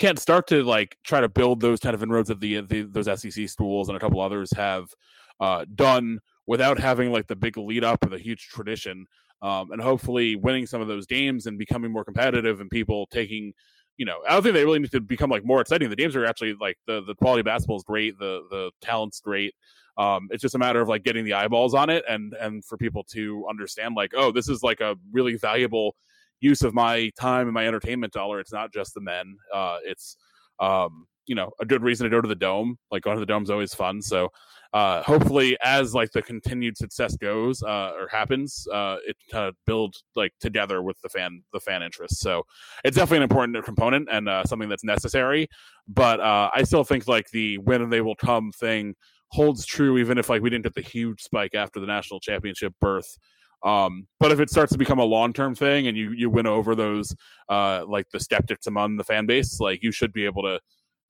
can't 0.00 0.18
start 0.18 0.48
to 0.48 0.64
like 0.64 0.98
try 1.04 1.20
to 1.20 1.28
build 1.28 1.60
those 1.60 1.78
kind 1.78 1.94
of 1.94 2.02
inroads 2.02 2.28
that 2.28 2.40
the, 2.40 2.62
the 2.62 2.82
those 2.82 3.20
SEC 3.20 3.48
schools 3.48 3.88
and 3.88 3.96
a 3.96 4.00
couple 4.00 4.20
others 4.20 4.52
have 4.54 4.92
uh, 5.38 5.64
done 5.76 6.18
without 6.46 6.80
having 6.80 7.12
like 7.12 7.28
the 7.28 7.36
big 7.36 7.56
lead 7.56 7.84
up 7.84 8.04
or 8.04 8.08
the 8.08 8.18
huge 8.18 8.48
tradition 8.48 9.06
um, 9.42 9.72
and 9.72 9.80
hopefully 9.80 10.36
winning 10.36 10.66
some 10.66 10.80
of 10.80 10.88
those 10.88 11.06
games 11.06 11.46
and 11.46 11.58
becoming 11.58 11.92
more 11.92 12.04
competitive 12.04 12.60
and 12.60 12.70
people 12.70 13.06
taking 13.06 13.52
you 13.96 14.06
know 14.06 14.18
i 14.28 14.32
don't 14.32 14.42
think 14.42 14.54
they 14.54 14.64
really 14.64 14.78
need 14.78 14.90
to 14.90 15.00
become 15.00 15.30
like 15.30 15.44
more 15.44 15.60
exciting. 15.60 15.90
The 15.90 15.96
games 15.96 16.16
are 16.16 16.24
actually 16.24 16.54
like 16.60 16.78
the 16.86 17.02
the 17.02 17.14
quality 17.14 17.40
of 17.40 17.46
basketball 17.46 17.76
is 17.76 17.84
great. 17.84 18.18
The 18.18 18.42
the 18.50 18.70
talent's 18.80 19.20
great. 19.20 19.54
Um, 19.98 20.28
it's 20.30 20.40
just 20.40 20.54
a 20.54 20.58
matter 20.58 20.80
of 20.80 20.88
like 20.88 21.02
getting 21.02 21.24
the 21.24 21.34
eyeballs 21.34 21.74
on 21.74 21.90
it 21.90 22.04
and 22.08 22.32
and 22.34 22.64
for 22.64 22.78
people 22.78 23.04
to 23.12 23.46
understand 23.50 23.96
like 23.96 24.12
oh 24.16 24.32
this 24.32 24.48
is 24.48 24.62
like 24.62 24.80
a 24.80 24.96
really 25.12 25.36
valuable 25.36 25.94
use 26.40 26.62
of 26.62 26.74
my 26.74 27.10
time 27.18 27.46
and 27.46 27.54
my 27.54 27.66
entertainment 27.66 28.12
dollar. 28.12 28.40
It's 28.40 28.52
not 28.52 28.72
just 28.72 28.94
the 28.94 29.00
men. 29.00 29.36
Uh, 29.52 29.78
it's 29.84 30.16
um, 30.58 31.06
you 31.26 31.34
know 31.34 31.50
a 31.60 31.66
good 31.66 31.82
reason 31.82 32.04
to 32.04 32.10
go 32.10 32.20
to 32.20 32.28
the 32.28 32.34
dome. 32.34 32.78
Like 32.90 33.02
going 33.02 33.16
to 33.16 33.20
the 33.20 33.26
dome 33.26 33.42
is 33.42 33.50
always 33.50 33.74
fun. 33.74 34.02
So 34.02 34.30
uh, 34.72 35.02
hopefully 35.02 35.56
as 35.64 35.94
like 35.94 36.10
the 36.12 36.22
continued 36.22 36.76
success 36.76 37.16
goes 37.16 37.62
uh, 37.62 37.92
or 37.98 38.08
happens 38.08 38.66
uh, 38.72 38.96
it 39.06 39.16
kind 39.30 39.48
of 39.48 39.54
builds 39.66 40.04
like 40.14 40.32
together 40.40 40.82
with 40.82 40.96
the 41.02 41.08
fan 41.08 41.42
the 41.52 41.60
fan 41.60 41.82
interest. 41.82 42.20
So 42.20 42.44
it's 42.84 42.96
definitely 42.96 43.18
an 43.18 43.22
important 43.24 43.64
component 43.64 44.08
and 44.10 44.28
uh, 44.28 44.44
something 44.44 44.68
that's 44.68 44.84
necessary. 44.84 45.48
But 45.88 46.20
uh, 46.20 46.50
i 46.54 46.62
still 46.62 46.84
think 46.84 47.08
like 47.08 47.28
the 47.30 47.58
when 47.58 47.90
they 47.90 48.00
will 48.00 48.14
come 48.14 48.52
thing 48.52 48.94
holds 49.32 49.64
true 49.64 49.98
even 49.98 50.18
if 50.18 50.28
like 50.28 50.42
we 50.42 50.50
didn't 50.50 50.64
get 50.64 50.74
the 50.74 50.80
huge 50.80 51.20
spike 51.22 51.54
after 51.54 51.80
the 51.80 51.86
national 51.86 52.20
championship 52.20 52.72
birth 52.80 53.16
um, 53.62 54.06
but 54.18 54.32
if 54.32 54.40
it 54.40 54.48
starts 54.50 54.72
to 54.72 54.78
become 54.78 54.98
a 54.98 55.04
long 55.04 55.32
term 55.32 55.54
thing 55.54 55.86
and 55.86 55.96
you 55.96 56.12
you 56.12 56.30
win 56.30 56.46
over 56.46 56.74
those 56.74 57.14
uh, 57.48 57.84
like 57.86 58.06
the 58.12 58.20
skeptics 58.20 58.66
among 58.66 58.96
the 58.96 59.04
fan 59.04 59.26
base 59.26 59.60
like 59.60 59.82
you 59.82 59.92
should 59.92 60.12
be 60.12 60.24
able 60.24 60.42
to 60.42 60.58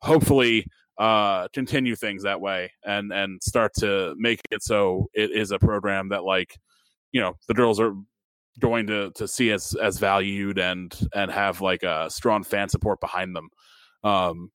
hopefully 0.02 0.66
uh, 1.00 1.48
continue 1.54 1.96
things 1.96 2.22
that 2.22 2.42
way 2.42 2.70
and 2.84 3.10
and 3.10 3.42
start 3.42 3.72
to 3.72 4.14
make 4.18 4.38
it 4.50 4.62
so 4.62 5.08
it 5.14 5.30
is 5.30 5.50
a 5.50 5.58
program 5.58 6.10
that 6.10 6.24
like 6.24 6.58
you 7.10 7.20
know 7.22 7.32
the 7.48 7.54
girls 7.54 7.80
are 7.80 7.94
going 8.58 8.86
to 8.86 9.10
to 9.12 9.26
see 9.26 9.50
as 9.50 9.74
as 9.82 9.98
valued 9.98 10.58
and 10.58 11.08
and 11.14 11.30
have 11.30 11.62
like 11.62 11.82
a 11.84 12.10
strong 12.10 12.44
fan 12.44 12.68
support 12.68 13.00
behind 13.00 13.34
them. 13.34 13.48
Um 14.04 14.50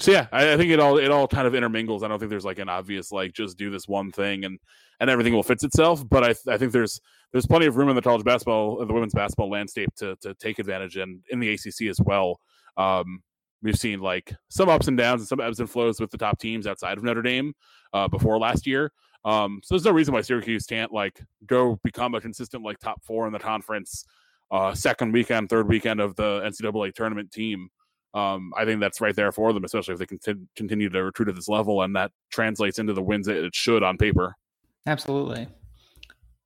so 0.00 0.10
yeah 0.10 0.26
I, 0.32 0.54
I, 0.54 0.56
think 0.56 0.72
it 0.72 0.80
all 0.80 0.98
it 0.98 1.12
all 1.12 1.28
kind 1.28 1.46
of 1.46 1.54
intermingles. 1.54 2.02
I 2.02 2.08
don't 2.08 2.18
think 2.18 2.30
there's 2.30 2.44
like 2.44 2.58
an 2.58 2.68
obvious 2.68 3.12
like 3.12 3.32
just 3.32 3.56
do 3.56 3.70
this 3.70 3.86
one 3.86 4.10
thing 4.10 4.44
and 4.44 4.58
and 4.98 5.08
everything 5.08 5.32
will 5.32 5.44
fix 5.44 5.62
itself 5.62 6.08
but 6.08 6.24
i 6.24 6.52
i 6.52 6.56
think 6.56 6.72
there's 6.72 7.00
there's 7.32 7.46
plenty 7.46 7.66
of 7.66 7.76
room 7.76 7.88
in 7.88 7.96
the 7.96 8.02
college 8.02 8.24
basketball 8.24 8.84
the 8.84 8.92
women's 8.92 9.14
basketball 9.14 9.50
landscape 9.50 9.90
to 9.96 10.16
to 10.16 10.34
take 10.34 10.58
advantage 10.58 10.96
and 10.96 11.22
in 11.30 11.38
the 11.38 11.52
acc 11.52 11.88
as 11.88 12.00
well. 12.00 12.40
Um 12.76 13.22
We've 13.64 13.78
seen 13.78 14.00
like 14.00 14.32
some 14.50 14.68
ups 14.68 14.88
and 14.88 14.96
downs 14.96 15.22
and 15.22 15.28
some 15.28 15.40
ebbs 15.40 15.58
and 15.58 15.68
flows 15.68 15.98
with 15.98 16.10
the 16.10 16.18
top 16.18 16.38
teams 16.38 16.66
outside 16.66 16.98
of 16.98 17.02
Notre 17.02 17.22
Dame 17.22 17.54
uh, 17.94 18.06
before 18.06 18.38
last 18.38 18.66
year. 18.66 18.92
Um, 19.24 19.60
so 19.64 19.74
there's 19.74 19.86
no 19.86 19.90
reason 19.90 20.12
why 20.12 20.20
Syracuse 20.20 20.66
can't 20.66 20.92
like 20.92 21.18
go 21.46 21.80
become 21.82 22.14
a 22.14 22.20
consistent 22.20 22.62
like 22.62 22.78
top 22.78 23.02
four 23.02 23.26
in 23.26 23.32
the 23.32 23.38
conference, 23.38 24.04
uh, 24.50 24.74
second 24.74 25.12
weekend, 25.12 25.48
third 25.48 25.66
weekend 25.66 26.00
of 26.00 26.14
the 26.14 26.42
NCAA 26.42 26.94
tournament 26.94 27.32
team. 27.32 27.70
Um, 28.12 28.52
I 28.54 28.66
think 28.66 28.80
that's 28.80 29.00
right 29.00 29.16
there 29.16 29.32
for 29.32 29.52
them, 29.54 29.64
especially 29.64 29.94
if 29.94 29.98
they 29.98 30.06
can 30.06 30.46
continue 30.54 30.90
to 30.90 31.02
recruit 31.02 31.30
at 31.30 31.34
this 31.34 31.48
level, 31.48 31.82
and 31.82 31.96
that 31.96 32.12
translates 32.30 32.78
into 32.78 32.92
the 32.92 33.02
wins 33.02 33.26
that 33.26 33.42
it 33.42 33.54
should 33.54 33.82
on 33.82 33.96
paper. 33.96 34.36
Absolutely. 34.86 35.48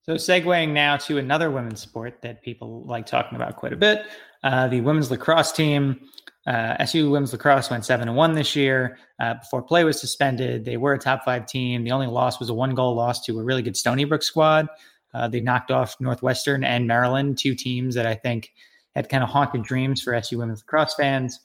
So, 0.02 0.14
segueing 0.14 0.70
now 0.70 0.96
to 0.98 1.18
another 1.18 1.50
women's 1.50 1.80
sport 1.80 2.22
that 2.22 2.42
people 2.42 2.84
like 2.86 3.04
talking 3.04 3.36
about 3.36 3.56
quite 3.56 3.74
a 3.74 3.76
bit, 3.76 4.06
uh, 4.44 4.68
the 4.68 4.80
women's 4.80 5.10
lacrosse 5.10 5.52
team 5.52 6.00
uh, 6.48 6.76
SU 6.80 7.10
women's 7.10 7.32
lacrosse 7.32 7.68
went 7.68 7.84
seven 7.84 8.08
and 8.08 8.16
one 8.16 8.32
this 8.32 8.56
year. 8.56 8.98
Uh, 9.20 9.34
before 9.34 9.60
play 9.60 9.84
was 9.84 10.00
suspended, 10.00 10.64
they 10.64 10.78
were 10.78 10.94
a 10.94 10.98
top 10.98 11.22
five 11.22 11.44
team. 11.44 11.84
The 11.84 11.90
only 11.90 12.06
loss 12.06 12.40
was 12.40 12.48
a 12.48 12.54
one 12.54 12.74
goal 12.74 12.94
loss 12.94 13.22
to 13.26 13.38
a 13.38 13.44
really 13.44 13.60
good 13.60 13.76
Stony 13.76 14.04
Brook 14.04 14.22
squad. 14.22 14.66
Uh, 15.12 15.28
they 15.28 15.42
knocked 15.42 15.70
off 15.70 15.96
Northwestern 16.00 16.64
and 16.64 16.86
Maryland, 16.86 17.36
two 17.36 17.54
teams 17.54 17.94
that 17.96 18.06
I 18.06 18.14
think 18.14 18.50
had 18.94 19.10
kind 19.10 19.22
of 19.22 19.28
haunted 19.28 19.62
dreams 19.62 20.00
for 20.00 20.14
SU 20.14 20.38
women's 20.38 20.60
lacrosse 20.60 20.94
fans 20.94 21.38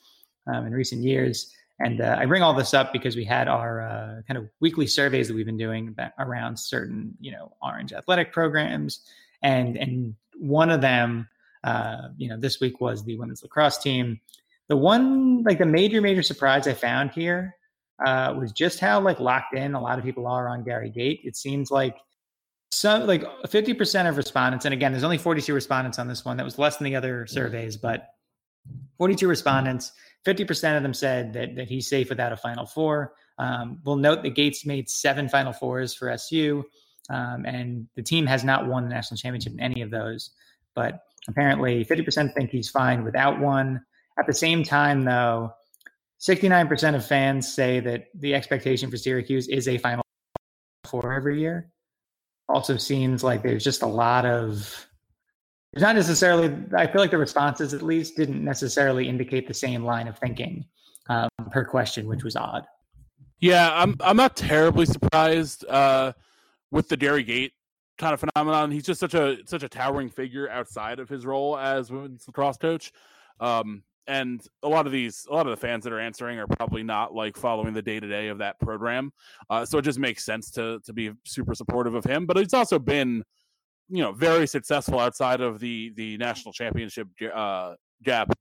um, 0.48 0.66
in 0.66 0.72
recent 0.72 1.04
years. 1.04 1.54
And 1.80 2.00
uh, 2.00 2.16
I 2.18 2.26
bring 2.26 2.42
all 2.42 2.54
this 2.54 2.74
up 2.74 2.94
because 2.94 3.18
we 3.18 3.26
had 3.26 3.50
our 3.50 3.82
uh, 3.82 4.22
kind 4.26 4.38
of 4.38 4.48
weekly 4.62 4.88
surveys 4.88 5.28
that 5.28 5.34
we've 5.34 5.46
been 5.46 5.58
doing 5.58 5.94
around 6.18 6.58
certain, 6.58 7.14
you 7.20 7.34
know, 7.34 7.52
Orange 7.62 7.92
athletic 7.92 8.32
programs, 8.32 9.02
and 9.42 9.76
and 9.76 10.16
one 10.38 10.70
of 10.70 10.80
them, 10.80 11.28
uh, 11.66 12.10
you 12.16 12.30
know, 12.30 12.40
this 12.40 12.62
week 12.62 12.80
was 12.80 13.04
the 13.04 13.18
women's 13.18 13.44
lacrosse 13.44 13.80
team 13.80 14.22
the 14.74 14.78
one 14.78 15.44
like 15.44 15.60
the 15.60 15.68
major 15.68 16.02
major 16.02 16.24
surprise 16.24 16.68
I 16.68 16.74
found 16.74 17.12
here 17.12 17.56
uh, 18.04 18.34
was 18.36 18.52
just 18.52 18.80
how 18.80 19.00
like 19.00 19.20
locked 19.20 19.54
in 19.56 19.76
a 19.76 19.80
lot 19.80 20.00
of 20.00 20.04
people 20.04 20.26
are 20.26 20.50
on 20.50 20.64
Gary 20.64 20.90
Gait. 20.90 21.20
It 21.24 21.36
seems 21.36 21.70
like 21.70 21.96
some 22.72 23.06
like 23.06 23.24
50% 23.46 24.10
of 24.10 24.18
respondents, 24.18 24.66
and 24.66 24.74
again, 24.74 24.92
there's 24.92 25.04
only 25.04 25.20
42 25.20 25.54
respondents 25.54 26.00
on 26.00 26.08
this 26.08 26.26
one. 26.26 26.38
That 26.38 26.44
was 26.44 26.58
less 26.58 26.78
than 26.78 26.86
the 26.86 26.96
other 26.96 27.28
surveys, 27.28 27.78
but 27.78 28.08
42 28.98 29.28
respondents, 29.28 29.92
50% 30.26 30.76
of 30.76 30.82
them 30.82 30.96
said 30.96 31.34
that 31.34 31.56
that 31.56 31.70
he's 31.70 31.88
safe 31.88 32.10
without 32.10 32.34
a 32.34 32.38
Final 32.38 32.66
Four. 32.66 33.14
Um, 33.38 33.80
we'll 33.86 33.98
note 33.98 34.24
that 34.24 34.34
Gait's 34.34 34.66
made 34.66 34.90
seven 34.90 35.30
Final 35.30 35.54
Fours 35.54 35.94
for 35.94 36.10
SU, 36.10 36.64
um, 37.12 37.46
and 37.46 37.88
the 37.96 38.02
team 38.02 38.26
has 38.26 38.44
not 38.44 38.66
won 38.66 38.86
the 38.86 38.90
national 38.90 39.20
championship 39.20 39.54
in 39.54 39.60
any 39.60 39.84
of 39.84 39.92
those. 39.92 40.32
But 40.74 41.04
apparently, 41.28 41.86
50% 41.86 42.34
think 42.34 42.50
he's 42.50 42.72
fine 42.72 43.04
without 43.04 43.40
one. 43.40 43.80
At 44.20 44.28
the 44.28 44.34
same 44.34 44.64
time, 44.64 45.04
though, 45.04 45.54
69% 46.20 46.96
of 46.96 47.06
fans 47.06 47.54
say 47.54 47.80
that 47.82 48.08
the 48.14 48.34
expectation 48.34 48.90
for 48.90 48.98
Syracuse 48.98 49.48
is 49.48 49.68
a 49.68 49.78
Final 49.78 50.04
Four 50.86 51.14
every 51.14 51.40
year. 51.40 51.72
Also 52.50 52.78
seems 52.78 53.24
like 53.24 53.42
there's 53.42 53.64
just 53.64 53.82
a 53.82 53.88
lot 53.88 54.26
of 54.26 54.88
not 55.76 55.96
necessarily 55.96 56.56
i 56.78 56.86
feel 56.86 57.02
like 57.02 57.10
the 57.10 57.18
responses 57.18 57.74
at 57.74 57.82
least 57.82 58.16
didn't 58.16 58.44
necessarily 58.46 59.10
indicate 59.10 59.48
the 59.48 59.54
same 59.56 59.84
line 59.84 60.08
of 60.08 60.16
thinking 60.20 60.64
um, 61.10 61.30
per 61.50 61.66
question 61.66 62.06
which 62.06 62.24
was 62.24 62.36
odd. 62.36 62.64
Yeah 63.40 63.72
i'm 63.74 63.96
i'm 64.02 64.18
not 64.18 64.36
terribly 64.36 64.86
surprised 64.86 65.66
uh, 65.68 66.14
with 66.70 66.90
the 66.90 66.98
Gary 66.98 67.24
Gait 67.24 67.54
kind 67.98 68.14
of 68.14 68.20
phenomenon. 68.20 68.72
He's 68.72 68.86
just 68.86 69.00
such 69.00 69.14
a 69.14 69.38
such 69.46 69.64
a 69.64 69.70
towering 69.70 70.10
figure 70.10 70.50
outside 70.50 71.00
of 71.00 71.10
his 71.10 71.26
role 71.26 71.58
as 71.58 71.92
women's 71.92 72.28
lacrosse 72.28 72.58
coach. 72.58 72.92
Um, 73.40 73.84
and 74.08 74.46
a 74.64 74.68
lot 74.68 74.86
of 74.86 74.92
these 74.92 75.26
a 75.30 75.34
lot 75.34 75.46
of 75.46 75.52
the 75.52 75.58
fans 75.58 75.84
that 75.84 75.94
are 75.94 76.00
answering 76.00 76.38
are 76.40 76.48
probably 76.48 76.84
not 76.84 77.14
like 77.14 77.38
following 77.38 77.74
the 77.74 77.82
day 77.82 78.00
to 78.00 78.08
day 78.08 78.28
of 78.28 78.38
that 78.38 78.60
program 78.60 79.12
uh, 79.50 79.66
so 79.66 79.78
it 79.78 79.84
just 79.84 80.00
makes 80.00 80.26
sense 80.26 80.52
to 80.52 80.80
to 80.86 80.94
be 80.94 81.12
super 81.26 81.56
supportive 81.56 81.96
of 81.96 82.04
him 82.04 82.26
but 82.26 82.38
it's 82.38 82.54
also 82.54 82.78
been 82.78 83.24
you 83.90 84.02
know 84.02 84.12
very 84.12 84.48
successful 84.48 85.00
outside 85.00 85.42
of 85.42 85.60
the 85.60 85.92
the 85.96 86.18
national 86.18 86.54
championship 86.54 87.08
uh, 87.34 87.76
gap 88.04 88.32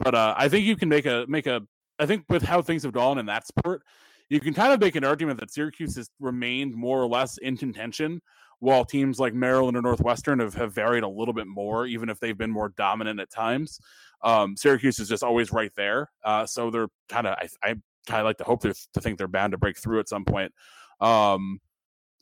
but 0.00 0.14
uh, 0.14 0.34
i 0.36 0.48
think 0.48 0.64
you 0.64 0.76
can 0.76 0.88
make 0.88 1.06
a 1.06 1.24
make 1.28 1.46
a 1.46 1.60
i 1.98 2.06
think 2.06 2.24
with 2.28 2.42
how 2.42 2.60
things 2.60 2.82
have 2.82 2.92
gone 2.92 3.18
in 3.18 3.26
that 3.26 3.46
sport 3.46 3.82
you 4.28 4.40
can 4.40 4.52
kind 4.52 4.72
of 4.72 4.80
make 4.80 4.96
an 4.96 5.04
argument 5.04 5.38
that 5.38 5.50
syracuse 5.50 5.94
has 5.96 6.10
remained 6.18 6.74
more 6.74 7.00
or 7.00 7.06
less 7.06 7.38
in 7.38 7.56
contention 7.56 8.20
while 8.60 8.84
teams 8.84 9.18
like 9.18 9.34
Maryland 9.34 9.76
or 9.76 9.82
Northwestern 9.82 10.38
have, 10.38 10.54
have 10.54 10.72
varied 10.72 11.02
a 11.02 11.08
little 11.08 11.34
bit 11.34 11.46
more, 11.46 11.86
even 11.86 12.08
if 12.08 12.18
they've 12.18 12.36
been 12.36 12.50
more 12.50 12.70
dominant 12.70 13.20
at 13.20 13.30
times. 13.30 13.78
Um, 14.22 14.56
Syracuse 14.56 14.98
is 14.98 15.08
just 15.08 15.22
always 15.22 15.52
right 15.52 15.72
there. 15.76 16.10
Uh, 16.24 16.46
so 16.46 16.70
they're 16.70 16.88
kind 17.08 17.26
of, 17.26 17.36
I, 17.38 17.48
I 17.62 17.74
kind 18.06 18.20
of 18.20 18.24
like 18.24 18.38
to 18.38 18.44
hope 18.44 18.62
they're 18.62 18.74
to 18.94 19.00
think 19.00 19.18
they're 19.18 19.28
bound 19.28 19.52
to 19.52 19.58
break 19.58 19.78
through 19.78 20.00
at 20.00 20.08
some 20.08 20.24
point. 20.24 20.52
Um, 21.00 21.60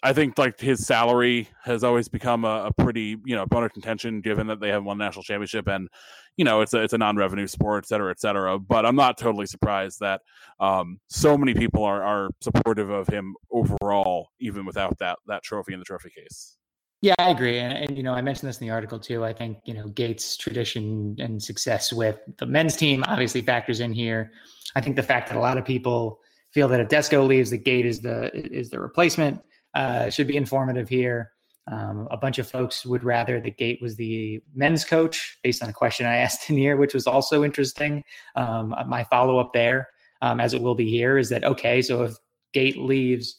I 0.03 0.13
think 0.13 0.37
like 0.37 0.61
his 0.61 0.87
salary 0.87 1.49
has 1.63 1.83
always 1.83 2.09
become 2.09 2.45
a, 2.45 2.67
a 2.67 2.73
pretty 2.75 3.17
you 3.25 3.35
know 3.35 3.47
bone 3.47 3.65
of 3.65 3.73
contention 3.73 4.21
given 4.21 4.47
that 4.49 4.61
they 4.61 4.69
have 4.69 4.85
won 4.85 4.99
national 4.99 5.23
championship 5.23 5.67
and 5.67 5.89
you 6.37 6.45
know 6.45 6.61
it's 6.61 6.75
a 6.75 6.83
it's 6.83 6.93
a 6.93 6.99
non-revenue 6.99 7.47
sport, 7.47 7.85
et 7.85 7.89
cetera, 7.89 8.11
et 8.11 8.21
cetera. 8.21 8.59
But 8.59 8.85
I'm 8.85 8.97
not 8.97 9.17
totally 9.17 9.47
surprised 9.47 10.01
that 10.01 10.21
um, 10.61 10.99
so 11.09 11.39
many 11.39 11.55
people 11.55 11.85
are 11.85 12.03
are 12.03 12.31
supportive 12.43 12.91
of 12.91 13.09
him 13.09 13.35
overall, 13.51 14.29
even 14.41 14.67
without 14.67 14.99
that 14.99 15.19
that 15.27 15.43
trophy 15.43 15.73
in 15.73 15.79
the 15.79 15.87
trophy 15.87 16.11
case. 16.11 16.59
Yeah, 17.05 17.13
I 17.19 17.29
agree, 17.29 17.59
and, 17.59 17.75
and, 17.75 17.99
you 17.99 18.03
know 18.03 18.15
I 18.15 18.23
mentioned 18.23 18.49
this 18.49 18.59
in 18.63 18.67
the 18.67 18.73
article 18.73 18.99
too. 18.99 19.27
I 19.27 19.35
think 19.35 19.59
you 19.67 19.75
know 19.75 19.89
Gait's 19.89 20.39
tradition 20.39 21.15
and 21.19 21.43
success 21.43 21.93
with 21.93 22.19
the 22.39 22.47
men's 22.47 22.77
team 22.77 23.05
obviously 23.07 23.43
factors 23.43 23.81
in 23.81 23.93
here. 23.93 24.33
I 24.75 24.81
think 24.81 24.97
the 24.97 25.03
fact 25.03 25.29
that 25.29 25.37
a 25.37 25.41
lot 25.41 25.59
of 25.59 25.67
people 25.67 26.21
feel 26.53 26.67
that 26.69 26.81
if 26.81 26.89
Desko 26.89 27.27
leaves, 27.27 27.51
the 27.51 27.59
Gait 27.59 27.85
is 27.85 28.01
the 28.01 28.35
is 28.35 28.71
the 28.71 28.81
replacement 28.81 29.43
uh, 29.75 30.09
should 30.09 30.27
be 30.27 30.39
informative 30.39 30.89
here. 30.89 31.33
Um, 31.71 32.09
a 32.11 32.17
bunch 32.17 32.39
of 32.39 32.49
folks 32.49 32.87
would 32.87 33.05
rather 33.05 33.39
the 33.39 33.51
Gait 33.51 33.83
was 33.83 33.97
the 33.97 34.43
men's 34.55 34.83
coach, 34.83 35.39
based 35.43 35.63
on 35.63 35.69
a 35.69 35.75
question 35.75 36.07
I 36.07 36.17
asked 36.25 36.49
in 36.49 36.57
here, 36.57 36.79
which 36.79 36.95
was 36.95 37.07
also 37.07 37.45
interesting. 37.45 38.03
Um, 38.35 38.75
my 38.87 39.05
follow 39.05 39.39
up 39.39 39.53
there, 39.53 39.89
um, 40.23 40.41
as 40.41 40.55
it 40.55 40.63
will 40.63 40.75
be 40.75 40.89
here, 40.89 41.19
is 41.19 41.29
that 41.29 41.45
okay? 41.45 41.83
So 41.83 42.05
if 42.05 42.15
Gait 42.55 42.79
leaves 42.79 43.37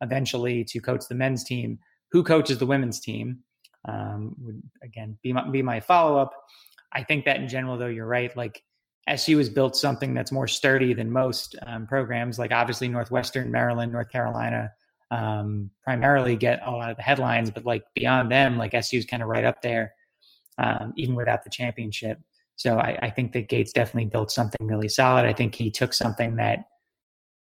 eventually 0.00 0.64
to 0.64 0.80
coach 0.80 1.04
the 1.08 1.14
men's 1.14 1.44
team, 1.44 1.78
who 2.12 2.22
coaches 2.22 2.58
the 2.58 2.66
women's 2.66 3.00
team? 3.00 3.40
Um, 3.88 4.34
would 4.40 4.62
again 4.82 5.16
be 5.22 5.32
my, 5.32 5.48
be 5.48 5.62
my 5.62 5.80
follow 5.80 6.18
up. 6.18 6.32
I 6.92 7.04
think 7.04 7.24
that 7.24 7.36
in 7.36 7.48
general, 7.48 7.78
though, 7.78 7.86
you're 7.86 8.06
right. 8.06 8.36
Like 8.36 8.62
SU 9.08 9.38
has 9.38 9.48
built 9.48 9.76
something 9.76 10.14
that's 10.14 10.32
more 10.32 10.48
sturdy 10.48 10.92
than 10.92 11.10
most 11.10 11.56
um, 11.66 11.86
programs, 11.86 12.38
like 12.38 12.52
obviously 12.52 12.88
Northwestern, 12.88 13.50
Maryland, 13.52 13.92
North 13.92 14.10
Carolina, 14.10 14.72
um, 15.10 15.70
primarily 15.84 16.36
get 16.36 16.60
a 16.64 16.70
lot 16.70 16.90
of 16.90 16.96
the 16.96 17.02
headlines, 17.02 17.50
but 17.50 17.64
like 17.64 17.84
beyond 17.94 18.30
them, 18.30 18.58
like 18.58 18.74
SU 18.74 18.98
is 18.98 19.06
kind 19.06 19.22
of 19.22 19.28
right 19.28 19.44
up 19.44 19.62
there, 19.62 19.94
um, 20.58 20.92
even 20.96 21.14
without 21.14 21.44
the 21.44 21.50
championship. 21.50 22.18
So 22.56 22.78
I, 22.78 22.98
I, 23.02 23.10
think 23.10 23.32
that 23.32 23.48
Gait's 23.48 23.72
definitely 23.72 24.08
built 24.08 24.32
something 24.32 24.66
really 24.66 24.88
solid. 24.88 25.26
I 25.26 25.32
think 25.34 25.54
he 25.54 25.70
took 25.70 25.92
something 25.92 26.36
that 26.36 26.64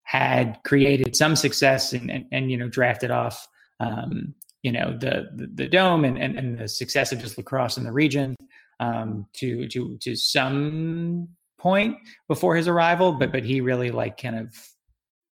had 0.03 0.59
created 0.65 1.15
some 1.15 1.35
success 1.35 1.93
and, 1.93 2.11
and, 2.11 2.25
and 2.31 2.51
you 2.51 2.57
know, 2.57 2.67
drafted 2.67 3.11
off, 3.11 3.47
um, 3.79 4.35
you 4.65 4.71
know, 4.71 4.97
the, 4.97 5.29
the, 5.35 5.47
the 5.53 5.67
dome 5.67 6.05
and, 6.05 6.17
and, 6.17 6.39
and, 6.39 6.57
the 6.57 6.67
success 6.67 7.11
of 7.11 7.19
just 7.19 7.37
lacrosse 7.37 7.77
in 7.77 7.83
the 7.83 7.91
region 7.91 8.35
um, 8.79 9.27
to, 9.33 9.67
to, 9.67 9.95
to 10.01 10.15
some 10.15 11.27
point 11.59 11.95
before 12.27 12.55
his 12.55 12.67
arrival, 12.67 13.11
but, 13.11 13.31
but 13.31 13.43
he 13.43 13.61
really 13.61 13.91
like 13.91 14.19
kind 14.19 14.39
of, 14.39 14.55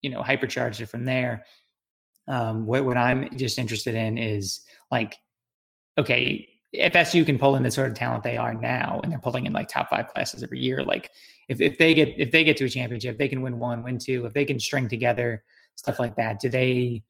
you 0.04 0.12
know, 0.12 0.22
hypercharged 0.22 0.80
it 0.80 0.86
from 0.86 1.06
there. 1.06 1.44
Um, 2.28 2.68
what, 2.68 2.86
what 2.86 2.98
I'm 2.98 3.36
just 3.36 3.58
interested 3.58 3.96
in 3.96 4.20
is 4.20 4.62
like, 4.92 5.16
okay, 5.98 6.48
if 6.72 6.96
SU 6.96 7.26
can 7.26 7.40
pull 7.40 7.56
in 7.56 7.64
the 7.64 7.72
sort 7.72 7.90
of 7.90 7.96
talent 7.96 8.22
they 8.22 8.38
are 8.38 8.54
now, 8.54 9.00
and 9.02 9.12
they're 9.12 9.18
pulling 9.18 9.48
in 9.48 9.54
like 9.54 9.70
top 9.70 9.90
five 9.90 10.08
classes 10.10 10.44
every 10.44 10.60
year, 10.60 10.84
like 10.84 11.10
if, 11.50 11.60
if 11.62 11.80
they 11.80 11.96
get 11.96 12.10
if 12.20 12.30
they 12.30 12.44
get 12.44 12.58
to 12.58 12.66
a 12.66 12.70
championship, 12.70 13.18
they 13.18 13.28
can 13.28 13.42
win 13.42 13.58
one, 13.58 13.82
win 13.82 13.98
two, 13.98 14.28
if 14.28 14.34
they 14.34 14.46
can 14.46 14.60
string 14.60 14.88
together 14.88 15.44
stuff 15.74 15.98
like 15.98 16.16
that, 16.16 16.40
do 16.40 16.48
they 16.48 17.02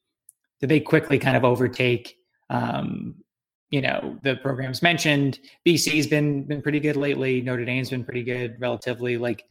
do 0.60 0.66
they 0.66 0.80
quickly 0.80 1.18
kind 1.18 1.36
of 1.36 1.44
overtake 1.44 2.16
um, 2.50 3.14
you 3.70 3.80
know 3.80 4.18
the 4.22 4.36
programs 4.36 4.82
mentioned? 4.82 5.40
BC's 5.66 6.06
been 6.06 6.44
been 6.44 6.62
pretty 6.62 6.80
good 6.80 6.96
lately. 6.96 7.40
Notre 7.40 7.64
Dame's 7.64 7.90
been 7.90 8.04
pretty 8.04 8.22
good 8.22 8.56
relatively. 8.58 9.16
Like, 9.18 9.44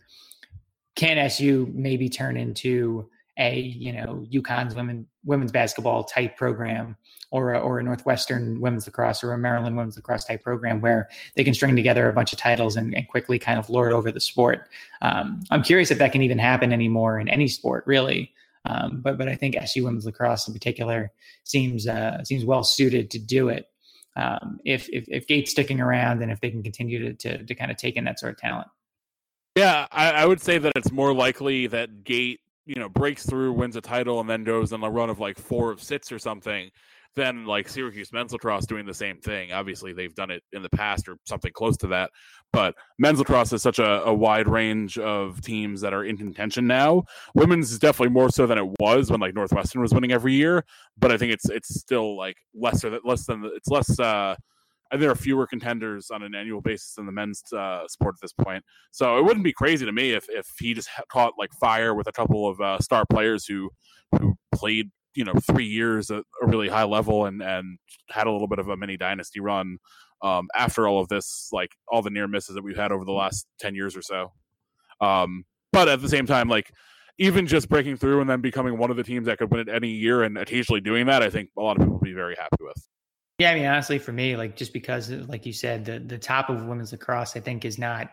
can 0.95 1.17
SU 1.17 1.69
maybe 1.73 2.09
turn 2.09 2.37
into 2.37 3.09
a 3.37 3.59
you 3.59 3.91
know 3.91 4.25
UConn's 4.31 4.75
women 4.75 5.05
women's 5.25 5.51
basketball 5.51 6.03
type 6.03 6.37
program 6.37 6.95
or 7.31 7.53
a, 7.53 7.59
or 7.59 7.79
a 7.79 7.83
Northwestern 7.83 8.61
women's 8.61 8.85
lacrosse 8.85 9.23
or 9.23 9.33
a 9.33 9.37
Maryland 9.37 9.75
women's 9.75 9.97
lacrosse 9.97 10.23
type 10.23 10.41
program 10.41 10.79
where 10.79 11.09
they 11.35 11.43
can 11.43 11.53
string 11.53 11.75
together 11.75 12.07
a 12.07 12.13
bunch 12.13 12.31
of 12.31 12.39
titles 12.39 12.77
and, 12.77 12.95
and 12.95 13.07
quickly 13.09 13.37
kind 13.37 13.59
of 13.59 13.69
lord 13.69 13.91
over 13.91 14.11
the 14.11 14.21
sport. 14.21 14.69
Um, 15.01 15.41
I'm 15.51 15.63
curious 15.63 15.91
if 15.91 15.97
that 15.97 16.13
can 16.13 16.21
even 16.21 16.39
happen 16.39 16.71
anymore 16.71 17.19
in 17.19 17.27
any 17.27 17.47
sport, 17.47 17.83
really. 17.85 18.31
Um, 18.65 19.01
but 19.01 19.17
but 19.17 19.27
I 19.27 19.35
think 19.35 19.55
SU 19.55 19.83
women's 19.83 20.05
lacrosse 20.05 20.47
in 20.47 20.53
particular 20.53 21.11
seems 21.43 21.87
uh, 21.87 22.23
seems 22.23 22.45
well 22.45 22.63
suited 22.63 23.11
to 23.11 23.19
do 23.19 23.49
it. 23.49 23.67
Um, 24.15 24.59
if, 24.63 24.87
if 24.89 25.05
if 25.07 25.27
Gait's 25.27 25.51
sticking 25.51 25.81
around 25.81 26.21
and 26.21 26.31
if 26.31 26.39
they 26.41 26.49
can 26.49 26.63
continue 26.63 26.99
to, 26.99 27.13
to 27.13 27.43
to 27.43 27.55
kind 27.55 27.69
of 27.69 27.77
take 27.77 27.95
in 27.95 28.05
that 28.05 28.19
sort 28.19 28.33
of 28.33 28.37
talent. 28.39 28.67
Yeah, 29.55 29.87
I, 29.91 30.11
I 30.11 30.25
would 30.25 30.41
say 30.41 30.57
that 30.57 30.73
it's 30.75 30.91
more 30.91 31.13
likely 31.13 31.67
that 31.67 32.03
Gait 32.03 32.41
you 32.65 32.75
know 32.75 32.89
breaks 32.89 33.25
through, 33.25 33.53
wins 33.53 33.75
a 33.75 33.81
title, 33.81 34.19
and 34.19 34.29
then 34.29 34.43
goes 34.43 34.73
on 34.73 34.83
a 34.83 34.89
run 34.89 35.09
of 35.09 35.19
like 35.19 35.37
four 35.37 35.71
of 35.71 35.81
six 35.81 36.11
or 36.11 36.19
something, 36.19 36.71
then 37.15 37.45
like 37.45 37.67
Syracuse 37.69 38.11
men's 38.11 38.33
lacrosse 38.33 38.65
doing 38.65 38.85
the 38.85 38.93
same 38.93 39.19
thing. 39.19 39.51
Obviously, 39.51 39.93
they've 39.93 40.13
done 40.13 40.31
it 40.31 40.43
in 40.53 40.61
the 40.61 40.69
past 40.69 41.07
or 41.07 41.17
something 41.25 41.51
close 41.53 41.77
to 41.77 41.87
that. 41.87 42.11
But 42.51 42.75
men's 42.99 43.19
lacrosse 43.19 43.53
is 43.53 43.61
such 43.61 43.79
a, 43.79 44.03
a 44.03 44.13
wide 44.13 44.47
range 44.47 44.97
of 44.97 45.41
teams 45.41 45.81
that 45.81 45.93
are 45.93 46.03
in 46.03 46.17
contention 46.17 46.67
now. 46.67 47.03
Women's 47.33 47.71
is 47.71 47.79
definitely 47.79 48.13
more 48.13 48.29
so 48.29 48.47
than 48.47 48.57
it 48.57 48.67
was 48.79 49.11
when 49.11 49.19
like 49.19 49.33
Northwestern 49.33 49.81
was 49.81 49.93
winning 49.93 50.11
every 50.11 50.33
year. 50.33 50.65
But 50.97 51.11
I 51.11 51.17
think 51.17 51.31
it's 51.33 51.49
it's 51.49 51.79
still 51.79 52.17
like 52.17 52.37
lesser 52.53 52.99
less 53.03 53.25
than 53.25 53.43
it's 53.55 53.69
less. 53.69 53.99
uh 53.99 54.35
and 54.91 55.01
there 55.01 55.09
are 55.09 55.15
fewer 55.15 55.47
contenders 55.47 56.11
on 56.11 56.23
an 56.23 56.35
annual 56.35 56.61
basis 56.61 56.93
than 56.93 57.05
the 57.05 57.11
men's 57.11 57.41
uh, 57.51 57.87
sport 57.87 58.15
at 58.15 58.21
this 58.21 58.33
point. 58.33 58.63
So 58.91 59.17
it 59.17 59.23
wouldn't 59.23 59.43
be 59.43 59.53
crazy 59.53 59.85
to 59.85 59.91
me 59.91 60.11
if 60.11 60.25
if 60.29 60.47
he 60.59 60.73
just 60.73 60.89
caught 61.09 61.33
like 61.37 61.51
fire 61.59 61.93
with 61.93 62.07
a 62.07 62.11
couple 62.11 62.47
of 62.47 62.61
uh, 62.61 62.79
star 62.79 63.03
players 63.09 63.45
who 63.45 63.69
who 64.19 64.35
played 64.53 64.91
you 65.15 65.23
know 65.23 65.33
three 65.33 65.65
years 65.65 66.11
at 66.11 66.23
a 66.41 66.47
really 66.47 66.69
high 66.69 66.83
level 66.83 67.25
and 67.25 67.41
and 67.41 67.77
had 68.09 68.27
a 68.27 68.31
little 68.31 68.47
bit 68.47 68.59
of 68.59 68.69
a 68.69 68.77
mini 68.77 68.97
dynasty 68.97 69.39
run 69.39 69.77
um, 70.21 70.47
after 70.55 70.87
all 70.87 70.99
of 70.99 71.07
this, 71.07 71.49
like 71.51 71.71
all 71.87 72.01
the 72.01 72.09
near 72.09 72.27
misses 72.27 72.55
that 72.55 72.63
we've 72.63 72.77
had 72.77 72.91
over 72.91 73.05
the 73.05 73.11
last 73.11 73.47
ten 73.59 73.75
years 73.75 73.95
or 73.95 74.01
so. 74.01 74.31
Um, 75.01 75.45
but 75.71 75.87
at 75.87 76.01
the 76.01 76.09
same 76.09 76.25
time, 76.25 76.47
like 76.47 76.71
even 77.17 77.47
just 77.47 77.69
breaking 77.69 77.97
through 77.97 78.21
and 78.21 78.29
then 78.29 78.41
becoming 78.41 78.77
one 78.77 78.91
of 78.91 78.97
the 78.97 79.03
teams 79.03 79.25
that 79.25 79.37
could 79.37 79.51
win 79.51 79.61
it 79.61 79.69
any 79.69 79.89
year 79.89 80.23
and 80.23 80.37
occasionally 80.37 80.81
doing 80.81 81.05
that, 81.07 81.21
I 81.21 81.29
think 81.29 81.49
a 81.57 81.61
lot 81.61 81.77
of 81.77 81.81
people 81.81 81.95
would 81.95 82.03
be 82.03 82.13
very 82.13 82.35
happy 82.35 82.57
with. 82.61 82.87
Yeah, 83.39 83.51
I 83.51 83.55
mean, 83.55 83.65
honestly, 83.65 83.99
for 83.99 84.13
me, 84.13 84.37
like 84.37 84.55
just 84.55 84.73
because, 84.73 85.09
like 85.09 85.45
you 85.45 85.53
said, 85.53 85.85
the 85.85 85.99
the 85.99 86.17
top 86.17 86.49
of 86.49 86.65
women's 86.65 86.91
lacrosse, 86.91 87.35
I 87.35 87.39
think, 87.39 87.65
is 87.65 87.77
not. 87.77 88.09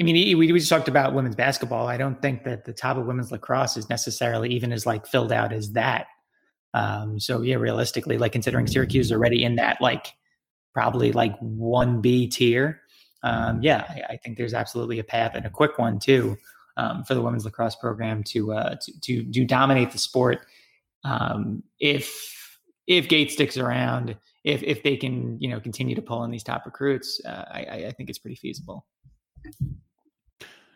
I 0.00 0.04
mean, 0.04 0.36
we 0.36 0.52
we 0.52 0.58
just 0.58 0.68
talked 0.68 0.88
about 0.88 1.14
women's 1.14 1.36
basketball. 1.36 1.86
I 1.86 1.96
don't 1.96 2.20
think 2.20 2.44
that 2.44 2.64
the 2.64 2.72
top 2.72 2.96
of 2.96 3.06
women's 3.06 3.30
lacrosse 3.30 3.76
is 3.76 3.88
necessarily 3.88 4.50
even 4.50 4.72
as 4.72 4.84
like 4.84 5.06
filled 5.06 5.32
out 5.32 5.52
as 5.52 5.72
that. 5.72 6.08
Um, 6.76 7.18
so 7.18 7.40
yeah, 7.40 7.56
realistically, 7.56 8.18
like 8.18 8.32
considering 8.32 8.66
Syracuse 8.66 9.06
is 9.06 9.12
already 9.12 9.42
in 9.42 9.56
that 9.56 9.80
like 9.80 10.12
probably 10.74 11.10
like 11.10 11.34
one 11.38 12.02
B 12.02 12.28
tier, 12.28 12.82
um, 13.22 13.62
yeah, 13.62 13.84
I, 13.88 14.12
I, 14.12 14.16
think 14.18 14.36
there's 14.36 14.52
absolutely 14.52 14.98
a 14.98 15.04
path 15.04 15.32
and 15.34 15.46
a 15.46 15.50
quick 15.50 15.78
one 15.78 15.98
too 15.98 16.36
um, 16.76 17.02
for 17.04 17.14
the 17.14 17.22
women's 17.22 17.46
lacrosse 17.46 17.76
program 17.76 18.22
to 18.24 18.52
uh, 18.52 18.76
to, 18.82 19.00
to 19.00 19.32
to 19.32 19.44
dominate 19.46 19.92
the 19.92 19.98
sport. 19.98 20.40
Um, 21.02 21.62
if 21.80 22.58
if 22.86 23.08
Gait 23.08 23.30
sticks 23.30 23.56
around, 23.56 24.14
if 24.44 24.62
if 24.62 24.82
they 24.82 24.96
can 24.96 25.40
you 25.40 25.48
know 25.48 25.60
continue 25.60 25.94
to 25.94 26.02
pull 26.02 26.24
in 26.24 26.30
these 26.30 26.44
top 26.44 26.66
recruits, 26.66 27.22
uh, 27.24 27.44
I, 27.50 27.86
I 27.86 27.92
think 27.96 28.10
it's 28.10 28.18
pretty 28.18 28.36
feasible. 28.36 28.84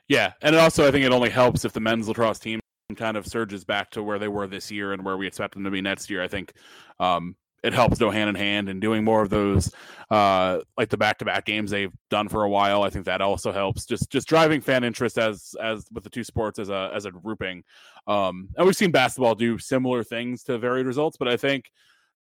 Yeah, 0.09 0.33
and 0.41 0.57
also 0.57 0.89
I 0.89 0.93
think 0.93 1.05
it 1.05 1.13
only 1.13 1.31
helps 1.31 1.67
if 1.67 1.75
the 1.75 1.81
men's 1.81 2.09
lacrosse 2.09 2.39
team 2.39 2.59
kind 2.95 3.17
of 3.17 3.27
surges 3.27 3.65
back 3.65 3.91
to 3.93 4.03
where 4.03 4.19
they 4.19 4.29
were 4.29 4.47
this 4.47 4.71
year 4.71 4.93
and 4.93 5.05
where 5.05 5.17
we 5.17 5.27
expect 5.27 5.55
them 5.55 5.65
to 5.65 5.71
be 5.71 5.81
next 5.81 6.11
year. 6.11 6.23
I 6.23 6.29
think 6.29 6.53
um, 6.99 7.37
it 7.63 7.73
helps 7.73 7.99
go 7.99 8.11
hand 8.11 8.29
in 8.29 8.35
hand 8.35 8.69
and 8.69 8.81
doing 8.81 9.05
more 9.05 9.23
of 9.23 9.31
those 9.31 9.73
uh, 10.11 10.61
like 10.77 10.89
the 10.89 10.97
back 10.97 11.19
to 11.19 11.25
back 11.25 11.45
games 11.45 11.71
they've 11.71 11.93
done 12.09 12.29
for 12.29 12.45
a 12.45 12.49
while. 12.49 12.83
I 12.83 12.91
think 12.91 13.05
that 13.05 13.21
also 13.21 13.53
helps. 13.53 13.87
Just 13.87 14.11
just 14.11 14.29
driving 14.29 14.61
fan 14.61 14.85
interest 14.85 15.19
as 15.19 15.55
as 15.63 15.87
with 15.93 16.05
the 16.05 16.11
two 16.11 16.25
sports 16.25 16.59
as 16.59 16.69
a 16.69 16.91
as 16.95 17.05
a 17.05 17.11
grouping. 17.11 17.63
Um, 18.07 18.49
and 18.57 18.67
we've 18.67 18.77
seen 18.77 18.91
basketball 18.91 19.35
do 19.35 19.59
similar 19.59 20.03
things 20.03 20.43
to 20.45 20.59
varied 20.59 20.87
results, 20.87 21.17
but 21.17 21.29
I 21.29 21.37
think 21.37 21.71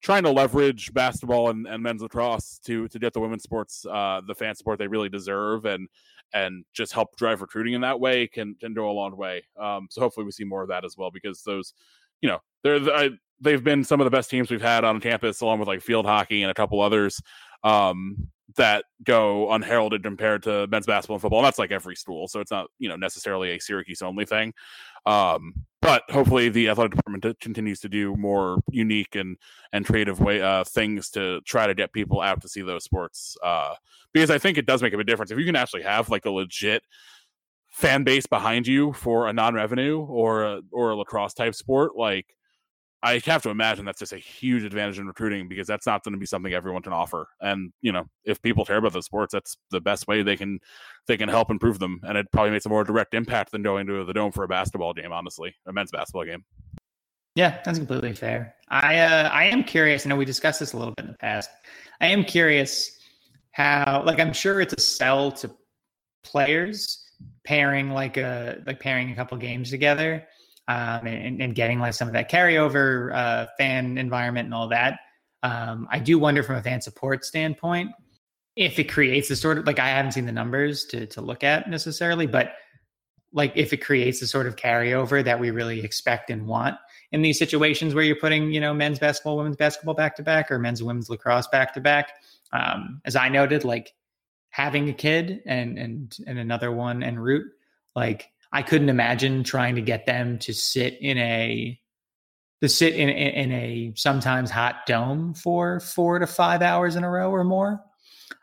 trying 0.03 0.23
to 0.23 0.31
leverage 0.31 0.93
basketball 0.93 1.51
and, 1.51 1.67
and 1.67 1.83
men's 1.83 2.03
lacrosse 2.03 2.59
to 2.65 2.89
to 2.89 2.99
get 2.99 3.13
the 3.13 3.21
women's 3.21 3.43
sports 3.43 3.85
uh, 3.87 4.21
the 4.27 4.35
fan 4.35 4.55
support 4.55 4.79
they 4.79 4.89
really 4.89 5.09
deserve 5.09 5.65
and 5.65 5.89
and 6.33 6.65
just 6.73 6.93
help 6.93 7.17
drive 7.17 7.41
recruiting 7.41 7.75
in 7.75 7.81
that 7.83 8.01
way 8.01 8.27
can 8.27 8.55
can 8.61 8.75
go 8.75 8.91
a 8.91 8.93
long 8.93 9.17
way. 9.17 9.45
Um, 9.59 9.89
so 9.91 10.01
hopefully 10.01 10.25
we 10.25 10.33
see 10.33 10.45
more 10.45 10.63
of 10.63 10.69
that 10.69 10.85
as 10.85 10.97
well 10.97 11.11
because 11.11 11.43
those, 11.43 11.73
you 12.21 12.29
know, 12.29 12.39
they're 12.63 12.81
I, 12.95 13.11
they've 13.41 13.63
been 13.63 13.85
some 13.85 14.01
of 14.01 14.05
the 14.05 14.11
best 14.11 14.31
teams 14.31 14.51
we've 14.51 14.63
had 14.63 14.85
on 14.85 15.01
campus 15.01 15.41
along 15.41 15.61
with 15.61 15.69
like 15.69 15.83
field 15.83 16.07
hockey 16.07 16.43
and 16.43 16.51
a 16.51 16.55
couple 16.55 16.81
others. 16.81 17.21
Um, 17.65 18.29
that 18.57 18.85
go 19.05 19.51
unheralded 19.53 20.03
compared 20.03 20.43
to 20.43 20.67
men's 20.69 20.87
basketball 20.87 21.17
and 21.17 21.21
football. 21.21 21.41
And 21.41 21.47
that's 21.47 21.59
like 21.59 21.73
every 21.73 21.95
school, 21.95 22.27
so 22.29 22.41
it's 22.41 22.51
not 22.51 22.69
you 22.79 22.89
know 22.89 22.97
necessarily 22.97 23.51
a 23.51 23.61
Syracuse 23.61 24.03
only 24.03 24.25
thing. 24.25 24.53
Um, 25.05 25.55
but 25.87 26.03
hopefully, 26.11 26.49
the 26.49 26.69
athletic 26.69 26.97
department 26.97 27.39
continues 27.41 27.79
to 27.79 27.89
do 27.89 28.17
more 28.17 28.59
unique 28.71 29.15
and 29.15 29.37
and 29.73 29.87
creative 29.87 30.19
way 30.19 30.43
uh, 30.43 30.65
things 30.65 31.11
to 31.11 31.41
try 31.43 31.69
to 31.69 31.75
get 31.75 31.93
people 31.93 32.21
out 32.21 32.43
to 32.43 32.49
see 32.49 32.61
those 32.61 32.83
sports. 32.83 33.37
Uh, 33.43 33.75
because 34.13 34.31
I 34.31 34.39
think 34.39 34.59
it 34.59 34.67
does 34.67 34.83
make 34.83 34.93
a 34.93 34.97
big 34.97 35.07
difference 35.07 35.31
if 35.31 35.39
you 35.39 35.45
can 35.45 35.55
actually 35.55 35.83
have 35.83 36.09
like 36.09 36.25
a 36.25 36.31
legit 36.31 36.83
fan 37.71 38.03
base 38.03 38.27
behind 38.27 38.67
you 38.67 38.95
for 38.95 39.29
a 39.29 39.33
non-revenue 39.33 40.01
or 40.01 40.45
a, 40.45 40.61
or 40.73 40.91
a 40.91 40.97
lacrosse 40.97 41.35
type 41.35 41.55
sport 41.55 41.93
like 41.97 42.27
I 43.03 43.21
have 43.27 43.43
to 43.43 43.51
imagine 43.51 43.85
that's 43.85 43.99
just 43.99 44.13
a 44.13 44.19
huge 44.19 44.65
advantage 44.65 44.99
in 44.99 45.07
recruiting 45.07 45.49
because 45.49 45.67
that's 45.67 45.87
not 45.87 46.03
going 46.03 46.15
to 46.15 46.19
be 46.19 46.27
something 46.27 46.53
everyone 46.53 46.83
can 46.83 46.93
offer. 46.93 47.29
And 47.41 47.73
you 47.83 47.93
know, 47.93 48.07
if 48.25 48.41
people 48.43 48.65
care 48.65 48.79
about 48.79 48.95
the 48.95 49.03
sports, 49.03 49.33
that's 49.33 49.57
the 49.71 49.81
best 49.81 50.09
way 50.09 50.23
they 50.23 50.37
can 50.37 50.59
they 51.07 51.17
can 51.17 51.29
help 51.29 51.51
improve 51.51 51.79
them. 51.79 52.01
And 52.05 52.17
it 52.17 52.27
probably 52.33 52.53
makes 52.53 52.67
a 52.67 52.69
more 52.69 52.85
direct 52.85 53.15
impact 53.15 53.53
than 53.53 53.63
going 53.63 53.87
to 53.87 54.05
the 54.05 54.13
dome 54.13 54.33
for 54.33 54.45
a 54.45 54.49
basketball 54.49 54.95
game. 54.95 55.13
Honestly, 55.13 55.55
a 55.67 55.73
men's 55.73 55.91
basketball 55.91 56.25
game. 56.25 56.45
Yeah, 57.35 57.61
that's 57.65 57.79
completely 57.79 58.15
fair. 58.15 58.55
I 58.69 58.99
uh, 58.99 59.29
I 59.29 59.45
am 59.45 59.63
curious. 59.63 60.07
I 60.07 60.09
know 60.09 60.17
we 60.17 60.25
discussed 60.25 60.61
this 60.61 60.73
a 60.73 60.79
little 60.79 60.95
bit 60.95 61.05
in 61.05 61.13
the 61.13 61.19
past. 61.19 61.51
I 62.01 62.07
am 62.07 62.25
curious 62.25 62.99
how, 63.53 64.03
like, 64.05 64.21
I'm 64.21 64.33
sure 64.33 64.61
it's 64.61 64.75
a 64.75 64.81
sell 64.81 65.33
to 65.33 65.51
players 66.25 67.05
pairing 67.45 67.91
like 67.91 68.17
a 68.17 68.63
like 68.67 68.81
pairing 68.81 69.11
a 69.11 69.15
couple 69.15 69.39
games 69.39 69.71
together 69.71 70.27
um, 70.69 71.07
and, 71.07 71.41
and, 71.41 71.55
getting 71.55 71.79
like 71.79 71.95
some 71.95 72.09
of 72.09 72.15
that 72.15 72.31
carryover 72.31 73.15
uh, 73.15 73.47
fan 73.57 73.99
environment 73.99 74.47
and 74.47 74.55
all 74.55 74.69
that. 74.69 74.99
Um, 75.43 75.87
I 75.91 76.01
do 76.01 76.19
wonder 76.19 76.43
from 76.43 76.57
a 76.57 76.63
fan 76.63 76.81
support 76.81 77.25
standpoint 77.25 77.93
if 78.57 78.79
it 78.79 78.85
creates 78.85 79.29
the 79.29 79.37
sort 79.37 79.59
of 79.59 79.67
like 79.67 79.79
I 79.79 79.89
haven't 79.89 80.13
seen 80.13 80.27
the 80.27 80.33
numbers 80.33 80.85
to 80.87 81.07
to 81.07 81.21
look 81.21 81.45
at 81.45 81.69
necessarily, 81.71 82.27
but 82.27 82.55
like 83.33 83.53
if 83.55 83.73
it 83.73 83.79
creates 83.79 84.21
the 84.21 84.27
sort 84.27 84.47
of 84.47 84.57
carryover 84.57 85.23
that 85.23 85.39
we 85.39 85.51
really 85.51 85.85
expect 85.85 86.31
and 86.31 86.47
want 86.47 86.77
in 87.13 87.23
these 87.23 87.39
situations 87.39 87.95
where 87.95 88.03
you're 88.03 88.17
putting 88.17 88.51
you 88.51 88.61
know 88.61 88.73
men's 88.73 88.99
basketball, 88.99 89.37
women's 89.37 89.57
basketball 89.57 89.95
back 89.95 90.17
to 90.17 90.23
back, 90.23 90.51
or 90.51 90.59
men's 90.59 90.81
and 90.81 90.87
women's 90.87 91.11
lacrosse 91.11 91.47
back 91.49 91.75
to 91.75 91.81
back. 91.81 92.13
Um, 92.53 93.03
as 93.05 93.15
I 93.15 93.29
noted, 93.29 93.65
like 93.65 93.93
having 94.51 94.89
a 94.89 94.95
kid 94.95 95.43
and 95.45 95.79
and 95.79 96.17
and 96.27 96.39
another 96.39 96.73
one 96.73 97.03
en 97.03 97.19
route, 97.19 97.47
like 97.95 98.31
I 98.57 98.63
couldn't 98.63 98.89
imagine 98.89 99.45
trying 99.45 99.75
to 99.75 99.83
get 99.83 100.07
them 100.07 100.39
to 100.39 100.55
sit 100.55 100.97
in 101.03 101.19
a 101.19 101.79
to 102.63 102.71
sit 102.71 102.95
in 102.95 103.11
in 103.11 103.53
a 103.53 103.93
sometimes 103.97 104.51
hot 104.51 104.87
dome 104.87 105.35
for 105.35 105.79
four 105.79 106.19
to 106.19 106.27
five 106.27 106.63
hours 106.63 106.97
in 106.97 107.05
a 107.05 107.11
row 107.11 107.31
or 107.31 107.45
more. 107.45 107.85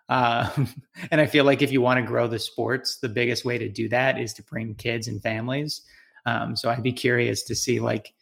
Um, 0.10 0.70
and 1.12 1.20
I 1.20 1.26
feel 1.26 1.46
like 1.46 1.64
if 1.64 1.72
you 1.72 1.82
want 1.82 1.98
to 1.98 2.06
grow 2.06 2.28
the 2.28 2.38
sports, 2.38 3.00
the 3.00 3.10
biggest 3.10 3.44
way 3.44 3.58
to 3.58 3.68
do 3.68 3.90
that 3.90 4.20
is 4.20 4.36
to 4.36 4.44
bring 4.44 4.76
kids 4.76 5.08
and 5.08 5.20
families. 5.20 5.82
Um, 6.28 6.56
so 6.56 6.70
I'd 6.70 6.84
be 6.84 6.94
curious 6.94 7.42
to 7.46 7.56
see 7.56 7.80
like 7.80 8.14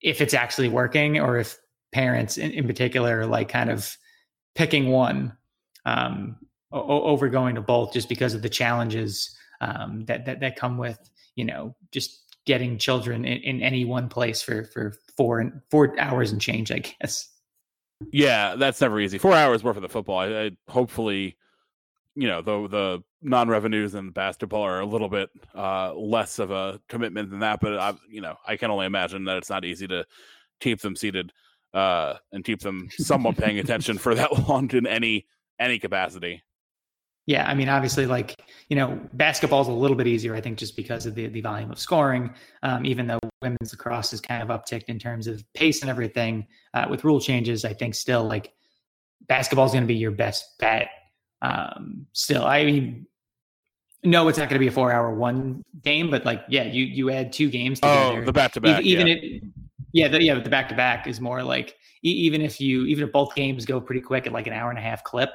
if 0.00 0.20
it's 0.20 0.34
actually 0.34 0.70
working 0.70 1.20
or 1.20 1.38
if 1.38 1.56
parents 1.92 2.36
in, 2.36 2.50
in 2.50 2.66
particular 2.66 3.20
are 3.20 3.26
like 3.26 3.48
kind 3.48 3.70
of 3.70 3.96
picking 4.56 4.88
one 4.88 5.36
um, 5.86 6.34
o- 6.72 7.04
over 7.04 7.28
going 7.28 7.54
to 7.54 7.60
both 7.60 7.92
just 7.92 8.08
because 8.08 8.34
of 8.34 8.42
the 8.42 8.48
challenges 8.48 9.36
um, 9.60 10.04
that, 10.06 10.26
that 10.26 10.40
that 10.40 10.56
come 10.56 10.76
with 10.76 10.98
you 11.36 11.44
know 11.44 11.74
just 11.92 12.22
getting 12.44 12.78
children 12.78 13.24
in, 13.24 13.38
in 13.42 13.62
any 13.62 13.84
one 13.84 14.08
place 14.08 14.42
for 14.42 14.64
for 14.64 14.94
four 15.16 15.40
and 15.40 15.60
four 15.70 15.98
hours 15.98 16.32
and 16.32 16.40
change. 16.40 16.70
I 16.70 16.78
guess. 16.78 17.28
Yeah, 18.10 18.56
that's 18.56 18.80
never 18.80 18.98
easy. 19.00 19.18
Four 19.18 19.34
hours 19.34 19.62
worth 19.62 19.76
of 19.76 19.82
the 19.82 19.88
football. 19.88 20.18
I, 20.18 20.26
I 20.26 20.50
hopefully, 20.68 21.36
you 22.14 22.26
know, 22.26 22.42
the 22.42 22.68
the 22.68 23.02
non 23.22 23.48
revenues 23.48 23.94
and 23.94 24.12
basketball 24.12 24.62
are 24.62 24.80
a 24.80 24.86
little 24.86 25.08
bit 25.08 25.30
uh, 25.54 25.94
less 25.94 26.38
of 26.38 26.50
a 26.50 26.80
commitment 26.88 27.30
than 27.30 27.40
that. 27.40 27.60
But 27.60 27.78
I, 27.78 27.94
you 28.08 28.20
know, 28.20 28.36
I 28.46 28.56
can 28.56 28.70
only 28.70 28.86
imagine 28.86 29.24
that 29.24 29.36
it's 29.36 29.50
not 29.50 29.64
easy 29.64 29.86
to 29.88 30.04
keep 30.60 30.80
them 30.80 30.96
seated 30.96 31.32
uh, 31.74 32.14
and 32.32 32.44
keep 32.44 32.60
them 32.60 32.88
somewhat 32.98 33.36
paying 33.36 33.58
attention 33.58 33.98
for 33.98 34.14
that 34.14 34.48
long 34.48 34.70
in 34.70 34.86
any 34.86 35.26
any 35.58 35.78
capacity. 35.78 36.42
Yeah, 37.26 37.48
I 37.48 37.54
mean, 37.54 37.68
obviously, 37.68 38.06
like 38.06 38.34
you 38.68 38.76
know, 38.76 38.98
basketball 39.12 39.60
is 39.62 39.68
a 39.68 39.72
little 39.72 39.96
bit 39.96 40.06
easier, 40.06 40.34
I 40.34 40.40
think, 40.40 40.58
just 40.58 40.76
because 40.76 41.06
of 41.06 41.14
the 41.14 41.28
the 41.28 41.40
volume 41.40 41.70
of 41.70 41.78
scoring. 41.78 42.34
Um, 42.62 42.84
even 42.84 43.06
though 43.06 43.20
women's 43.42 43.72
lacrosse 43.72 44.12
is 44.12 44.20
kind 44.20 44.42
of 44.42 44.48
upticked 44.48 44.84
in 44.88 44.98
terms 44.98 45.26
of 45.28 45.44
pace 45.54 45.82
and 45.82 45.90
everything, 45.90 46.46
uh, 46.74 46.86
with 46.90 47.04
rule 47.04 47.20
changes, 47.20 47.64
I 47.64 47.74
think 47.74 47.94
still 47.94 48.24
like 48.24 48.52
basketball 49.28 49.66
is 49.66 49.72
going 49.72 49.84
to 49.84 49.88
be 49.88 49.94
your 49.94 50.10
best 50.10 50.58
bet. 50.58 50.88
Um, 51.42 52.06
still, 52.12 52.44
I 52.44 52.64
mean, 52.64 53.06
no, 54.02 54.26
it's 54.26 54.38
not 54.38 54.48
going 54.48 54.56
to 54.56 54.60
be 54.60 54.66
a 54.66 54.72
four 54.72 54.92
hour 54.92 55.14
one 55.14 55.62
game, 55.82 56.10
but 56.10 56.24
like, 56.24 56.42
yeah, 56.48 56.64
you 56.64 56.84
you 56.84 57.10
add 57.10 57.32
two 57.32 57.50
games 57.50 57.78
oh, 57.84 57.88
together. 57.88 58.22
Oh, 58.22 58.26
the 58.26 58.32
back 58.32 58.52
to 58.52 58.60
back, 58.60 58.82
even 58.82 59.06
yeah. 59.06 59.14
it, 59.14 59.42
yeah, 59.92 60.08
the, 60.08 60.22
yeah, 60.22 60.34
the 60.34 60.50
back 60.50 60.68
to 60.70 60.74
back 60.74 61.06
is 61.06 61.20
more 61.20 61.42
like 61.42 61.76
even 62.02 62.42
if 62.42 62.60
you 62.60 62.84
even 62.86 63.04
if 63.04 63.12
both 63.12 63.34
games 63.36 63.64
go 63.64 63.80
pretty 63.80 64.00
quick 64.00 64.26
at 64.26 64.32
like 64.32 64.48
an 64.48 64.52
hour 64.52 64.70
and 64.70 64.78
a 64.78 64.82
half 64.82 65.04
clip 65.04 65.30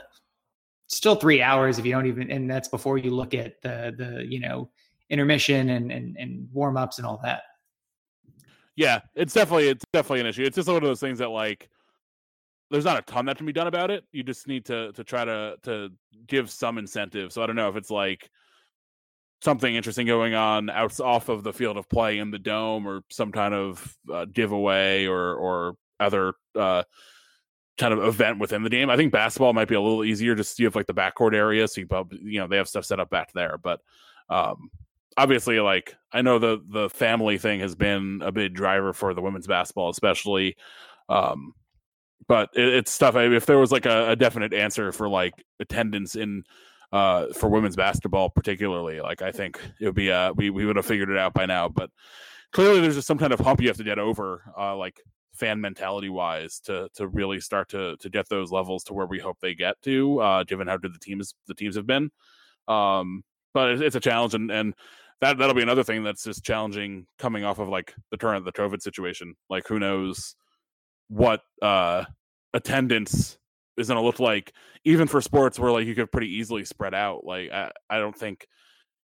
still 0.88 1.16
three 1.16 1.42
hours 1.42 1.78
if 1.78 1.86
you 1.86 1.92
don't 1.92 2.06
even 2.06 2.32
and 2.32 2.50
that's 2.50 2.68
before 2.68 2.98
you 2.98 3.12
look 3.12 3.34
at 3.34 3.62
the 3.62 3.94
the 3.98 4.26
you 4.26 4.40
know 4.40 4.70
intermission 5.10 5.70
and 5.70 5.92
and, 5.92 6.18
and 6.18 6.48
warm 6.52 6.78
ups 6.78 6.98
and 6.98 7.06
all 7.06 7.20
that. 7.24 7.44
Yeah 8.76 9.02
it's 9.16 9.34
definitely 9.34 9.70
it's 9.70 9.86
definitely 9.94 10.22
an 10.22 10.28
issue. 10.28 10.44
It's 10.44 10.56
just 10.56 10.68
one 10.68 10.78
of 10.78 10.84
those 10.84 11.00
things 11.00 11.20
that 11.20 11.30
like 11.30 11.70
there's 12.70 12.86
not 12.86 12.98
a 12.98 13.02
ton 13.04 13.26
that 13.26 13.38
can 13.38 13.46
be 13.46 13.54
done 13.54 13.68
about 13.68 13.92
it. 13.92 14.04
You 14.12 14.24
just 14.24 14.48
need 14.48 14.66
to 14.66 14.92
to 14.94 15.04
try 15.04 15.26
to 15.26 15.58
to 15.64 15.90
give 16.26 16.50
some 16.50 16.78
incentive. 16.78 17.32
So 17.32 17.44
i 17.44 17.48
don't 17.48 17.56
know 17.56 17.70
if 17.70 17.76
it's 17.76 17.92
like 17.92 18.30
something 19.42 19.76
interesting 19.76 20.08
going 20.08 20.34
on 20.34 20.70
out 20.70 21.00
off 21.00 21.30
of 21.30 21.44
the 21.44 21.54
field 21.54 21.78
of 21.78 21.88
play 21.90 22.18
in 22.18 22.32
the 22.32 22.40
dome 22.40 22.88
or 22.88 23.04
some 23.12 23.32
kind 23.32 23.54
of 23.54 23.96
uh, 24.12 24.26
giveaway 24.26 25.06
or 25.06 25.36
or 25.36 25.76
other 26.00 26.34
uh 26.56 26.84
kind 27.78 27.94
of 27.94 28.04
event 28.04 28.40
within 28.40 28.64
the 28.64 28.70
game. 28.70 28.90
I 28.90 28.98
think 28.98 29.12
basketball 29.12 29.54
might 29.54 29.68
be 29.68 29.76
a 29.76 29.82
little 29.82 30.04
easier 30.04 30.36
just 30.36 30.60
you 30.60 30.66
have 30.66 30.76
like 30.76 30.88
the 30.88 30.94
backcourt 30.94 31.34
area, 31.34 31.68
so 31.68 31.82
you 31.82 31.88
probably 31.88 32.20
you 32.24 32.40
know 32.40 32.48
they 32.48 32.58
have 32.58 32.68
stuff 32.68 32.86
set 32.86 33.00
up 33.00 33.10
back 33.10 33.32
there. 33.34 33.58
But 33.62 33.82
um, 34.30 34.70
obviously, 35.16 35.60
like 35.60 35.96
I 36.12 36.22
know 36.22 36.40
the 36.40 36.62
the 36.68 36.90
family 36.90 37.38
thing 37.38 37.60
has 37.60 37.76
been 37.76 38.22
a 38.24 38.32
big 38.32 38.54
driver 38.54 38.94
for 38.94 39.14
the 39.14 39.22
women's 39.22 39.48
basketball, 39.48 39.90
especially. 39.90 40.56
Um, 41.10 41.54
but 42.28 42.50
it, 42.56 42.68
it's 42.68 42.92
stuff. 42.92 43.16
If 43.16 43.46
there 43.46 43.60
was 43.60 43.72
like 43.72 43.86
a, 43.86 44.12
a 44.12 44.16
definite 44.16 44.54
answer 44.54 44.92
for 44.92 45.08
like 45.08 45.34
attendance 45.60 46.16
in 46.16 46.44
uh 46.94 47.34
for 47.34 47.50
women's 47.50 47.76
basketball 47.76 48.30
particularly 48.30 49.02
like 49.02 49.22
i 49.22 49.30
think 49.30 49.60
it 49.82 49.86
would 49.86 49.94
be 49.94 50.10
uh 50.10 50.32
we, 50.38 50.50
we 50.50 50.66
would 50.66 50.78
have 50.78 50.86
figured 50.86 51.10
it 51.10 51.18
out 51.18 51.34
by 51.34 51.46
now 51.46 51.68
but 51.68 51.90
clearly 52.54 52.80
there's 52.80 52.96
just 52.96 53.08
some 53.08 53.18
kind 53.18 53.34
of 53.34 53.42
hump 53.42 53.60
you 53.60 53.68
have 53.68 53.76
to 53.76 53.84
get 53.84 54.00
over 54.00 54.42
uh 54.58 54.74
like 54.74 55.02
fan 55.38 55.62
mentality 55.62 56.10
wise 56.10 56.60
to 56.60 56.90
to 56.96 57.08
really 57.08 57.40
start 57.40 57.70
to 57.70 57.96
to 57.98 58.10
get 58.10 58.28
those 58.30 58.52
levels 58.52 58.84
to 58.84 58.94
where 58.94 59.06
we 59.06 59.20
hope 59.20 59.38
they 59.42 59.54
get 59.54 59.82
to 59.82 60.20
uh 60.20 60.44
given 60.44 60.68
how 60.68 60.78
good 60.78 60.94
the 60.94 61.00
teams 61.00 61.34
the 61.48 61.54
teams 61.54 61.76
have 61.76 61.88
been. 61.88 62.10
Um 62.68 63.24
but 63.54 63.82
it's, 63.82 63.96
a 63.96 64.00
challenge 64.00 64.34
and 64.34 64.52
and 64.52 64.74
that 65.22 65.38
that'll 65.38 65.56
be 65.56 65.64
another 65.64 65.84
thing 65.84 66.04
that's 66.04 66.24
just 66.24 66.44
challenging 66.44 67.08
coming 67.18 67.44
off 67.44 67.60
of 67.60 67.70
like 67.70 67.94
the 68.12 68.18
current 68.18 68.46
the 68.46 68.52
covid 68.52 68.82
situation. 68.82 69.36
Like 69.50 69.68
who 69.68 69.80
knows 69.80 70.36
what 71.08 71.42
uh 71.62 72.06
attendance 72.54 73.38
is 73.78 73.88
going 73.88 74.00
to 74.00 74.06
look 74.06 74.20
like 74.20 74.54
even 74.86 75.08
for 75.08 75.22
sports 75.22 75.60
where 75.60 75.72
like 75.72 75.86
you 75.86 75.94
could 75.94 76.12
pretty 76.12 76.36
easily 76.36 76.66
spread 76.66 76.94
out. 76.94 77.24
Like 77.26 77.52
i, 77.52 77.72
I 77.90 78.00
don't 78.00 78.18
think 78.18 78.48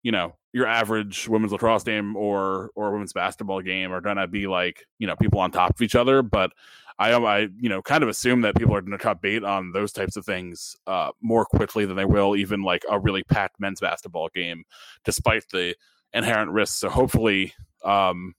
you 0.03 0.11
know 0.11 0.35
your 0.53 0.65
average 0.65 1.27
women's 1.27 1.51
lacrosse 1.51 1.83
game 1.83 2.15
or 2.15 2.71
or 2.75 2.91
women's 2.91 3.13
basketball 3.13 3.61
game 3.61 3.91
are 3.91 4.01
gonna 4.01 4.27
be 4.27 4.47
like 4.47 4.85
you 4.97 5.07
know 5.07 5.15
people 5.15 5.39
on 5.39 5.51
top 5.51 5.71
of 5.71 5.81
each 5.81 5.95
other 5.95 6.21
but 6.21 6.51
i 6.97 7.11
i 7.11 7.39
you 7.59 7.69
know 7.69 7.81
kind 7.81 8.03
of 8.03 8.09
assume 8.09 8.41
that 8.41 8.55
people 8.55 8.75
are 8.75 8.81
gonna 8.81 8.97
cut 8.97 9.21
bait 9.21 9.43
on 9.43 9.71
those 9.71 9.91
types 9.91 10.15
of 10.15 10.25
things 10.25 10.75
uh 10.87 11.11
more 11.21 11.45
quickly 11.45 11.85
than 11.85 11.95
they 11.95 12.05
will 12.05 12.35
even 12.35 12.63
like 12.63 12.83
a 12.89 12.99
really 12.99 13.23
packed 13.23 13.59
men's 13.59 13.79
basketball 13.79 14.29
game 14.33 14.63
despite 15.03 15.43
the 15.51 15.75
inherent 16.13 16.51
risks. 16.51 16.77
So 16.77 16.89
hopefully 16.89 17.53
um 17.83 18.33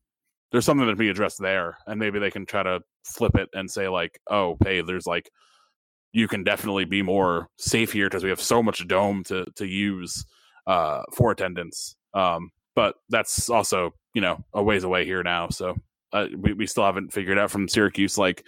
there's 0.53 0.65
something 0.65 0.89
to 0.89 0.97
be 0.97 1.09
addressed 1.09 1.41
there 1.41 1.79
and 1.87 2.01
maybe 2.01 2.19
they 2.19 2.31
can 2.31 2.45
try 2.47 2.63
to 2.63 2.81
flip 3.05 3.37
it 3.37 3.49
and 3.55 3.71
say 3.71 3.89
like 3.89 4.21
oh 4.29 4.57
hey 4.65 4.83
there's 4.83 5.07
like 5.07 5.31
you 6.13 6.27
can 6.27 6.43
definitely 6.43 6.85
be 6.85 7.03
more 7.03 7.49
safe 7.57 7.93
here 7.93 8.07
because 8.07 8.25
we 8.25 8.31
have 8.31 8.41
so 8.41 8.63
much 8.63 8.87
dome 8.89 9.23
to 9.25 9.45
to 9.57 9.67
use 9.67 10.25
uh, 10.71 11.03
for 11.13 11.33
attendance. 11.33 11.97
Um, 12.15 12.53
but 12.77 12.95
that's 13.09 13.51
also 13.51 13.91
you 14.15 14.21
know 14.21 14.45
a 14.55 14.63
ways 14.63 14.85
away 14.85 15.05
here 15.05 15.23
now, 15.23 15.49
so 15.49 15.75
uh, 16.13 16.27
we 16.39 16.53
we 16.53 16.67
still 16.67 16.85
haven't 16.85 17.13
figured 17.13 17.39
out 17.39 17.51
from 17.51 17.69
Syracuse 17.69 18.17
like 18.17 18.47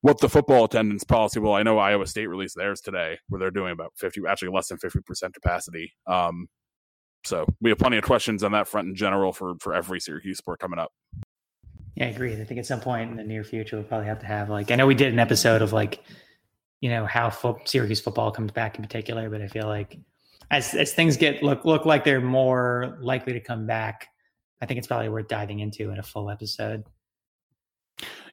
what 0.00 0.18
the 0.18 0.28
football 0.28 0.64
attendance 0.64 1.04
policy 1.04 1.38
will. 1.38 1.54
I 1.54 1.62
know 1.62 1.78
Iowa 1.78 2.08
State 2.08 2.26
released 2.26 2.56
theirs 2.56 2.80
today, 2.80 3.18
where 3.28 3.38
they're 3.38 3.52
doing 3.52 3.72
about 3.72 3.92
fifty, 3.96 4.20
actually 4.28 4.50
less 4.52 4.66
than 4.66 4.78
fifty 4.78 4.98
percent 5.06 5.32
capacity. 5.32 5.92
Um, 6.08 6.48
so 7.24 7.46
we 7.60 7.70
have 7.70 7.78
plenty 7.78 7.98
of 7.98 8.04
questions 8.04 8.42
on 8.42 8.50
that 8.52 8.66
front 8.66 8.88
in 8.88 8.96
general 8.96 9.32
for 9.32 9.54
for 9.60 9.74
every 9.74 10.00
Syracuse 10.00 10.38
sport 10.38 10.58
coming 10.58 10.80
up. 10.80 10.90
Yeah, 11.94 12.06
I 12.06 12.08
agree. 12.08 12.32
I 12.32 12.44
think 12.44 12.58
at 12.58 12.66
some 12.66 12.80
point 12.80 13.12
in 13.12 13.16
the 13.16 13.22
near 13.22 13.44
future 13.44 13.76
we'll 13.76 13.84
probably 13.84 14.08
have 14.08 14.18
to 14.20 14.26
have 14.26 14.50
like 14.50 14.72
I 14.72 14.74
know 14.74 14.88
we 14.88 14.96
did 14.96 15.12
an 15.12 15.20
episode 15.20 15.62
of 15.62 15.72
like 15.72 16.02
you 16.80 16.90
know 16.90 17.06
how 17.06 17.30
fo- 17.30 17.60
Syracuse 17.64 18.00
football 18.00 18.32
comes 18.32 18.50
back 18.50 18.76
in 18.76 18.82
particular, 18.82 19.30
but 19.30 19.40
I 19.40 19.46
feel 19.46 19.68
like 19.68 20.00
as 20.52 20.74
as 20.74 20.92
things 20.92 21.16
get 21.16 21.42
look 21.42 21.64
look 21.64 21.84
like 21.84 22.04
they're 22.04 22.20
more 22.20 22.98
likely 23.00 23.32
to 23.32 23.40
come 23.40 23.66
back, 23.66 24.08
I 24.60 24.66
think 24.66 24.78
it's 24.78 24.86
probably 24.86 25.08
worth 25.08 25.26
diving 25.26 25.60
into 25.60 25.90
in 25.90 25.98
a 25.98 26.02
full 26.02 26.30
episode. 26.30 26.84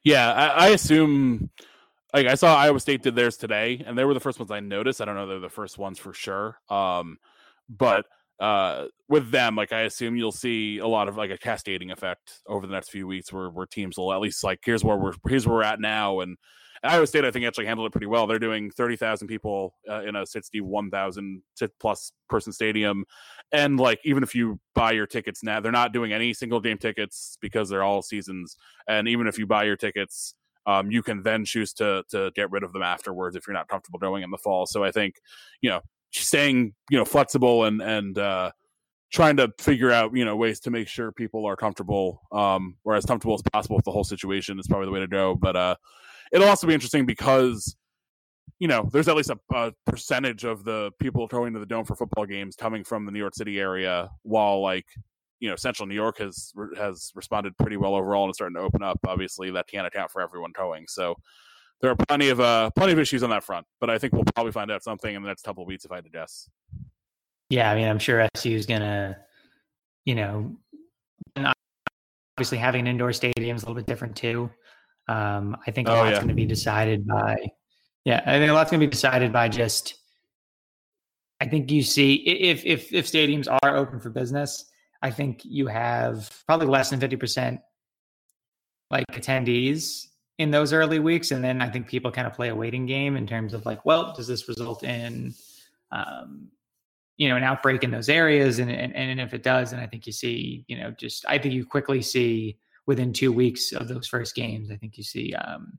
Yeah, 0.04 0.32
I, 0.32 0.46
I 0.46 0.68
assume 0.68 1.50
like 2.12 2.26
I 2.26 2.34
saw 2.34 2.56
Iowa 2.56 2.78
State 2.78 3.02
did 3.02 3.16
theirs 3.16 3.36
today, 3.36 3.82
and 3.84 3.96
they 3.98 4.04
were 4.04 4.14
the 4.14 4.20
first 4.20 4.38
ones 4.38 4.50
I 4.50 4.60
noticed. 4.60 5.00
I 5.00 5.06
don't 5.06 5.16
know 5.16 5.26
they're 5.26 5.40
the 5.40 5.48
first 5.48 5.78
ones 5.78 5.98
for 5.98 6.12
sure. 6.12 6.58
Um, 6.68 7.16
but 7.68 8.04
uh, 8.38 8.86
with 9.08 9.30
them, 9.30 9.56
like 9.56 9.72
I 9.72 9.82
assume 9.82 10.16
you'll 10.16 10.32
see 10.32 10.78
a 10.78 10.86
lot 10.86 11.08
of 11.08 11.16
like 11.16 11.30
a 11.30 11.38
cascading 11.38 11.90
effect 11.90 12.40
over 12.46 12.66
the 12.66 12.72
next 12.72 12.90
few 12.90 13.06
weeks, 13.06 13.32
where 13.32 13.48
where 13.48 13.66
teams 13.66 13.96
will 13.96 14.12
at 14.12 14.20
least 14.20 14.44
like 14.44 14.60
here's 14.62 14.84
where 14.84 14.96
we're 14.96 15.14
here's 15.26 15.46
where 15.46 15.56
we're 15.56 15.62
at 15.62 15.80
now, 15.80 16.20
and 16.20 16.36
Iowa 16.82 17.06
State 17.06 17.24
I 17.24 17.30
think 17.30 17.44
actually 17.44 17.66
handled 17.66 17.88
it 17.88 17.92
pretty 17.92 18.06
well. 18.06 18.26
They're 18.26 18.38
doing 18.38 18.70
thirty 18.70 18.96
thousand 18.96 19.28
people 19.28 19.74
uh, 19.88 20.02
in 20.02 20.16
a 20.16 20.26
sixty 20.26 20.60
one 20.60 20.90
thousand 20.90 21.42
plus 21.78 22.12
person 22.28 22.52
stadium, 22.52 23.04
and 23.52 23.78
like 23.78 24.00
even 24.04 24.22
if 24.22 24.34
you 24.34 24.58
buy 24.74 24.92
your 24.92 25.06
tickets 25.06 25.42
now, 25.42 25.60
they're 25.60 25.72
not 25.72 25.92
doing 25.92 26.12
any 26.12 26.32
single 26.32 26.60
game 26.60 26.78
tickets 26.78 27.36
because 27.40 27.68
they're 27.68 27.82
all 27.82 28.02
seasons, 28.02 28.56
and 28.88 29.08
even 29.08 29.26
if 29.26 29.38
you 29.38 29.46
buy 29.46 29.64
your 29.64 29.76
tickets. 29.76 30.34
Um, 30.66 30.90
you 30.90 31.02
can 31.02 31.22
then 31.22 31.46
choose 31.46 31.72
to 31.74 32.04
to 32.10 32.30
get 32.36 32.50
rid 32.50 32.62
of 32.62 32.74
them 32.74 32.82
afterwards 32.82 33.34
if 33.34 33.46
you're 33.46 33.54
not 33.54 33.66
comfortable 33.66 33.98
going 33.98 34.22
in 34.22 34.30
the 34.30 34.36
fall. 34.36 34.66
So 34.66 34.84
I 34.84 34.90
think, 34.90 35.14
you 35.62 35.70
know, 35.70 35.80
staying 36.12 36.74
you 36.90 36.98
know 36.98 37.04
flexible 37.04 37.64
and 37.64 37.80
and 37.80 38.18
uh, 38.18 38.50
trying 39.10 39.36
to 39.36 39.52
figure 39.58 39.90
out 39.90 40.14
you 40.14 40.24
know 40.24 40.36
ways 40.36 40.60
to 40.60 40.70
make 40.70 40.88
sure 40.88 41.12
people 41.12 41.46
are 41.46 41.56
comfortable 41.56 42.22
um, 42.32 42.76
or 42.84 42.94
as 42.94 43.06
comfortable 43.06 43.34
as 43.34 43.42
possible 43.52 43.76
with 43.76 43.84
the 43.84 43.90
whole 43.90 44.04
situation 44.04 44.58
is 44.58 44.66
probably 44.66 44.86
the 44.86 44.92
way 44.92 45.00
to 45.00 45.08
go. 45.08 45.34
But 45.34 45.56
uh, 45.56 45.76
it'll 46.32 46.48
also 46.48 46.66
be 46.66 46.74
interesting 46.74 47.06
because 47.06 47.76
you 48.58 48.68
know 48.68 48.88
there's 48.92 49.08
at 49.08 49.16
least 49.16 49.30
a, 49.30 49.38
a 49.54 49.72
percentage 49.86 50.44
of 50.44 50.64
the 50.64 50.90
people 50.98 51.26
going 51.26 51.52
to 51.54 51.60
the 51.60 51.66
dome 51.66 51.84
for 51.84 51.96
football 51.96 52.26
games 52.26 52.56
coming 52.56 52.84
from 52.84 53.06
the 53.06 53.12
New 53.12 53.18
York 53.18 53.34
City 53.34 53.58
area, 53.58 54.10
while 54.22 54.60
like 54.60 54.86
you 55.40 55.48
know 55.48 55.56
central 55.56 55.86
New 55.86 55.94
York 55.94 56.18
has 56.18 56.52
has 56.76 57.10
responded 57.14 57.56
pretty 57.58 57.76
well 57.76 57.94
overall 57.94 58.24
and 58.24 58.30
is 58.30 58.36
starting 58.36 58.56
to 58.56 58.60
open 58.60 58.82
up. 58.82 58.98
Obviously, 59.06 59.50
that 59.50 59.66
can't 59.66 59.86
account 59.86 60.10
for 60.10 60.20
everyone 60.20 60.52
towing, 60.52 60.86
so 60.88 61.16
there 61.80 61.90
are 61.90 61.96
plenty 62.08 62.28
of 62.28 62.40
uh, 62.40 62.70
plenty 62.76 62.92
of 62.92 62.98
issues 62.98 63.22
on 63.22 63.30
that 63.30 63.42
front, 63.42 63.66
but 63.80 63.88
I 63.90 63.98
think 63.98 64.12
we'll 64.12 64.24
probably 64.34 64.52
find 64.52 64.70
out 64.70 64.82
something 64.82 65.14
in 65.14 65.22
the 65.22 65.28
next 65.28 65.42
couple 65.42 65.62
of 65.62 65.66
weeks 65.66 65.84
if 65.84 65.92
I 65.92 65.96
had 65.96 66.04
to 66.04 66.10
guess. 66.10 66.48
Yeah, 67.48 67.70
I 67.70 67.74
mean, 67.74 67.88
I'm 67.88 67.98
sure 67.98 68.26
SU 68.36 68.50
is 68.50 68.66
gonna, 68.66 69.16
you 70.04 70.14
know, 70.14 70.56
obviously 72.36 72.58
having 72.58 72.82
an 72.82 72.86
indoor 72.86 73.12
stadium 73.12 73.56
is 73.56 73.62
a 73.62 73.66
little 73.66 73.74
bit 73.74 73.86
different 73.86 74.16
too. 74.16 74.50
Um, 75.08 75.56
I 75.66 75.70
think 75.70 75.88
a 75.88 75.92
oh, 75.92 75.94
lot's 75.96 76.10
yeah. 76.10 76.16
going 76.16 76.28
to 76.28 76.34
be 76.34 76.46
decided 76.46 77.06
by, 77.06 77.36
yeah, 78.04 78.22
I 78.24 78.38
think 78.38 78.50
a 78.50 78.54
lot's 78.54 78.70
going 78.70 78.80
to 78.80 78.86
be 78.86 78.90
decided 78.90 79.32
by 79.32 79.48
just. 79.48 79.94
I 81.40 81.48
think 81.48 81.70
you 81.70 81.82
see 81.82 82.16
if 82.16 82.66
if 82.66 82.92
if 82.92 83.06
stadiums 83.06 83.48
are 83.62 83.76
open 83.76 83.98
for 83.98 84.10
business, 84.10 84.66
I 85.02 85.10
think 85.10 85.40
you 85.42 85.66
have 85.68 86.30
probably 86.46 86.66
less 86.66 86.90
than 86.90 87.00
fifty 87.00 87.16
percent 87.16 87.60
like 88.90 89.06
attendees 89.12 90.06
in 90.38 90.50
those 90.50 90.72
early 90.72 90.98
weeks, 90.98 91.30
and 91.30 91.44
then 91.44 91.60
I 91.60 91.68
think 91.68 91.86
people 91.86 92.10
kind 92.10 92.26
of 92.26 92.32
play 92.32 92.48
a 92.48 92.54
waiting 92.54 92.86
game 92.86 93.16
in 93.16 93.26
terms 93.26 93.54
of 93.54 93.66
like, 93.66 93.84
well, 93.84 94.14
does 94.14 94.26
this 94.26 94.48
result 94.48 94.82
in, 94.82 95.34
um, 95.92 96.48
you 97.16 97.28
know, 97.28 97.36
an 97.36 97.42
outbreak 97.42 97.84
in 97.84 97.90
those 97.90 98.08
areas? 98.08 98.58
And, 98.58 98.70
and 98.70 98.94
and 98.94 99.20
if 99.20 99.34
it 99.34 99.42
does, 99.42 99.72
and 99.72 99.80
I 99.80 99.86
think 99.86 100.06
you 100.06 100.12
see, 100.12 100.64
you 100.66 100.78
know, 100.78 100.90
just 100.92 101.24
I 101.28 101.38
think 101.38 101.54
you 101.54 101.64
quickly 101.64 102.02
see 102.02 102.58
within 102.90 103.12
two 103.12 103.32
weeks 103.32 103.70
of 103.70 103.86
those 103.86 104.08
first 104.08 104.34
games, 104.34 104.68
I 104.68 104.76
think 104.76 104.98
you 104.98 105.04
see, 105.04 105.32
um, 105.32 105.78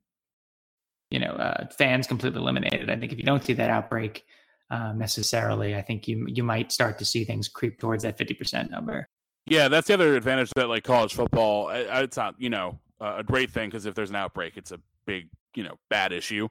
you 1.10 1.20
know, 1.20 1.34
uh, 1.34 1.68
fans 1.78 2.08
completely 2.08 2.40
eliminated. 2.40 2.90
I 2.90 2.96
think 2.96 3.12
if 3.12 3.18
you 3.18 3.26
don't 3.26 3.44
see 3.44 3.52
that 3.52 3.70
outbreak 3.70 4.24
um, 4.70 4.98
necessarily, 4.98 5.76
I 5.76 5.82
think 5.82 6.08
you 6.08 6.26
you 6.30 6.42
might 6.42 6.72
start 6.72 6.98
to 7.00 7.06
see 7.06 7.26
things 7.26 7.50
creep 7.50 7.80
towards 7.80 8.04
that 8.04 8.18
fifty 8.18 8.34
percent 8.34 8.72
number. 8.72 9.10
Yeah, 9.46 9.68
that's 9.68 9.88
the 9.88 9.94
other 9.94 10.16
advantage 10.16 10.52
that 10.56 10.70
like 10.70 10.86
college 10.86 11.14
football. 11.14 11.70
It's 11.70 12.16
not 12.16 12.36
you 12.38 12.50
know 12.50 12.80
a 13.02 13.24
great 13.24 13.52
thing 13.52 13.70
because 13.70 13.86
if 13.86 13.94
there's 13.94 14.10
an 14.10 14.16
outbreak, 14.16 14.56
it's 14.56 14.72
a 14.72 14.80
big 15.06 15.28
you 15.54 15.64
know 15.64 15.76
bad 15.90 16.14
issue. 16.14 16.48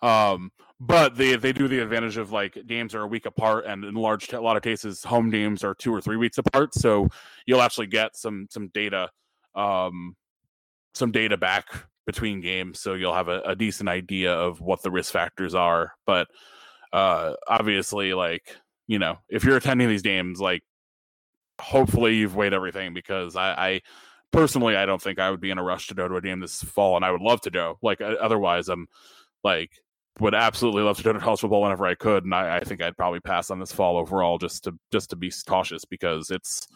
Um, 0.00 0.52
but 0.78 1.16
they 1.16 1.34
they 1.34 1.52
do 1.52 1.66
the 1.66 1.80
advantage 1.80 2.16
of 2.16 2.30
like 2.30 2.56
games 2.66 2.94
are 2.94 3.02
a 3.02 3.06
week 3.08 3.26
apart, 3.26 3.64
and 3.66 3.84
in 3.84 3.94
large 3.94 4.32
a 4.32 4.40
lot 4.40 4.56
of 4.56 4.62
cases, 4.62 5.02
home 5.02 5.30
games 5.30 5.64
are 5.64 5.74
two 5.74 5.92
or 5.92 6.00
three 6.00 6.16
weeks 6.16 6.38
apart. 6.38 6.74
So 6.74 7.08
you'll 7.46 7.62
actually 7.62 7.88
get 7.88 8.16
some 8.16 8.46
some 8.50 8.68
data, 8.68 9.10
um, 9.54 10.16
some 10.94 11.12
data 11.12 11.36
back 11.36 11.66
between 12.06 12.40
games, 12.40 12.80
so 12.80 12.94
you'll 12.94 13.14
have 13.14 13.28
a, 13.28 13.40
a 13.42 13.56
decent 13.56 13.88
idea 13.88 14.32
of 14.32 14.60
what 14.60 14.82
the 14.82 14.90
risk 14.90 15.12
factors 15.12 15.54
are. 15.54 15.92
But 16.06 16.28
uh, 16.92 17.34
obviously, 17.48 18.14
like 18.14 18.56
you 18.86 18.98
know, 18.98 19.18
if 19.28 19.44
you're 19.44 19.56
attending 19.56 19.88
these 19.88 20.02
games, 20.02 20.40
like 20.40 20.62
hopefully 21.60 22.16
you've 22.16 22.36
weighed 22.36 22.52
everything 22.52 22.94
because 22.94 23.36
I, 23.36 23.52
I 23.52 23.80
personally, 24.32 24.76
I 24.76 24.86
don't 24.86 25.00
think 25.00 25.18
I 25.18 25.30
would 25.30 25.40
be 25.40 25.50
in 25.50 25.58
a 25.58 25.62
rush 25.62 25.88
to 25.88 25.94
go 25.94 26.08
to 26.08 26.16
a 26.16 26.20
game 26.20 26.40
this 26.40 26.62
fall, 26.62 26.96
and 26.96 27.04
I 27.04 27.10
would 27.10 27.22
love 27.22 27.40
to 27.42 27.50
go. 27.50 27.78
Like 27.82 28.00
otherwise, 28.00 28.68
I'm 28.68 28.86
like 29.42 29.70
would 30.20 30.34
absolutely 30.34 30.82
love 30.82 30.96
to 30.96 31.02
go 31.02 31.12
to 31.12 31.18
college 31.18 31.40
football 31.40 31.62
whenever 31.62 31.86
I 31.86 31.94
could, 31.96 32.24
and 32.24 32.34
I, 32.34 32.58
I, 32.58 32.60
think 32.60 32.80
I'd 32.80 32.96
probably 32.96 33.18
pass 33.18 33.50
on 33.50 33.58
this 33.58 33.72
fall 33.72 33.96
overall 33.96 34.38
just 34.38 34.64
to 34.64 34.78
just 34.92 35.10
to 35.10 35.16
be 35.16 35.32
cautious 35.46 35.84
because 35.84 36.30
it's 36.30 36.68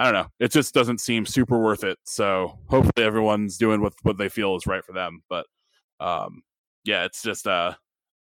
I 0.00 0.04
don't 0.04 0.14
know, 0.14 0.28
it 0.40 0.50
just 0.50 0.72
doesn't 0.72 0.98
seem 0.98 1.26
super 1.26 1.58
worth 1.58 1.84
it. 1.84 1.98
So 2.04 2.58
hopefully 2.70 3.04
everyone's 3.04 3.58
doing 3.58 3.82
what 3.82 3.92
what 4.00 4.16
they 4.16 4.30
feel 4.30 4.56
is 4.56 4.66
right 4.66 4.82
for 4.82 4.92
them. 4.94 5.22
But 5.28 5.44
um, 6.00 6.42
yeah, 6.84 7.04
it's 7.04 7.22
just 7.22 7.46
uh, 7.46 7.74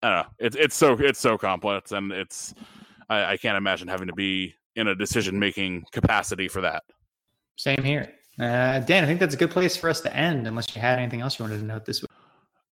I 0.03 0.09
don't 0.09 0.23
know, 0.23 0.33
it's 0.39 0.57
it's 0.57 0.75
so 0.75 0.95
it's 0.99 1.21
so 1.21 1.37
complex, 1.37 1.93
and 1.93 2.13
it's 2.13 2.55
I, 3.11 3.33
I 3.33 3.37
can't 3.37 3.59
imagine 3.59 3.89
having 3.89 4.07
to 4.07 4.15
be 4.15 4.55
in 4.75 4.89
a 4.89 4.95
decision 4.95 5.39
making 5.39 5.85
capacity 5.93 6.49
for 6.49 6.63
that. 6.63 6.83
Same 7.57 7.83
here. 7.83 8.11
Uh, 8.41 8.79
Dan, 8.81 9.05
I 9.05 9.07
think 9.07 9.21
that's 9.21 9.35
a 9.35 9.39
good 9.39 9.51
place 9.51 9.77
for 9.77 9.91
us 9.91 10.01
to 10.01 10.17
end, 10.17 10.47
unless 10.47 10.75
you 10.75 10.81
had 10.81 10.99
anything 10.99 11.21
else 11.21 11.39
you 11.39 11.45
wanted 11.45 11.59
to 11.59 11.65
note 11.65 11.85
this 11.85 12.01
week. 12.01 12.11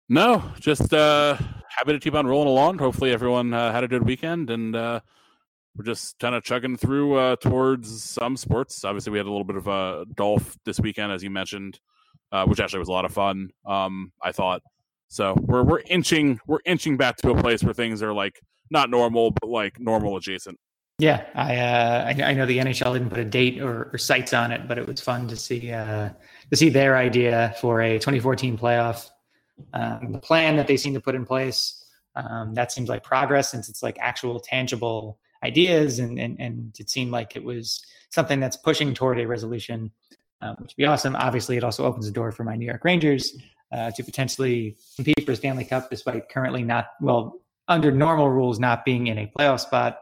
No, 0.09 0.43
just 0.59 0.91
uh, 0.91 1.37
happy 1.69 1.93
to 1.93 1.99
keep 1.99 2.15
on 2.15 2.25
rolling 2.25 2.47
along. 2.47 2.79
Hopefully, 2.79 3.11
everyone 3.11 3.53
uh, 3.53 3.71
had 3.71 3.83
a 3.83 3.87
good 3.87 4.03
weekend, 4.03 4.49
and 4.49 4.75
uh, 4.75 5.01
we're 5.77 5.85
just 5.85 6.17
kind 6.19 6.35
of 6.35 6.43
chugging 6.43 6.75
through 6.75 7.15
uh, 7.15 7.35
towards 7.37 8.03
some 8.03 8.35
sports. 8.35 8.83
Obviously, 8.83 9.11
we 9.11 9.19
had 9.19 9.27
a 9.27 9.29
little 9.29 9.45
bit 9.45 9.57
of 9.57 9.67
uh, 9.67 10.05
golf 10.15 10.57
this 10.65 10.79
weekend, 10.79 11.11
as 11.11 11.23
you 11.23 11.29
mentioned, 11.29 11.79
uh, 12.31 12.45
which 12.45 12.59
actually 12.59 12.79
was 12.79 12.89
a 12.89 12.91
lot 12.91 13.05
of 13.05 13.13
fun. 13.13 13.49
Um, 13.65 14.11
I 14.21 14.31
thought 14.31 14.61
so. 15.07 15.35
We're 15.39 15.63
we're 15.63 15.81
inching 15.87 16.39
we're 16.47 16.59
inching 16.65 16.97
back 16.97 17.17
to 17.17 17.31
a 17.31 17.41
place 17.41 17.63
where 17.63 17.73
things 17.73 18.01
are 18.01 18.13
like 18.13 18.39
not 18.71 18.89
normal, 18.89 19.31
but 19.31 19.49
like 19.49 19.79
normal 19.79 20.17
adjacent. 20.17 20.59
Yeah, 20.99 21.25
I, 21.35 21.57
uh, 21.57 22.05
I, 22.07 22.31
I 22.31 22.33
know 22.33 22.47
the 22.47 22.57
NHL 22.57 22.93
didn't 22.93 23.09
put 23.09 23.19
a 23.19 23.25
date 23.25 23.61
or, 23.61 23.91
or 23.93 23.99
sites 23.99 24.33
on 24.33 24.51
it, 24.51 24.67
but 24.67 24.79
it 24.79 24.87
was 24.87 24.99
fun 24.99 25.27
to 25.27 25.35
see 25.35 25.71
uh, 25.71 26.09
to 26.49 26.57
see 26.57 26.69
their 26.69 26.97
idea 26.97 27.55
for 27.61 27.81
a 27.81 27.99
2014 27.99 28.57
playoff. 28.57 29.09
Um, 29.73 30.11
the 30.11 30.19
plan 30.19 30.55
that 30.55 30.65
they 30.67 30.77
seem 30.77 30.93
to 30.95 30.99
put 30.99 31.13
in 31.15 31.25
place 31.25 31.83
um, 32.17 32.53
that 32.55 32.71
seems 32.71 32.89
like 32.89 33.03
progress 33.03 33.51
since 33.51 33.69
it's 33.69 33.83
like 33.83 33.97
actual 33.99 34.39
tangible 34.39 35.19
ideas, 35.43 35.99
and, 35.99 36.19
and 36.19 36.39
and 36.39 36.75
it 36.79 36.89
seemed 36.89 37.11
like 37.11 37.35
it 37.35 37.43
was 37.43 37.83
something 38.09 38.39
that's 38.39 38.57
pushing 38.57 38.93
toward 38.93 39.19
a 39.19 39.27
resolution, 39.27 39.91
um, 40.41 40.55
which 40.59 40.71
would 40.71 40.77
be 40.77 40.85
awesome. 40.85 41.15
Obviously, 41.15 41.57
it 41.57 41.63
also 41.63 41.85
opens 41.85 42.05
the 42.05 42.11
door 42.11 42.31
for 42.31 42.43
my 42.43 42.55
New 42.55 42.65
York 42.65 42.83
Rangers 42.83 43.37
uh, 43.71 43.91
to 43.91 44.03
potentially 44.03 44.77
compete 44.95 45.25
for 45.25 45.35
Stanley 45.35 45.65
Cup, 45.65 45.89
despite 45.89 46.29
currently 46.29 46.63
not 46.63 46.87
well 47.01 47.41
under 47.67 47.91
normal 47.91 48.29
rules 48.29 48.59
not 48.59 48.85
being 48.85 49.07
in 49.07 49.17
a 49.17 49.31
playoff 49.37 49.59
spot. 49.59 49.99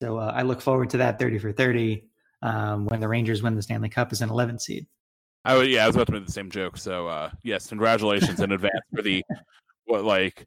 So 0.00 0.18
uh, 0.18 0.32
I 0.34 0.42
look 0.42 0.60
forward 0.60 0.90
to 0.90 0.96
that 0.98 1.18
30 1.18 1.38
for 1.38 1.52
30 1.52 2.04
um, 2.42 2.86
when 2.86 3.00
the 3.00 3.08
Rangers 3.08 3.42
win 3.42 3.54
the 3.54 3.62
Stanley 3.62 3.88
Cup 3.88 4.12
as 4.12 4.20
an 4.20 4.30
11 4.30 4.58
seed. 4.58 4.86
I 5.44 5.60
yeah, 5.62 5.84
I 5.84 5.86
was 5.88 5.96
about 5.96 6.06
to 6.06 6.12
make 6.12 6.26
the 6.26 6.32
same 6.32 6.50
joke. 6.50 6.76
So 6.76 7.08
uh, 7.08 7.30
yes, 7.42 7.68
congratulations 7.68 8.40
in 8.40 8.52
advance 8.52 8.74
for 8.94 9.02
the 9.02 9.24
what 9.86 10.04
like 10.04 10.46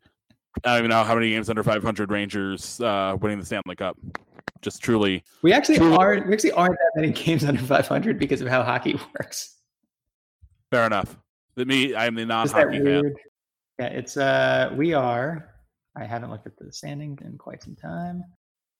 I 0.63 0.69
don't 0.69 0.77
even 0.79 0.89
know 0.89 1.03
how 1.03 1.15
many 1.15 1.29
games 1.29 1.49
under 1.49 1.63
500 1.63 2.11
Rangers 2.11 2.79
uh, 2.81 3.17
winning 3.19 3.39
the 3.39 3.45
Stanley 3.45 3.75
Cup. 3.75 3.97
Just 4.61 4.81
truly, 4.81 5.23
we 5.43 5.53
actually 5.53 5.77
truly, 5.77 5.95
aren't. 5.95 6.27
We 6.27 6.33
actually 6.33 6.53
aren't 6.53 6.73
that 6.73 7.01
many 7.01 7.11
games 7.11 7.43
under 7.43 7.61
500 7.61 8.17
because 8.17 8.41
of 8.41 8.47
how 8.47 8.63
hockey 8.63 8.93
works. 9.19 9.57
Fair 10.71 10.85
enough. 10.87 11.17
That 11.55 11.67
me, 11.67 11.95
I'm 11.95 12.15
the 12.15 12.25
non-hockey 12.25 12.83
fan. 12.83 13.13
Yeah, 13.79 13.85
it's 13.87 14.17
uh, 14.17 14.73
we 14.75 14.93
are. 14.93 15.51
I 15.95 16.05
haven't 16.05 16.31
looked 16.31 16.47
at 16.47 16.57
the 16.57 16.71
standings 16.71 17.21
in 17.21 17.37
quite 17.37 17.61
some 17.61 17.75
time. 17.75 18.23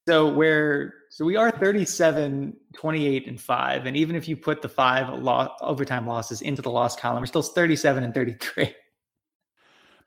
So 0.07 0.32
we're 0.32 0.93
so 1.09 1.26
we 1.26 1.36
are 1.36 1.49
37, 1.49 2.55
28, 2.76 3.28
and 3.28 3.41
5. 3.41 3.86
And 3.86 3.97
even 3.97 4.15
if 4.15 4.28
you 4.28 4.38
put 4.38 4.61
the 4.61 4.69
five 4.69 5.09
lo- 5.21 5.51
overtime 5.61 6.05
losses 6.05 6.41
into 6.41 6.61
the 6.61 6.69
loss 6.69 6.95
column, 6.95 7.21
we're 7.21 7.28
still 7.28 7.41
37 7.41 8.03
and 8.03 8.13
33. 8.13 8.73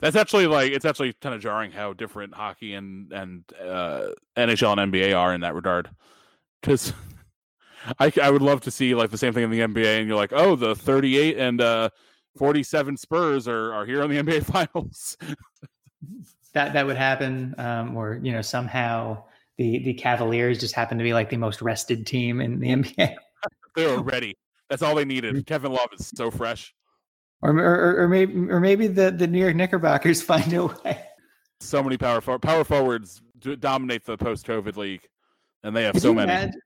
That's 0.01 0.17
actually 0.17 0.47
like 0.47 0.73
it's 0.73 0.85
actually 0.85 1.13
kind 1.15 1.35
of 1.35 1.41
jarring 1.41 1.73
how 1.73 1.93
different 1.93 2.35
hockey 2.35 2.75
and 2.75 3.13
and 3.13 3.45
uh, 3.61 4.09
NHL 4.37 4.79
and 4.79 4.93
NBA 4.93 5.17
are 5.17 5.35
in 5.35 5.41
that 5.41 5.55
regard. 5.55 5.91
Because 6.61 6.93
I 7.99 8.13
I 8.23 8.31
would 8.31 8.43
love 8.43 8.61
to 8.63 8.71
see 8.71 8.95
like 8.95 9.11
the 9.11 9.19
same 9.19 9.33
thing 9.33 9.45
in 9.45 9.51
the 9.51 9.61
NBA, 9.61 9.99
and 9.99 10.09
you're 10.09 10.17
like, 10.17 10.33
oh, 10.33 10.55
the 10.55 10.77
38 10.77 11.39
and 11.39 11.61
uh, 11.61 11.91
47 12.37 12.97
Spurs 12.97 13.49
are 13.49 13.73
are 13.73 13.87
here 13.87 14.03
on 14.03 14.11
the 14.11 14.17
NBA 14.23 14.45
Finals. 14.45 15.17
that 16.53 16.73
that 16.73 16.87
would 16.87 16.97
happen, 16.97 17.55
um, 17.59 17.97
or 17.97 18.21
you 18.23 18.33
know 18.33 18.43
somehow 18.43 19.25
the 19.57 19.81
the 19.81 19.95
Cavaliers 19.95 20.61
just 20.61 20.75
happen 20.75 20.97
to 20.99 21.05
be 21.05 21.13
like 21.13 21.29
the 21.29 21.37
most 21.37 21.61
rested 21.61 22.07
team 22.07 22.41
in 22.41 22.61
the 22.61 22.69
NBA. 22.69 23.17
they 23.75 23.87
were 23.87 24.03
ready. 24.03 24.37
That's 24.71 24.83
all 24.83 24.95
they 24.95 25.05
needed. 25.05 25.35
Mm. 25.35 25.47
Kevin 25.47 25.73
Love 25.73 25.89
is 25.99 26.13
so 26.15 26.31
fresh. 26.31 26.75
Or 27.41 27.57
or, 27.57 28.03
or 28.03 28.09
maybe 28.09 28.51
or 28.51 28.61
maybe 28.61 28.87
the, 28.89 29.11
the 29.11 29.27
New 29.27 29.41
York 29.41 29.55
Knickerbockers 29.55 30.23
find 30.31 30.53
a 30.53 30.67
way. 30.67 31.05
So 31.61 31.83
many 31.83 31.97
power 31.97 32.21
for, 32.21 32.39
power 32.39 32.65
forwards 32.65 33.21
dominate 33.61 34.05
the 34.05 34.17
post 34.17 34.47
COVID 34.47 34.77
league, 34.77 35.09
and 35.63 35.75
they 35.75 35.85
have 35.85 35.95
Could 35.95 36.03
so 36.03 36.15
many. 36.15 36.31
Imagine, 36.31 36.61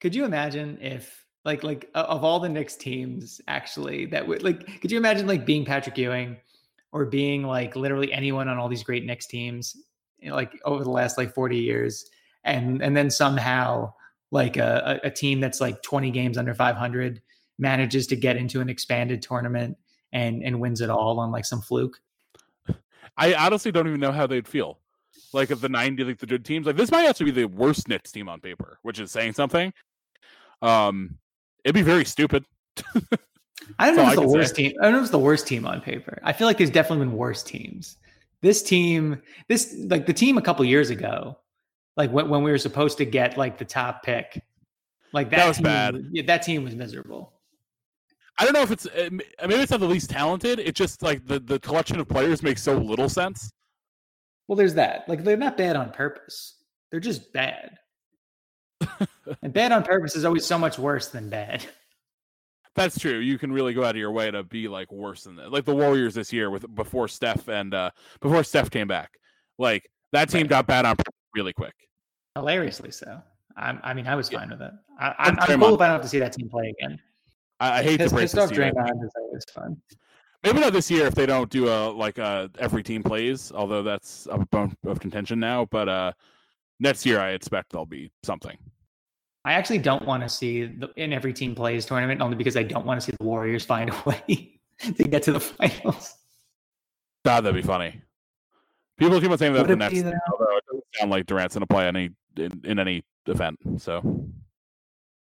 Could 0.00 0.14
you 0.14 0.24
imagine 0.24 0.78
if 0.80 1.26
like 1.46 1.62
like 1.62 1.88
of 1.94 2.24
all 2.24 2.40
the 2.40 2.48
Knicks 2.48 2.76
teams 2.76 3.40
actually 3.46 4.04
that 4.06 4.26
would 4.26 4.42
like 4.42 4.80
could 4.80 4.90
you 4.90 4.98
imagine 4.98 5.26
like 5.26 5.46
being 5.46 5.64
Patrick 5.64 5.96
Ewing 5.96 6.36
or 6.92 7.06
being 7.06 7.44
like 7.44 7.76
literally 7.76 8.12
anyone 8.12 8.48
on 8.48 8.58
all 8.58 8.68
these 8.68 8.82
great 8.82 9.06
Knicks 9.06 9.26
teams 9.26 9.76
you 10.18 10.28
know, 10.28 10.34
like 10.34 10.60
over 10.64 10.82
the 10.82 10.90
last 10.90 11.16
like 11.16 11.32
40 11.32 11.56
years 11.56 12.10
and 12.42 12.82
and 12.82 12.96
then 12.96 13.10
somehow 13.10 13.92
like 14.32 14.56
a, 14.56 14.98
a 15.04 15.10
team 15.10 15.40
that's 15.40 15.60
like 15.60 15.80
20 15.82 16.10
games 16.10 16.36
under 16.36 16.52
500 16.52 17.22
manages 17.58 18.08
to 18.08 18.16
get 18.16 18.36
into 18.36 18.60
an 18.60 18.68
expanded 18.68 19.22
tournament 19.22 19.76
and 20.16 20.42
and 20.42 20.58
wins 20.58 20.80
it 20.80 20.88
all 20.88 21.20
on 21.20 21.30
like 21.30 21.44
some 21.44 21.60
fluke. 21.60 22.00
I 23.18 23.34
honestly 23.34 23.70
don't 23.70 23.86
even 23.86 24.00
know 24.00 24.12
how 24.12 24.26
they'd 24.26 24.48
feel. 24.48 24.78
Like 25.32 25.50
of 25.50 25.60
the 25.60 25.68
90 25.68 26.04
like 26.04 26.18
the 26.18 26.26
good 26.26 26.44
teams, 26.44 26.66
like 26.66 26.76
this 26.76 26.90
might 26.90 27.06
actually 27.06 27.26
be 27.26 27.42
the 27.42 27.44
worst 27.48 27.88
Knicks 27.88 28.12
team 28.12 28.28
on 28.28 28.40
paper, 28.40 28.78
which 28.82 28.98
is 28.98 29.10
saying 29.12 29.34
something. 29.34 29.72
Um 30.62 31.18
it'd 31.64 31.74
be 31.74 31.82
very 31.82 32.04
stupid. 32.06 32.46
I 33.78 33.86
don't 33.86 33.96
know 33.96 34.02
if 34.04 34.08
it's 34.12 34.20
the 34.20 34.28
worst 34.28 34.56
say. 34.56 34.68
team. 34.70 34.78
I 34.80 34.84
don't 34.84 34.92
know 34.92 34.98
if 34.98 35.04
it's 35.04 35.10
the 35.10 35.18
worst 35.18 35.46
team 35.46 35.66
on 35.66 35.80
paper. 35.82 36.18
I 36.22 36.32
feel 36.32 36.46
like 36.46 36.56
there's 36.56 36.70
definitely 36.70 37.06
been 37.06 37.16
worse 37.16 37.42
teams. 37.42 37.98
This 38.40 38.62
team, 38.62 39.20
this 39.48 39.74
like 39.86 40.06
the 40.06 40.12
team 40.14 40.38
a 40.38 40.42
couple 40.42 40.64
years 40.64 40.88
ago, 40.88 41.38
like 41.96 42.10
when, 42.10 42.28
when 42.28 42.42
we 42.42 42.50
were 42.50 42.58
supposed 42.58 42.96
to 42.98 43.04
get 43.04 43.36
like 43.36 43.58
the 43.58 43.64
top 43.64 44.02
pick, 44.02 44.42
like 45.12 45.30
that, 45.30 45.36
that 45.36 45.48
was 45.48 45.56
team, 45.56 45.64
bad. 45.64 45.96
Yeah, 46.12 46.22
that 46.26 46.42
team 46.42 46.64
was 46.64 46.74
miserable. 46.74 47.35
I 48.38 48.44
don't 48.44 48.52
know 48.52 48.62
if 48.62 48.70
it's 48.70 48.86
maybe 49.10 49.54
it's 49.54 49.70
not 49.70 49.80
the 49.80 49.86
least 49.86 50.10
talented. 50.10 50.58
It's 50.58 50.78
just 50.78 51.02
like 51.02 51.26
the 51.26 51.40
the 51.40 51.58
collection 51.58 51.98
of 51.98 52.08
players 52.08 52.42
makes 52.42 52.62
so 52.62 52.76
little 52.76 53.08
sense. 53.08 53.50
Well, 54.48 54.56
there's 54.56 54.74
that. 54.74 55.08
Like 55.08 55.24
they're 55.24 55.36
not 55.36 55.56
bad 55.56 55.76
on 55.76 55.90
purpose. 55.90 56.54
They're 56.90 57.00
just 57.00 57.32
bad. 57.32 57.78
and 59.42 59.52
bad 59.52 59.72
on 59.72 59.82
purpose 59.82 60.16
is 60.16 60.24
always 60.24 60.44
so 60.44 60.58
much 60.58 60.78
worse 60.78 61.08
than 61.08 61.30
bad. 61.30 61.64
That's 62.74 62.98
true. 62.98 63.18
You 63.18 63.38
can 63.38 63.50
really 63.50 63.72
go 63.72 63.84
out 63.84 63.90
of 63.90 63.96
your 63.96 64.12
way 64.12 64.30
to 64.30 64.42
be 64.42 64.68
like 64.68 64.92
worse 64.92 65.24
than 65.24 65.36
that. 65.36 65.50
Like 65.50 65.64
the 65.64 65.74
Warriors 65.74 66.14
this 66.14 66.30
year 66.30 66.50
with 66.50 66.72
before 66.74 67.08
Steph 67.08 67.48
and 67.48 67.72
uh 67.72 67.90
before 68.20 68.44
Steph 68.44 68.70
came 68.70 68.86
back. 68.86 69.12
Like 69.58 69.90
that 70.12 70.28
team 70.28 70.42
right. 70.42 70.50
got 70.50 70.66
bad 70.66 70.84
on 70.84 70.96
really 71.34 71.54
quick. 71.54 71.74
Hilariously 72.34 72.90
so. 72.90 73.22
I, 73.56 73.78
I 73.82 73.94
mean, 73.94 74.06
I 74.06 74.14
was 74.14 74.28
fine 74.28 74.50
with 74.50 74.60
it. 74.60 74.72
I, 75.00 75.28
am 75.28 75.36
cool 75.36 75.74
if 75.74 75.80
I 75.80 75.86
don't 75.86 75.94
have 75.94 76.02
to 76.02 76.08
see 76.08 76.18
that 76.18 76.34
team 76.34 76.50
play 76.50 76.74
again. 76.78 76.98
I, 77.60 77.78
I 77.78 77.82
hate 77.82 77.98
to 77.98 78.10
break 78.10 78.22
pissed 78.22 78.38
off 78.38 78.50
Draymond 78.50 79.04
is 79.04 79.10
always 79.16 79.44
fun. 79.52 79.80
Maybe 80.42 80.60
not 80.60 80.72
this 80.72 80.90
year 80.90 81.06
if 81.06 81.14
they 81.14 81.26
don't 81.26 81.50
do 81.50 81.68
a 81.68 81.90
like 81.90 82.18
a 82.18 82.50
every 82.58 82.82
team 82.82 83.02
plays, 83.02 83.50
although 83.52 83.82
that's 83.82 84.28
a 84.30 84.38
bone 84.38 84.76
of 84.86 85.00
contention 85.00 85.40
now. 85.40 85.64
But 85.66 85.88
uh 85.88 86.12
next 86.78 87.06
year 87.06 87.20
I 87.20 87.30
expect 87.30 87.70
there'll 87.70 87.86
be 87.86 88.10
something. 88.22 88.56
I 89.44 89.52
actually 89.52 89.78
don't 89.78 90.04
want 90.04 90.22
to 90.22 90.28
see 90.28 90.66
the 90.66 90.90
in 90.96 91.12
every 91.12 91.32
team 91.32 91.54
plays 91.54 91.86
tournament 91.86 92.20
only 92.20 92.36
because 92.36 92.56
I 92.56 92.62
don't 92.62 92.84
want 92.84 93.00
to 93.00 93.06
see 93.06 93.12
the 93.18 93.24
Warriors 93.24 93.64
find 93.64 93.90
a 93.90 94.02
way 94.06 94.60
to 94.80 95.04
get 95.04 95.22
to 95.24 95.32
the 95.32 95.40
finals. 95.40 96.14
God, 97.24 97.40
that'd 97.42 97.60
be 97.60 97.66
funny. 97.66 98.02
People 98.98 99.20
keep 99.20 99.30
on 99.30 99.38
saying 99.38 99.52
that 99.54 99.66
the 99.66 99.76
next, 99.76 99.96
although 99.96 100.56
it 100.56 100.64
doesn't 100.66 100.84
sound 100.98 101.10
like 101.10 101.26
Durant's 101.26 101.54
going 101.54 101.60
to 101.60 101.66
play 101.66 101.86
any 101.86 102.10
in, 102.36 102.60
in, 102.64 102.78
any 102.78 103.02
event. 103.26 103.58
So, 103.78 104.28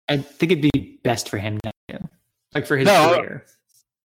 I 0.07 0.17
think 0.17 0.51
it'd 0.51 0.71
be 0.71 0.99
best 1.03 1.29
for 1.29 1.37
him 1.37 1.59
now, 1.63 1.71
like 2.55 2.65
for 2.65 2.77
his 2.77 2.87
no, 2.87 3.15
career. 3.17 3.45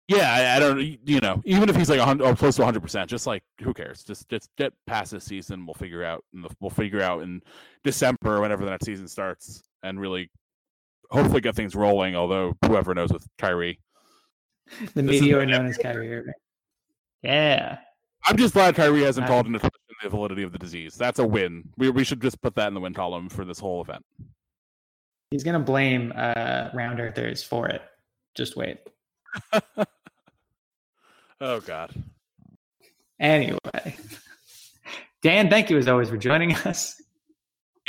Yeah, 0.08 0.34
I, 0.34 0.56
I, 0.56 0.60
don't. 0.60 0.80
You 1.06 1.20
know, 1.20 1.42
even 1.44 1.68
if 1.68 1.76
he's 1.76 1.90
like 1.90 2.00
100 2.00 2.26
or 2.26 2.36
close 2.36 2.56
to 2.56 2.62
100, 2.62 2.82
percent 2.82 3.10
just 3.10 3.28
like 3.28 3.44
who 3.62 3.74
cares? 3.74 4.04
Just 4.04 4.30
just 4.30 4.50
get 4.58 4.72
past 4.86 5.12
this 5.12 5.26
season. 5.26 5.66
We'll 5.66 5.74
figure 5.74 6.04
out. 6.04 6.24
We'll 6.62 6.70
figure 6.70 7.02
out 7.02 7.24
in 7.24 7.42
December, 7.84 8.40
whenever 8.40 8.64
the 8.64 8.72
next 8.72 8.86
season 8.86 9.08
starts, 9.08 9.64
and 9.84 10.00
really 10.00 10.32
hopefully 11.12 11.42
get 11.42 11.56
things 11.56 11.76
rolling. 11.76 12.16
Although 12.16 12.56
whoever 12.66 12.96
knows 12.96 13.12
with 13.12 13.28
Kyrie, 13.38 13.80
the 14.94 15.04
meteor 15.04 15.46
known 15.46 15.66
as 15.66 15.78
Kyrie 15.78 16.24
Yeah, 17.22 17.78
I'm 18.26 18.38
just 18.38 18.54
glad 18.54 18.76
Kyrie 18.76 19.04
hasn't 19.04 19.28
called 19.28 19.46
into 19.46 19.60
question 19.60 19.78
the 20.04 20.10
validity 20.10 20.44
of 20.44 20.54
the 20.54 20.60
disease. 20.60 20.96
That's 20.96 21.20
a 21.20 21.28
win. 21.28 21.64
We 21.78 21.90
we 21.90 22.06
should 22.06 22.22
just 22.22 22.42
put 22.42 22.56
that 22.56 22.70
in 22.70 22.74
the 22.74 22.80
win 22.80 22.94
column 22.94 23.28
for 23.28 23.44
this 23.44 23.60
whole 23.60 23.82
event. 23.82 24.06
He's 25.32 25.44
gonna 25.44 25.60
blame 25.60 26.14
uh, 26.16 26.70
round 26.74 27.02
earthers 27.02 27.44
for 27.44 27.68
it. 27.68 27.82
Just 28.38 28.56
wait. 28.56 28.78
oh 31.42 31.60
God. 31.62 31.92
Anyway, 33.20 33.98
Dan, 35.24 35.50
thank 35.50 35.72
you 35.72 35.78
as 35.78 35.88
always 35.88 36.10
for 36.10 36.18
joining 36.18 36.54
us. 36.54 37.02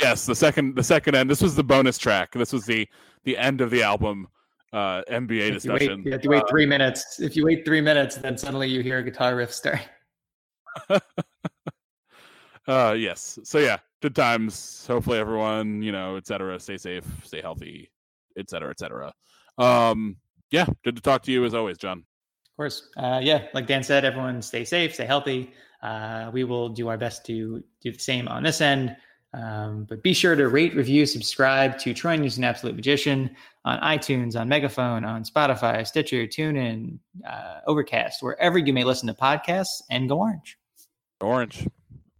Yes, 0.01 0.25
the 0.25 0.33
second 0.33 0.75
the 0.75 0.83
second 0.83 1.13
end. 1.15 1.29
This 1.29 1.41
was 1.41 1.55
the 1.55 1.63
bonus 1.63 1.99
track. 1.99 2.31
This 2.33 2.51
was 2.51 2.65
the 2.65 2.87
the 3.25 3.37
end 3.37 3.61
of 3.61 3.69
the 3.69 3.83
album 3.83 4.27
uh 4.73 5.03
NBA 5.09 5.49
if 5.49 5.53
discussion. 5.53 5.89
You, 5.89 5.95
wait, 5.97 6.05
you 6.05 6.11
have 6.13 6.21
to 6.21 6.29
wait 6.29 6.43
uh, 6.43 6.47
three 6.49 6.65
minutes. 6.65 7.19
If 7.19 7.35
you 7.35 7.45
wait 7.45 7.63
three 7.63 7.81
minutes, 7.81 8.15
then 8.15 8.35
suddenly 8.35 8.69
you 8.69 8.81
hear 8.81 8.97
a 8.97 9.03
guitar 9.03 9.35
riff 9.35 9.53
start. 9.53 9.81
uh 12.67 12.95
yes. 12.97 13.37
So 13.43 13.59
yeah, 13.59 13.77
good 14.01 14.15
times. 14.15 14.87
Hopefully 14.87 15.19
everyone, 15.19 15.83
you 15.83 15.91
know, 15.91 16.15
etc. 16.15 16.59
Stay 16.59 16.77
safe, 16.77 17.05
stay 17.23 17.41
healthy, 17.41 17.91
etc. 18.35 18.71
etc. 18.71 19.13
Um 19.59 20.15
yeah, 20.51 20.65
good 20.83 20.95
to 20.95 21.01
talk 21.01 21.23
to 21.23 21.31
you 21.31 21.45
as 21.45 21.53
always, 21.53 21.77
John. 21.77 21.99
Of 21.99 22.55
course. 22.57 22.89
Uh 22.97 23.19
yeah, 23.21 23.47
like 23.53 23.67
Dan 23.67 23.83
said, 23.83 24.05
everyone 24.05 24.41
stay 24.41 24.65
safe, 24.65 24.93
stay 24.93 25.05
healthy. 25.05 25.51
Uh 25.81 26.29
we 26.33 26.43
will 26.43 26.69
do 26.69 26.87
our 26.87 26.97
best 26.97 27.25
to 27.27 27.63
do 27.81 27.91
the 27.91 27.99
same 27.99 28.27
on 28.27 28.43
this 28.43 28.61
end. 28.61 28.95
Um, 29.33 29.85
but 29.87 30.01
be 30.01 30.13
sure 30.13 30.35
to 30.35 30.47
rate, 30.47 30.75
review, 30.75 31.05
subscribe 31.05 31.77
to 31.79 31.93
Troy 31.93 32.15
Nunes 32.15 32.37
and 32.37 32.45
Absolute 32.45 32.75
Magician 32.75 33.29
on 33.63 33.79
iTunes, 33.81 34.39
on 34.39 34.49
Megaphone, 34.49 35.05
on 35.05 35.23
Spotify, 35.23 35.85
Stitcher, 35.85 36.25
TuneIn, 36.25 36.97
uh, 37.27 37.59
Overcast, 37.67 38.23
wherever 38.23 38.57
you 38.57 38.73
may 38.73 38.83
listen 38.83 39.07
to 39.07 39.13
podcasts, 39.13 39.83
and 39.91 40.09
go 40.09 40.19
orange. 40.19 40.57
Orange. 41.21 41.67